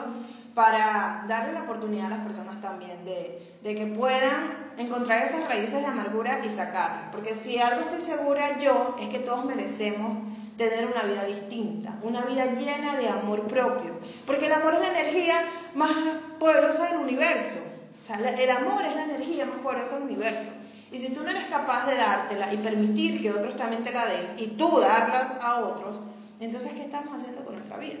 para 0.54 1.24
darle 1.28 1.54
la 1.54 1.62
oportunidad 1.62 2.06
a 2.06 2.16
las 2.16 2.26
personas 2.26 2.60
también 2.60 3.04
de, 3.04 3.56
de, 3.62 3.74
que 3.74 3.86
puedan 3.86 4.72
encontrar 4.76 5.22
esas 5.22 5.48
raíces 5.48 5.80
de 5.80 5.86
amargura 5.86 6.40
y 6.44 6.50
sacarlas. 6.50 7.08
Porque 7.10 7.34
si 7.34 7.58
algo 7.58 7.82
estoy 7.82 8.00
segura 8.00 8.58
yo 8.60 8.96
es 9.00 9.08
que 9.08 9.18
todos 9.18 9.44
merecemos 9.44 10.16
tener 10.56 10.86
una 10.86 11.02
vida 11.02 11.24
distinta, 11.24 11.96
una 12.02 12.22
vida 12.22 12.46
llena 12.46 12.96
de 12.96 13.08
amor 13.08 13.46
propio. 13.46 13.92
Porque 14.26 14.46
el 14.46 14.52
amor 14.52 14.74
es 14.74 14.80
la 14.80 14.98
energía 14.98 15.34
más 15.74 15.96
poderosa 16.38 16.88
del 16.88 16.98
universo. 16.98 17.58
O 18.00 18.04
sea, 18.04 18.16
el 18.16 18.50
amor 18.50 18.84
es 18.84 18.94
la 18.94 19.04
energía 19.04 19.46
más 19.46 19.58
poderosa 19.58 19.94
del 19.94 20.04
universo. 20.04 20.50
Y 20.90 20.98
si 20.98 21.08
tú 21.10 21.22
no 21.22 21.30
eres 21.30 21.46
capaz 21.46 21.86
de 21.86 21.96
dártela 21.96 22.52
y 22.52 22.58
permitir 22.58 23.22
que 23.22 23.30
otros 23.30 23.56
también 23.56 23.82
te 23.82 23.92
la 23.92 24.04
den 24.04 24.34
y 24.36 24.48
tú 24.48 24.78
darlas 24.78 25.32
a 25.40 25.60
otros, 25.60 26.02
entonces 26.38 26.72
¿qué 26.72 26.82
estamos 26.82 27.16
haciendo 27.16 27.42
con 27.44 27.54
nuestra 27.54 27.78
vida? 27.78 27.98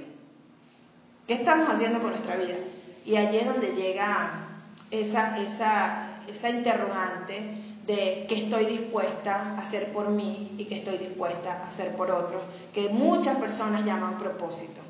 ¿Qué 1.26 1.34
estamos 1.34 1.68
haciendo 1.72 2.00
con 2.00 2.10
nuestra 2.10 2.36
vida? 2.36 2.56
Y 3.04 3.16
allí 3.16 3.38
es 3.38 3.46
donde 3.46 3.74
llega 3.74 4.48
esa, 4.90 5.38
esa, 5.38 6.20
esa 6.28 6.50
interrogante 6.50 7.62
de 7.86 8.26
qué 8.28 8.44
estoy 8.44 8.66
dispuesta 8.66 9.54
a 9.56 9.58
hacer 9.58 9.92
por 9.92 10.08
mí 10.08 10.54
y 10.56 10.64
qué 10.66 10.76
estoy 10.76 10.98
dispuesta 10.98 11.52
a 11.52 11.68
hacer 11.68 11.96
por 11.96 12.10
otros, 12.10 12.42
que 12.72 12.88
muchas 12.90 13.38
personas 13.38 13.84
llaman 13.84 14.18
propósito. 14.18 14.80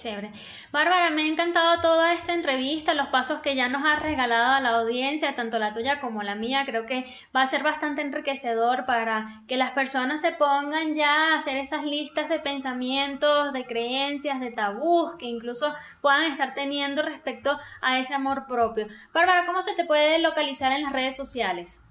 Chévere. 0.00 0.32
Bárbara, 0.72 1.10
me 1.10 1.22
ha 1.22 1.26
encantado 1.26 1.82
toda 1.82 2.14
esta 2.14 2.32
entrevista, 2.32 2.94
los 2.94 3.08
pasos 3.08 3.40
que 3.40 3.54
ya 3.54 3.68
nos 3.68 3.84
has 3.84 4.00
regalado 4.00 4.54
a 4.54 4.60
la 4.60 4.70
audiencia, 4.78 5.36
tanto 5.36 5.58
la 5.58 5.74
tuya 5.74 6.00
como 6.00 6.22
la 6.22 6.34
mía. 6.34 6.62
Creo 6.64 6.86
que 6.86 7.04
va 7.36 7.42
a 7.42 7.46
ser 7.46 7.62
bastante 7.62 8.00
enriquecedor 8.00 8.86
para 8.86 9.26
que 9.46 9.58
las 9.58 9.72
personas 9.72 10.22
se 10.22 10.32
pongan 10.32 10.94
ya 10.94 11.34
a 11.34 11.36
hacer 11.36 11.58
esas 11.58 11.84
listas 11.84 12.30
de 12.30 12.38
pensamientos, 12.38 13.52
de 13.52 13.66
creencias, 13.66 14.40
de 14.40 14.50
tabús 14.50 15.16
que 15.18 15.26
incluso 15.26 15.74
puedan 16.00 16.24
estar 16.24 16.54
teniendo 16.54 17.02
respecto 17.02 17.58
a 17.82 17.98
ese 17.98 18.14
amor 18.14 18.46
propio. 18.46 18.86
Bárbara, 19.12 19.44
¿cómo 19.44 19.60
se 19.60 19.74
te 19.74 19.84
puede 19.84 20.18
localizar 20.18 20.72
en 20.72 20.82
las 20.82 20.92
redes 20.92 21.14
sociales? 21.14 21.84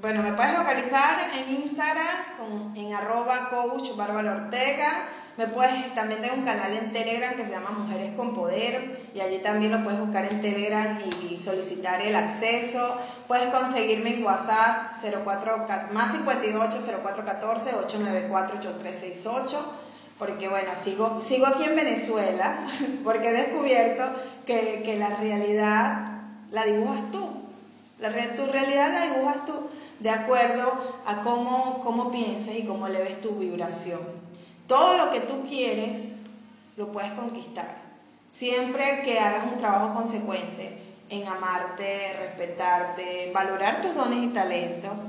Bueno, 0.00 0.22
me 0.22 0.32
puedes 0.32 0.58
localizar 0.58 1.28
en 1.36 1.62
Instagram 1.62 2.74
en 2.76 2.94
arroba 2.94 3.48
coach 3.48 3.90
Ortega 3.90 5.08
me 5.38 5.46
puedes, 5.46 5.94
también 5.94 6.20
tengo 6.20 6.34
un 6.34 6.44
canal 6.44 6.72
en 6.72 6.92
Telegram 6.92 7.36
que 7.36 7.44
se 7.44 7.52
llama 7.52 7.70
Mujeres 7.70 8.12
con 8.16 8.34
Poder 8.34 9.08
y 9.14 9.20
allí 9.20 9.38
también 9.38 9.70
lo 9.70 9.84
puedes 9.84 10.00
buscar 10.00 10.24
en 10.24 10.40
Telegram 10.40 10.98
y, 11.30 11.38
solicitar 11.38 12.02
el 12.02 12.16
acceso. 12.16 12.96
Puedes 13.28 13.54
conseguirme 13.54 14.14
en 14.14 14.24
WhatsApp 14.24 14.90
04, 15.24 15.66
más 15.92 16.10
58 16.10 16.78
0414 17.04 17.70
894 17.76 18.58
8368 18.58 19.72
porque 20.18 20.48
bueno, 20.48 20.70
sigo, 20.82 21.20
sigo 21.20 21.46
aquí 21.46 21.62
en 21.62 21.76
Venezuela 21.76 22.58
porque 23.04 23.28
he 23.28 23.32
descubierto 23.32 24.10
que, 24.44 24.82
que 24.84 24.98
la 24.98 25.10
realidad 25.10 26.18
la 26.50 26.64
dibujas 26.64 27.12
tú. 27.12 27.44
La, 28.00 28.10
tu 28.10 28.44
realidad 28.46 28.92
la 28.92 29.14
dibujas 29.14 29.44
tú 29.44 29.68
de 30.00 30.10
acuerdo 30.10 30.72
a 31.06 31.22
cómo, 31.22 31.80
cómo 31.84 32.10
piensas 32.10 32.56
y 32.56 32.64
cómo 32.64 32.88
le 32.88 33.02
ves 33.02 33.20
tu 33.20 33.36
vibración. 33.36 34.18
Todo 34.68 34.98
lo 34.98 35.10
que 35.10 35.20
tú 35.20 35.46
quieres 35.48 36.12
lo 36.76 36.92
puedes 36.92 37.10
conquistar. 37.12 37.88
Siempre 38.30 39.02
que 39.02 39.18
hagas 39.18 39.50
un 39.50 39.58
trabajo 39.58 39.94
consecuente 39.94 40.78
en 41.08 41.26
amarte, 41.26 42.12
respetarte, 42.20 43.32
valorar 43.32 43.80
tus 43.80 43.94
dones 43.94 44.22
y 44.22 44.28
talentos 44.28 45.00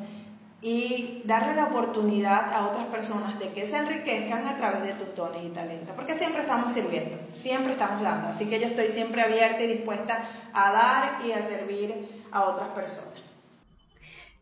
y 0.61 1.21
darle 1.25 1.55
la 1.55 1.65
oportunidad 1.65 2.53
a 2.53 2.67
otras 2.67 2.85
personas 2.87 3.37
de 3.37 3.49
que 3.49 3.67
se 3.67 3.77
enriquezcan 3.77 4.47
a 4.47 4.55
través 4.55 4.83
de 4.83 4.93
tus 4.93 5.13
dones 5.13 5.43
y 5.43 5.49
talentos. 5.49 5.93
Porque 5.93 6.15
siempre 6.15 6.41
estamos 6.41 6.71
sirviendo, 6.71 7.17
siempre 7.33 7.73
estamos 7.73 8.01
dando. 8.01 8.29
Así 8.29 8.45
que 8.45 8.61
yo 8.61 8.67
estoy 8.67 8.87
siempre 8.87 9.21
abierta 9.21 9.61
y 9.61 9.67
dispuesta 9.67 10.19
a 10.53 10.71
dar 10.71 11.25
y 11.25 11.33
a 11.33 11.43
servir 11.43 12.23
a 12.31 12.43
otras 12.45 12.69
personas. 12.69 13.18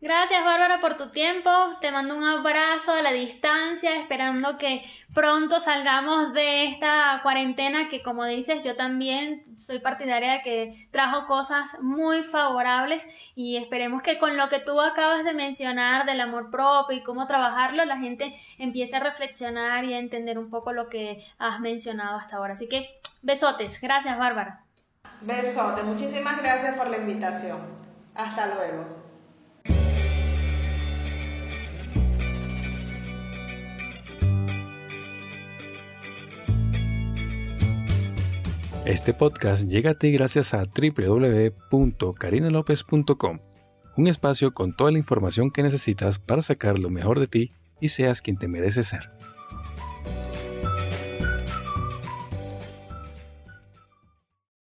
Gracias 0.00 0.44
Bárbara 0.44 0.80
por 0.80 0.96
tu 0.96 1.10
tiempo, 1.10 1.50
te 1.80 1.90
mando 1.90 2.16
un 2.16 2.22
abrazo 2.22 2.92
a 2.92 3.02
la 3.02 3.10
distancia, 3.10 3.96
esperando 3.96 4.56
que 4.56 4.80
pronto 5.12 5.58
salgamos 5.58 6.32
de 6.32 6.66
esta 6.66 7.18
cuarentena 7.24 7.88
que 7.88 8.00
como 8.00 8.24
dices 8.24 8.62
yo 8.62 8.76
también 8.76 9.44
soy 9.58 9.80
partidaria 9.80 10.34
de 10.34 10.42
que 10.42 10.88
trajo 10.92 11.26
cosas 11.26 11.80
muy 11.82 12.22
favorables 12.22 13.08
y 13.34 13.56
esperemos 13.56 14.00
que 14.00 14.20
con 14.20 14.36
lo 14.36 14.48
que 14.48 14.60
tú 14.60 14.80
acabas 14.80 15.24
de 15.24 15.34
mencionar 15.34 16.06
del 16.06 16.20
amor 16.20 16.52
propio 16.52 16.96
y 16.96 17.02
cómo 17.02 17.26
trabajarlo 17.26 17.84
la 17.84 17.98
gente 17.98 18.32
empiece 18.58 18.94
a 18.94 19.00
reflexionar 19.00 19.84
y 19.84 19.94
a 19.94 19.98
entender 19.98 20.38
un 20.38 20.48
poco 20.48 20.72
lo 20.72 20.88
que 20.88 21.24
has 21.40 21.58
mencionado 21.58 22.18
hasta 22.18 22.36
ahora. 22.36 22.54
Así 22.54 22.68
que 22.68 23.00
besotes, 23.22 23.80
gracias 23.80 24.16
Bárbara. 24.16 24.62
Besotes, 25.22 25.84
muchísimas 25.84 26.40
gracias 26.40 26.76
por 26.76 26.88
la 26.88 26.98
invitación. 26.98 27.58
Hasta 28.14 28.54
luego. 28.54 28.97
Este 38.88 39.12
podcast 39.12 39.68
llega 39.68 39.90
a 39.90 39.98
ti 39.98 40.10
gracias 40.12 40.54
a 40.54 40.64
www.carinalopez.com, 40.64 43.38
un 43.98 44.06
espacio 44.06 44.54
con 44.54 44.74
toda 44.74 44.90
la 44.90 44.96
información 44.96 45.50
que 45.50 45.62
necesitas 45.62 46.18
para 46.18 46.40
sacar 46.40 46.78
lo 46.78 46.88
mejor 46.88 47.20
de 47.20 47.26
ti 47.26 47.52
y 47.82 47.90
seas 47.90 48.22
quien 48.22 48.38
te 48.38 48.48
mereces 48.48 48.86
ser. 48.86 49.10